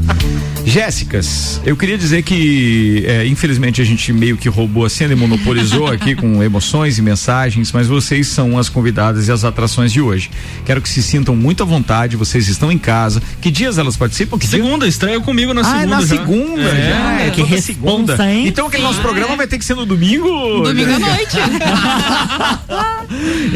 Jéssicas, 0.65 1.61
eu 1.65 1.77
queria 1.77 1.97
dizer 1.97 2.23
que, 2.23 3.03
é, 3.07 3.25
infelizmente, 3.25 3.81
a 3.81 3.85
gente 3.85 4.11
meio 4.11 4.35
que 4.35 4.49
roubou 4.49 4.85
a 4.85 4.89
cena 4.89 5.13
e 5.13 5.15
monopolizou 5.15 5.87
aqui 5.91 6.13
com 6.13 6.43
emoções 6.43 6.97
e 6.97 7.01
mensagens, 7.01 7.71
mas 7.71 7.87
vocês 7.87 8.27
são 8.27 8.57
as 8.57 8.67
convidadas 8.67 9.29
e 9.29 9.31
as 9.31 9.45
atrações 9.45 9.93
de 9.93 10.01
hoje. 10.01 10.29
Quero 10.65 10.81
que 10.81 10.89
se 10.89 11.01
sintam 11.01 11.35
muito 11.35 11.63
à 11.63 11.65
vontade, 11.65 12.17
vocês 12.17 12.47
estão 12.49 12.71
em 12.71 12.77
casa. 12.77 13.21
Que 13.41 13.49
dias 13.49 13.77
elas 13.77 13.95
participam? 13.95 14.37
Que 14.37 14.47
segunda, 14.47 14.79
dia? 14.79 14.89
estreia 14.89 15.19
comigo 15.21 15.53
na 15.53 15.61
ah, 15.61 15.63
segunda. 15.63 15.87
na 15.87 16.01
já. 16.01 16.07
segunda, 16.07 16.61
é, 16.61 16.89
já. 16.89 17.21
É, 17.21 17.29
que 17.29 17.41
responsa, 17.43 17.61
segunda. 17.61 18.31
Hein? 18.31 18.47
Então 18.47 18.67
aquele 18.67 18.83
nosso 18.83 18.99
programa 18.99 19.35
vai 19.35 19.47
ter 19.47 19.57
que 19.57 19.65
ser 19.65 19.75
no 19.75 19.85
domingo? 19.85 20.63
Domingo 20.63 20.91
à 20.93 20.99
noite. 20.99 21.37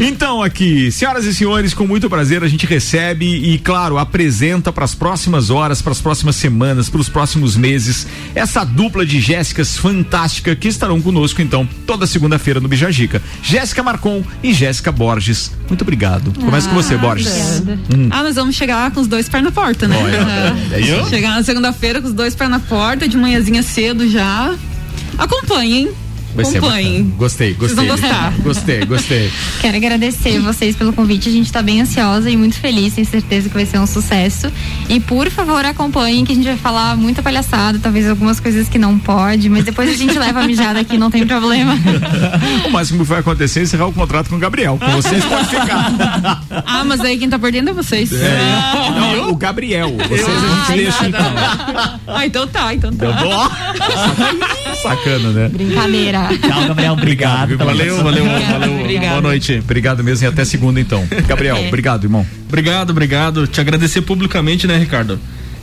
então, 0.00 0.42
aqui, 0.42 0.90
senhoras 0.90 1.26
e 1.26 1.34
senhores, 1.34 1.74
com 1.74 1.86
muito 1.86 2.08
prazer 2.08 2.42
a 2.42 2.48
gente 2.48 2.66
recebe 2.66 3.26
e, 3.26 3.58
claro, 3.58 3.71
claro, 3.72 3.96
apresenta 3.96 4.70
para 4.70 4.84
as 4.84 4.94
próximas 4.94 5.48
horas, 5.48 5.80
para 5.80 5.92
as 5.92 6.00
próximas 6.02 6.36
semanas, 6.36 6.90
para 6.90 7.00
os 7.00 7.08
próximos 7.08 7.56
meses, 7.56 8.06
essa 8.34 8.64
dupla 8.64 9.06
de 9.06 9.18
Jéssicas 9.18 9.78
fantástica 9.78 10.54
que 10.54 10.68
estarão 10.68 11.00
conosco 11.00 11.40
então 11.40 11.66
toda 11.86 12.06
segunda-feira 12.06 12.60
no 12.60 12.68
Bijagica. 12.68 13.22
Jéssica 13.42 13.82
Marcon 13.82 14.22
e 14.42 14.52
Jéssica 14.52 14.92
Borges. 14.92 15.52
Muito 15.68 15.80
obrigado. 15.80 16.38
Começa 16.38 16.66
ah, 16.66 16.70
com 16.70 16.76
você, 16.76 16.98
Borges. 16.98 17.62
Hum. 17.96 18.08
Ah, 18.10 18.22
nós 18.22 18.36
vamos 18.36 18.54
chegar 18.56 18.90
com 18.90 19.00
os 19.00 19.06
dois 19.06 19.26
pés 19.26 19.42
na 19.42 19.50
porta, 19.50 19.88
né? 19.88 19.96
Olha, 19.96 20.76
é 20.76 21.08
chegar 21.08 21.30
na 21.30 21.42
segunda-feira 21.42 22.02
com 22.02 22.08
os 22.08 22.14
dois 22.14 22.34
pés 22.34 22.50
na 22.50 22.60
porta, 22.60 23.08
de 23.08 23.16
manhãzinha 23.16 23.62
cedo 23.62 24.06
já. 24.06 24.54
Acompanhem 25.16 25.88
Vai 26.34 26.44
ser 26.44 26.58
Acompanhem. 26.58 27.12
Gostei, 27.16 27.54
Vocês 27.54 27.74
gostei. 27.74 27.88
vão 27.88 27.96
gostar. 27.96 28.32
Gostei, 28.38 28.84
gostei. 28.86 29.32
Quero 29.60 29.76
agradecer 29.76 30.38
vocês 30.40 30.74
pelo 30.74 30.92
convite. 30.92 31.28
A 31.28 31.32
gente 31.32 31.46
está 31.46 31.62
bem 31.62 31.80
ansiosa 31.82 32.30
e 32.30 32.36
muito 32.36 32.56
feliz, 32.56 32.94
tenho 32.94 33.06
certeza 33.06 33.48
que 33.48 33.54
vai 33.54 33.66
ser 33.66 33.78
um 33.78 33.86
sucesso. 33.86 34.50
E 34.88 34.98
por 35.00 35.28
favor, 35.30 35.64
acompanhem 35.64 36.24
que 36.24 36.32
a 36.32 36.34
gente 36.34 36.44
vai 36.44 36.56
falar 36.56 36.96
muita 36.96 37.22
palhaçada, 37.22 37.78
talvez 37.78 38.08
algumas 38.08 38.40
coisas 38.40 38.68
que 38.68 38.78
não 38.78 38.98
pode, 38.98 39.48
mas 39.48 39.64
depois 39.64 39.90
a 39.90 39.94
gente 39.94 40.18
leva 40.18 40.40
a 40.40 40.46
mijada 40.46 40.80
aqui, 40.80 40.96
não 40.96 41.10
tem 41.10 41.26
problema. 41.26 41.74
o 42.66 42.70
máximo 42.70 43.02
que 43.04 43.08
vai 43.10 43.20
acontecer 43.20 43.60
é 43.60 43.62
encerrar 43.64 43.86
o 43.86 43.92
contrato 43.92 44.28
com 44.30 44.36
o 44.36 44.38
Gabriel. 44.38 44.78
Com 44.78 44.90
vocês 44.92 45.24
pode 45.24 45.48
ficar. 45.48 46.42
Ah, 46.64 46.84
mas 46.84 47.00
aí 47.00 47.18
quem 47.18 47.28
tá 47.28 47.38
perdendo 47.38 47.70
é 47.70 47.72
vocês. 47.72 48.10
Não, 48.10 49.30
o 49.30 49.36
Gabriel. 49.36 49.90
Vocês 50.08 50.26
a 50.26 50.66
gente 50.66 50.82
deixa 50.82 51.08
então. 51.08 51.32
Ah, 52.06 52.26
então 52.26 52.46
tá, 52.46 52.74
então 52.74 52.92
tá. 52.92 53.12
Tá 53.12 53.22
bom? 53.22 54.74
Sacana, 54.82 55.30
né? 55.30 55.48
Brincadeira. 55.48 56.21
Tchau, 56.40 56.68
Gabriel. 56.68 56.92
Obrigado. 56.92 57.56
Pela 57.56 57.72
Valeu, 57.72 58.02
valeu, 58.02 58.24
valeu. 58.24 58.80
obrigada. 58.80 59.08
Boa 59.10 59.20
noite. 59.22 59.58
Obrigado 59.62 60.04
mesmo 60.04 60.26
e 60.26 60.28
até 60.28 60.44
segunda 60.44 60.80
então. 60.80 61.06
Gabriel, 61.26 61.56
É. 61.56 61.68
obrigado, 61.68 62.04
irmão. 62.04 62.26
Obrigado, 62.48 62.90
obrigado. 62.90 63.46
Te 63.46 63.60
agradecer 63.60 64.02
publicamente, 64.02 64.66
né, 64.66 64.76
Ricardo? 64.78 65.18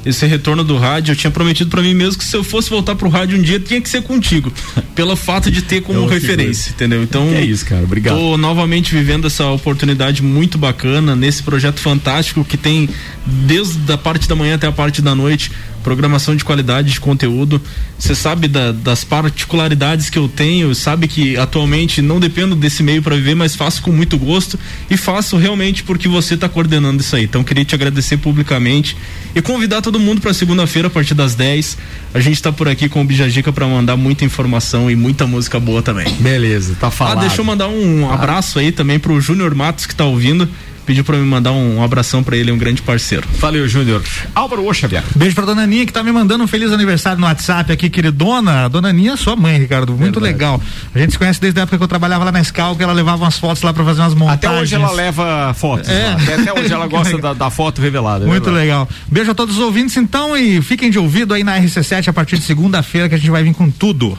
Esse 0.06 0.26
retorno 0.26 0.64
do 0.64 0.78
rádio, 0.78 1.12
eu 1.12 1.16
tinha 1.16 1.30
prometido 1.30 1.70
pra 1.70 1.82
mim 1.82 1.94
mesmo 1.94 2.18
que 2.20 2.24
se 2.24 2.34
eu 2.36 2.42
fosse 2.42 2.70
voltar 2.70 2.96
pro 2.96 3.10
rádio 3.10 3.38
um 3.38 3.42
dia, 3.42 3.60
tinha 3.60 3.82
que 3.82 3.90
ser 3.90 4.02
contigo. 4.02 4.50
pelo 4.96 5.14
fato 5.18 5.52
de 5.52 5.62
ter 5.62 5.82
como 5.82 6.08
que 6.08 6.14
referência, 6.14 6.72
entendeu? 6.72 7.04
Então. 7.04 7.28
Que 7.28 7.36
é 7.36 7.44
isso, 7.44 7.66
cara. 7.66 7.84
Obrigado. 7.84 8.16
Tô 8.18 8.38
novamente 8.38 8.94
vivendo 8.96 9.28
essa 9.28 9.46
oportunidade 9.48 10.24
muito 10.24 10.58
bacana 10.58 11.18
nesse 11.18 11.44
projeto 11.44 11.80
fantástico 11.82 12.46
que 12.46 12.56
tem 12.56 12.90
desde 13.26 13.92
a 13.92 13.98
parte 13.98 14.28
da 14.28 14.36
manhã 14.36 14.56
até 14.56 14.68
a 14.68 14.72
parte 14.72 15.02
da 15.02 15.14
noite 15.14 15.52
programação 15.84 16.36
de 16.36 16.44
qualidade 16.44 16.92
de 16.92 17.00
conteúdo. 17.00 17.62
Você 17.98 18.14
sabe 18.16 18.48
da- 18.48 18.72
das 18.72 19.04
particularidades 19.04 20.10
que 20.10 20.18
eu 20.18 20.28
tenho, 20.28 20.74
sabe 20.76 21.08
que 21.08 21.38
atualmente 21.38 22.02
não 22.02 22.20
dependo 22.20 22.56
desse 22.56 22.84
meio 22.84 23.02
para 23.02 23.16
viver, 23.16 23.36
mas 23.36 23.56
faço 23.56 23.82
com 23.82 23.92
muito 23.92 24.18
gosto 24.18 24.60
e 24.90 24.98
faço 24.98 25.38
realmente 25.38 25.84
porque 25.84 26.08
você 26.08 26.34
está 26.36 26.48
coordenando 26.50 27.02
isso 27.02 27.16
aí. 27.16 27.24
Então 27.24 27.44
queria 27.44 27.66
te 27.66 27.76
agradecer 27.76 28.18
publicamente 28.18 28.96
e 29.36 29.42
convidar 29.42 29.82
todo 29.82 30.00
mundo 30.00 30.22
para 30.22 30.34
segunda-feira 30.34 30.88
a 30.88 30.92
partir 30.92 31.14
das 31.14 31.36
10. 31.36 31.78
A 32.14 32.20
gente 32.20 32.36
está 32.36 32.52
por 32.52 32.68
aqui 32.68 32.90
com 32.90 33.02
o 33.02 33.06
Bijajica 33.06 33.52
para 33.54 33.68
mandar 33.68 33.96
muita 33.98 34.26
informação 34.26 34.90
e 34.90 34.96
muita 34.96 35.26
música 35.28 35.60
boa 35.60 35.82
também. 35.82 36.08
Beleza, 36.20 36.76
tá 36.80 36.88
Ah, 36.88 36.92
falado. 36.92 37.20
deixa 37.22 37.42
eu 37.42 37.46
mandar 37.46 37.68
um 37.68 38.12
abraço 38.12 38.60
aí 38.60 38.72
também 38.72 39.00
pro 39.00 39.20
Júnior 39.22 39.54
Matos 39.56 39.86
que 39.86 39.96
tá 39.96 40.06
ouvindo. 40.06 40.48
Pediu 40.90 41.04
para 41.04 41.18
me 41.18 41.24
mandar 41.24 41.52
um, 41.52 41.84
abração 41.84 42.24
para 42.24 42.36
ele, 42.36 42.50
é 42.50 42.54
um 42.54 42.58
grande 42.58 42.82
parceiro. 42.82 43.28
Valeu, 43.38 43.68
Júnior. 43.68 44.02
Álvaro 44.34 44.66
Ô 44.66 44.74
Xavier. 44.74 45.04
Beijo 45.16 45.36
pra 45.36 45.46
dona 45.46 45.62
Aninha 45.62 45.86
que 45.86 45.94
tá 45.94 46.02
me 46.02 46.12
mandando 46.12 46.44
um 46.44 46.48
feliz 46.48 46.72
aniversário 46.72 47.20
no 47.20 47.28
WhatsApp 47.28 47.72
aqui, 47.72 47.92
queridona. 47.92 48.68
Dona 48.68 48.90
Aninha 48.90 49.12
é 49.12 49.16
sua 49.16 49.36
mãe, 49.36 49.60
Ricardo. 49.60 49.96
Muito 49.96 50.20
legal. 50.20 50.60
A 50.96 50.98
gente 50.98 51.12
se 51.12 51.20
conhece 51.20 51.40
desde 51.40 51.60
a 51.60 51.62
época 51.62 51.78
que 51.78 51.84
eu 51.84 51.88
trabalhava 51.88 52.26
lá 52.26 52.32
na 52.32 52.44
Scal, 52.44 52.76
que 52.76 52.82
ela 52.82 52.92
levava 52.92 53.24
umas 53.24 53.38
fotos 53.38 53.62
lá 53.62 53.72
pra 53.72 53.86
fazer 53.86 54.02
umas 54.02 54.16
montagens. 54.16 54.46
Até 54.46 54.62
hoje 54.62 54.74
ela 54.74 54.92
leva 54.92 55.54
fotos. 55.54 55.88
É. 55.90 56.06
lá. 56.08 56.14
Até, 56.14 56.34
até 56.34 56.60
hoje 56.60 56.74
ela 56.74 56.88
gosta 56.90 57.20
da, 57.20 57.34
da 57.36 57.52
foto 57.52 57.84
revelada. 57.84 58.26
é 58.26 58.28
Muito 58.28 58.46
verdade. 58.46 58.66
legal. 58.66 58.90
Beijo 59.12 59.30
a 59.30 59.36
todos 59.36 59.58
os 59.58 59.62
ouvintes, 59.62 59.96
então, 59.96 60.36
e 60.36 60.60
fiquem 60.60 60.90
de 60.90 60.98
ouvido 60.98 61.36
aí 61.36 61.44
na 61.44 61.56
RC7 61.62 62.08
a 62.08 62.14
partir 62.14 62.40
de 62.40 62.46
segunda-feira 62.46 63.08
que 63.08 63.14
a 63.14 63.18
gente 63.20 63.30
vai 63.30 63.44
vir 63.44 63.54
com 63.54 63.70
tudo. 63.70 64.18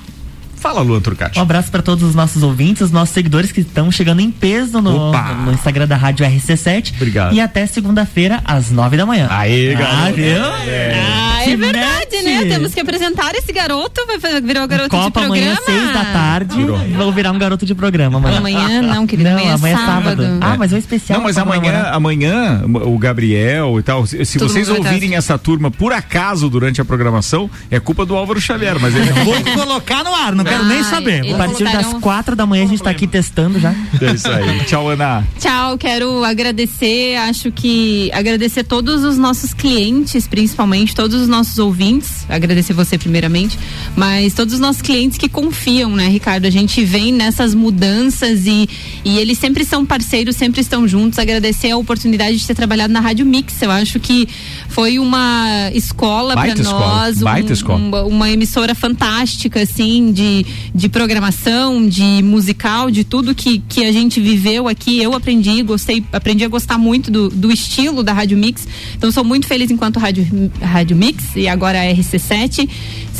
Fala, 0.60 0.80
Luan 0.82 1.00
Turcati. 1.00 1.38
Um 1.38 1.42
abraço 1.42 1.70
para 1.70 1.80
todos 1.82 2.04
os 2.04 2.14
nossos 2.14 2.42
ouvintes, 2.42 2.82
os 2.82 2.90
nossos 2.92 3.14
seguidores 3.14 3.50
que 3.50 3.60
estão 3.60 3.90
chegando 3.90 4.20
em 4.20 4.30
peso 4.30 4.80
no, 4.80 5.10
no 5.12 5.52
Instagram 5.52 5.86
da 5.86 5.96
Rádio 5.96 6.24
RC7. 6.26 6.92
Obrigado. 6.96 7.34
E 7.34 7.40
até 7.40 7.66
segunda-feira, 7.66 8.40
às 8.44 8.70
nove 8.70 8.96
da 8.96 9.06
manhã. 9.06 9.26
Aê, 9.30 9.74
ah, 9.74 9.78
garoto. 9.78 10.14
viu? 10.16 10.44
Ah, 10.44 11.40
Se 11.44 11.50
é 11.52 11.56
verdade, 11.56 12.22
né? 12.22 12.44
Temos 12.44 12.74
que 12.74 12.80
apresentar 12.80 13.34
esse 13.34 13.50
garoto, 13.52 14.02
vai 14.06 14.40
virar 14.42 14.64
o 14.64 14.68
garoto 14.68 14.90
Copa 14.90 15.20
de 15.20 15.26
amanhã, 15.26 15.54
programa. 15.56 15.80
seis 15.80 15.94
da 15.94 16.12
tarde. 16.12 16.56
Vou 16.96 17.12
virar 17.12 17.32
um 17.32 17.38
garoto 17.38 17.64
de 17.64 17.74
programa 17.74 18.18
amanhã. 18.18 18.38
Amanhã 18.38 18.82
não, 18.82 19.06
querido, 19.06 19.30
Não, 19.30 19.36
amanhã 19.38 19.50
é 19.50 19.54
amanhã 19.54 19.74
é 19.74 19.78
sábado. 19.78 20.22
sábado. 20.22 20.38
Ah, 20.42 20.56
mas 20.58 20.72
é 20.72 20.76
um 20.76 20.78
especial. 20.78 21.18
Não, 21.18 21.24
mas 21.24 21.38
amanhã, 21.38 21.84
amanhã, 21.90 22.62
o 22.84 22.98
Gabriel 22.98 23.78
e 23.78 23.82
tal, 23.82 24.06
se 24.06 24.24
se 24.26 24.38
vocês 24.38 24.68
ouvirem 24.68 25.14
essa 25.16 25.38
turma 25.38 25.70
por 25.70 25.92
acaso 25.92 26.48
durante 26.50 26.80
a 26.80 26.84
programação, 26.84 27.50
é 27.70 27.80
culpa 27.80 28.04
do 28.04 28.14
Álvaro 28.14 28.40
Xavier, 28.40 28.78
mas 28.78 28.94
ele 28.94 29.10
Vou 29.24 29.40
colocar 29.54 30.04
no 30.04 30.14
ar, 30.14 30.34
não 30.34 30.44
quero 30.50 30.64
nem 30.66 30.82
saber. 30.84 31.34
A 31.34 31.36
partir 31.36 31.64
das 31.64 31.86
quatro 32.00 32.36
da 32.36 32.46
manhã 32.46 32.64
a 32.64 32.66
gente 32.68 32.82
tá 32.82 32.90
aqui 32.90 33.06
testando 33.06 33.58
já. 33.58 33.74
É 34.00 34.12
isso 34.12 34.28
aí. 34.28 34.60
Tchau, 34.66 34.88
Ana. 34.88 35.26
Tchau, 35.38 35.76
quero 35.78 36.24
agradecer, 36.24 37.16
acho 37.16 37.50
que 37.52 38.10
agradecer 38.12 38.64
todos 38.64 39.04
os 39.04 39.16
nossos 39.18 39.52
clientes, 39.54 40.26
principalmente, 40.26 40.94
todos 40.94 41.20
os 41.22 41.28
nossos 41.28 41.58
ouvintes, 41.58 42.24
agradecer 42.28 42.72
você 42.72 42.96
primeiramente, 42.98 43.58
mas 43.96 44.34
todos 44.34 44.54
os 44.54 44.60
nossos 44.60 44.82
clientes 44.82 45.16
que 45.18 45.28
confiam, 45.28 45.90
né, 45.94 46.08
Ricardo? 46.08 46.46
A 46.46 46.50
gente 46.50 46.84
vem 46.84 47.12
nessas 47.12 47.54
mudanças 47.54 48.46
e, 48.46 48.68
e 49.04 49.18
eles 49.18 49.38
sempre 49.38 49.64
são 49.64 49.84
parceiros, 49.86 50.36
sempre 50.36 50.60
estão 50.60 50.86
juntos. 50.88 51.18
Agradecer 51.18 51.70
a 51.70 51.76
oportunidade 51.76 52.36
de 52.38 52.46
ter 52.46 52.54
trabalhado 52.54 52.92
na 52.92 53.00
Rádio 53.00 53.24
Mix, 53.26 53.60
eu 53.62 53.70
acho 53.70 53.98
que 54.00 54.28
foi 54.68 54.98
uma 54.98 55.70
escola 55.74 56.34
para 56.34 56.46
Baita 56.46 56.62
escola, 56.62 56.86
nós, 57.06 57.22
um- 57.22 57.76
uma, 57.76 58.02
uma 58.04 58.30
emissora 58.30 58.74
fantástica, 58.74 59.60
assim, 59.62 60.12
de, 60.12 60.39
de 60.74 60.88
programação, 60.88 61.86
de 61.86 62.22
musical, 62.22 62.90
de 62.90 63.04
tudo 63.04 63.34
que, 63.34 63.58
que 63.68 63.84
a 63.84 63.92
gente 63.92 64.20
viveu 64.20 64.68
aqui. 64.68 65.02
Eu 65.02 65.14
aprendi, 65.14 65.62
gostei, 65.62 66.04
aprendi 66.12 66.44
a 66.44 66.48
gostar 66.48 66.78
muito 66.78 67.10
do, 67.10 67.28
do 67.28 67.50
estilo 67.52 68.02
da 68.02 68.12
Rádio 68.12 68.36
Mix. 68.36 68.66
Então 68.96 69.10
sou 69.10 69.24
muito 69.24 69.46
feliz 69.46 69.70
enquanto 69.70 69.98
Rádio, 69.98 70.26
Rádio 70.60 70.96
Mix 70.96 71.36
e 71.36 71.48
agora 71.48 71.80
a 71.80 71.94
RC7. 71.94 72.68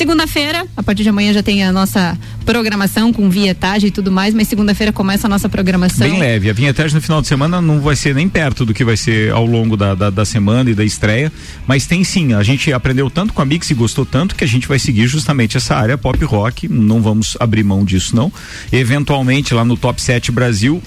Segunda-feira, 0.01 0.67
a 0.75 0.83
partir 0.83 1.03
de 1.03 1.11
amanhã 1.11 1.31
já 1.31 1.43
tem 1.43 1.63
a 1.63 1.71
nossa 1.71 2.19
programação 2.47 3.13
com 3.13 3.29
vietagem 3.29 3.89
e 3.89 3.91
tudo 3.91 4.11
mais, 4.11 4.33
mas 4.33 4.49
segunda-feira 4.49 4.95
começa 4.95 5.27
a 5.27 5.29
nossa 5.29 5.47
programação. 5.47 6.09
Bem 6.09 6.19
leve. 6.19 6.49
A 6.49 6.55
vinhetagem 6.55 6.95
no 6.95 7.03
final 7.03 7.21
de 7.21 7.29
semana 7.29 7.61
não 7.61 7.83
vai 7.83 7.95
ser 7.95 8.15
nem 8.15 8.27
perto 8.27 8.65
do 8.65 8.73
que 8.73 8.83
vai 8.83 8.97
ser 8.97 9.31
ao 9.31 9.45
longo 9.45 9.77
da, 9.77 9.95
da, 9.95 10.09
da 10.09 10.25
semana 10.25 10.71
e 10.71 10.75
da 10.75 10.83
estreia, 10.87 11.31
mas 11.67 11.85
tem 11.85 12.03
sim. 12.03 12.33
A 12.33 12.43
gente 12.43 12.73
aprendeu 12.73 13.11
tanto 13.11 13.35
com 13.35 13.43
a 13.43 13.45
Mix 13.45 13.71
e 13.71 13.75
gostou 13.75 14.07
tanto 14.07 14.35
que 14.35 14.43
a 14.43 14.47
gente 14.47 14.67
vai 14.67 14.79
seguir 14.79 15.07
justamente 15.07 15.59
essa 15.59 15.77
área 15.77 15.99
pop 15.99 16.25
rock. 16.25 16.67
Não 16.67 17.03
vamos 17.03 17.37
abrir 17.39 17.63
mão 17.63 17.85
disso, 17.85 18.17
não. 18.17 18.33
Eventualmente, 18.73 19.53
lá 19.53 19.67
no 19.67 19.77
Top 19.77 20.01
7 20.01 20.33
Brasil, 20.33 20.83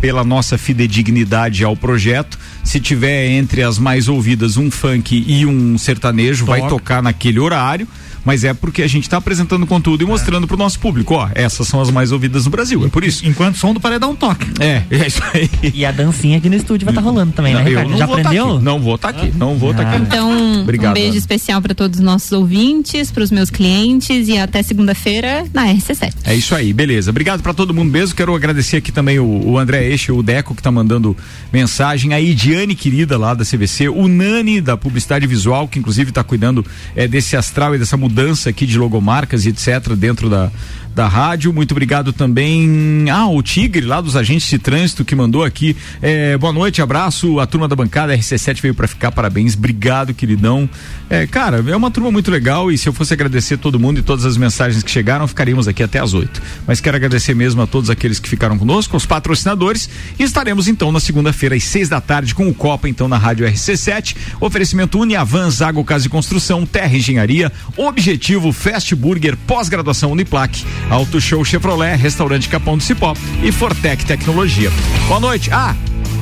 pela 0.00 0.24
nossa 0.24 0.56
fidedignidade 0.56 1.62
ao 1.62 1.76
projeto. 1.76 2.38
Se 2.62 2.80
tiver 2.80 3.26
entre 3.26 3.62
as 3.62 3.78
mais 3.78 4.08
ouvidas 4.08 4.56
um 4.56 4.70
funk 4.70 5.24
e 5.26 5.44
um 5.44 5.76
sertanejo, 5.76 6.46
vai 6.46 6.60
Toca. 6.60 6.70
tocar 6.70 7.02
naquele 7.02 7.38
horário. 7.38 7.86
Mas 8.24 8.44
é 8.44 8.54
porque 8.54 8.82
a 8.82 8.86
gente 8.88 9.04
está 9.04 9.16
apresentando 9.18 9.66
conteúdo 9.66 10.02
e 10.02 10.06
mostrando 10.06 10.46
pro 10.46 10.56
nosso 10.56 10.78
público, 10.78 11.14
ó, 11.14 11.28
essas 11.34 11.68
são 11.68 11.80
as 11.80 11.90
mais 11.90 12.12
ouvidas 12.12 12.44
no 12.44 12.50
Brasil, 12.50 12.84
é 12.86 12.88
por 12.88 13.04
isso. 13.04 13.26
Enquanto 13.26 13.58
som 13.58 13.74
do 13.74 13.80
paredão 13.80 14.14
toque. 14.16 14.46
É, 14.60 14.82
é 14.90 15.06
isso 15.06 15.22
aí. 15.34 15.50
E 15.74 15.84
a 15.84 15.92
dancinha 15.92 16.38
aqui 16.38 16.48
no 16.48 16.56
estúdio 16.56 16.84
vai 16.86 16.92
estar 16.92 17.02
rolando 17.02 17.32
também, 17.32 17.52
Não, 17.54 17.60
né, 17.60 17.66
eu 17.66 17.70
Ricardo? 17.70 17.90
não 17.90 17.98
Já 17.98 18.06
vou 18.06 18.14
tá 18.16 18.22
aprendeu? 18.22 18.54
aqui, 18.54 18.64
não 18.64 18.80
vou 18.80 18.94
estar 18.94 19.08
aqui, 19.08 19.32
não 19.36 19.54
vou 19.58 19.70
estar 19.72 19.82
aqui. 19.90 20.02
Então, 20.02 20.60
Obrigado, 20.62 20.90
um 20.92 20.94
beijo 20.94 21.08
Ana. 21.10 21.18
especial 21.18 21.60
para 21.62 21.74
todos 21.74 21.98
os 21.98 22.04
nossos 22.04 22.32
ouvintes, 22.32 23.10
para 23.10 23.22
os 23.22 23.30
meus 23.30 23.50
clientes 23.50 24.28
e 24.28 24.38
até 24.38 24.62
segunda-feira 24.62 25.44
na 25.52 25.66
RC7. 25.66 26.12
É 26.24 26.34
isso 26.34 26.54
aí, 26.54 26.72
beleza. 26.72 27.10
Obrigado 27.10 27.42
pra 27.42 27.52
todo 27.52 27.74
mundo 27.74 27.90
mesmo. 27.90 28.14
Quero 28.16 28.34
agradecer 28.34 28.78
aqui 28.78 28.90
também 28.90 29.18
o, 29.18 29.24
o 29.50 29.58
André 29.58 29.84
Eixe, 29.88 30.10
o 30.10 30.22
Deco, 30.22 30.54
que 30.54 30.62
tá 30.62 30.70
mandando 30.70 31.16
mensagem. 31.52 32.14
A 32.14 32.20
Idiane, 32.20 32.74
querida 32.74 33.18
lá 33.18 33.34
da 33.34 33.44
CVC. 33.44 33.88
O 33.88 34.08
Nani, 34.08 34.60
da 34.60 34.76
Publicidade 34.76 35.26
Visual, 35.26 35.68
que 35.68 35.78
inclusive 35.78 36.10
tá 36.12 36.24
cuidando 36.24 36.64
eh, 36.96 37.06
desse 37.06 37.36
astral 37.36 37.74
e 37.74 37.78
dessa 37.78 37.96
mudança 37.96 38.13
aqui 38.48 38.66
de 38.66 38.78
logomarcas 38.78 39.44
e 39.44 39.50
etc. 39.50 39.94
dentro 39.96 40.30
da, 40.30 40.50
da 40.94 41.08
rádio. 41.08 41.52
Muito 41.52 41.72
obrigado 41.72 42.12
também. 42.12 43.06
Ah, 43.10 43.26
o 43.28 43.42
Tigre, 43.42 43.84
lá 43.84 44.00
dos 44.00 44.16
agentes 44.16 44.48
de 44.48 44.58
trânsito, 44.58 45.04
que 45.04 45.14
mandou 45.14 45.42
aqui. 45.42 45.76
eh, 46.00 46.36
boa 46.38 46.52
noite, 46.52 46.80
abraço. 46.80 47.40
A 47.40 47.46
turma 47.46 47.66
da 47.66 47.74
bancada 47.74 48.16
RC7 48.16 48.60
veio 48.60 48.74
pra 48.74 48.86
ficar. 48.86 49.10
Parabéns. 49.12 49.54
Obrigado, 49.54 50.14
queridão. 50.14 50.68
É, 51.10 51.26
cara, 51.26 51.62
é 51.66 51.76
uma 51.76 51.90
turma 51.90 52.10
muito 52.10 52.30
legal 52.30 52.70
e 52.70 52.78
se 52.78 52.88
eu 52.88 52.92
fosse 52.92 53.12
agradecer 53.12 53.56
todo 53.58 53.78
mundo 53.78 53.98
e 53.98 54.02
todas 54.02 54.24
as 54.24 54.36
mensagens 54.36 54.82
que 54.82 54.90
chegaram, 54.90 55.26
ficaríamos 55.26 55.68
aqui 55.68 55.82
até 55.82 55.98
às 55.98 56.14
oito. 56.14 56.40
Mas 56.66 56.80
quero 56.80 56.96
agradecer 56.96 57.34
mesmo 57.34 57.60
a 57.62 57.66
todos 57.66 57.90
aqueles 57.90 58.18
que 58.18 58.28
ficaram 58.28 58.56
conosco, 58.58 58.94
aos 58.96 59.04
patrocinadores 59.04 59.88
e 60.18 60.22
estaremos 60.22 60.68
então 60.68 60.90
na 60.90 61.00
segunda-feira 61.00 61.54
às 61.56 61.64
seis 61.64 61.88
da 61.88 62.00
tarde 62.00 62.34
com 62.34 62.48
o 62.48 62.54
Copa 62.54 62.88
então 62.88 63.08
na 63.08 63.18
Rádio 63.18 63.46
RC7. 63.46 64.16
Oferecimento 64.40 64.98
Uniavan, 64.98 65.50
Zago 65.50 65.84
Casa 65.84 66.06
e 66.06 66.10
Construção, 66.10 66.64
Terra 66.64 66.96
Engenharia, 66.96 67.52
Objetivo 67.76 68.52
Fast 68.52 68.94
Burger, 68.94 69.36
pós-graduação 69.46 70.12
Uniplaque, 70.12 70.64
Auto 70.90 71.20
Show 71.20 71.44
Chevrolet, 71.44 71.96
Restaurante 71.96 72.48
Capão 72.48 72.76
do 72.76 72.82
Cipó 72.82 73.14
e 73.42 73.50
Fortec 73.50 74.04
Tecnologia. 74.04 74.70
Boa 75.08 75.20
noite. 75.20 75.50
Ah, 75.52 75.74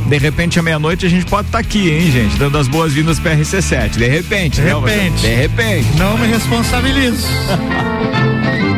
de 0.07 0.19
repente, 0.19 0.59
à 0.59 0.63
meia-noite, 0.63 1.07
a 1.07 1.09
gente 1.09 1.27
pode 1.27 1.49
estar 1.49 1.59
aqui, 1.59 1.91
hein, 1.91 2.11
gente? 2.11 2.37
Dando 2.37 2.59
as 2.59 2.69
boas-vindas 2.69 3.19
para 3.19 3.37
RC7. 3.37 3.91
De 3.91 4.09
repente, 4.09 4.57
De 4.61 4.63
né? 4.63 4.75
repente. 4.75 5.21
De 5.23 5.35
repente. 5.35 5.89
Não 5.97 6.17
me 6.19 6.27
responsabilizo. 6.27 7.27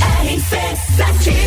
RC7 0.00 1.39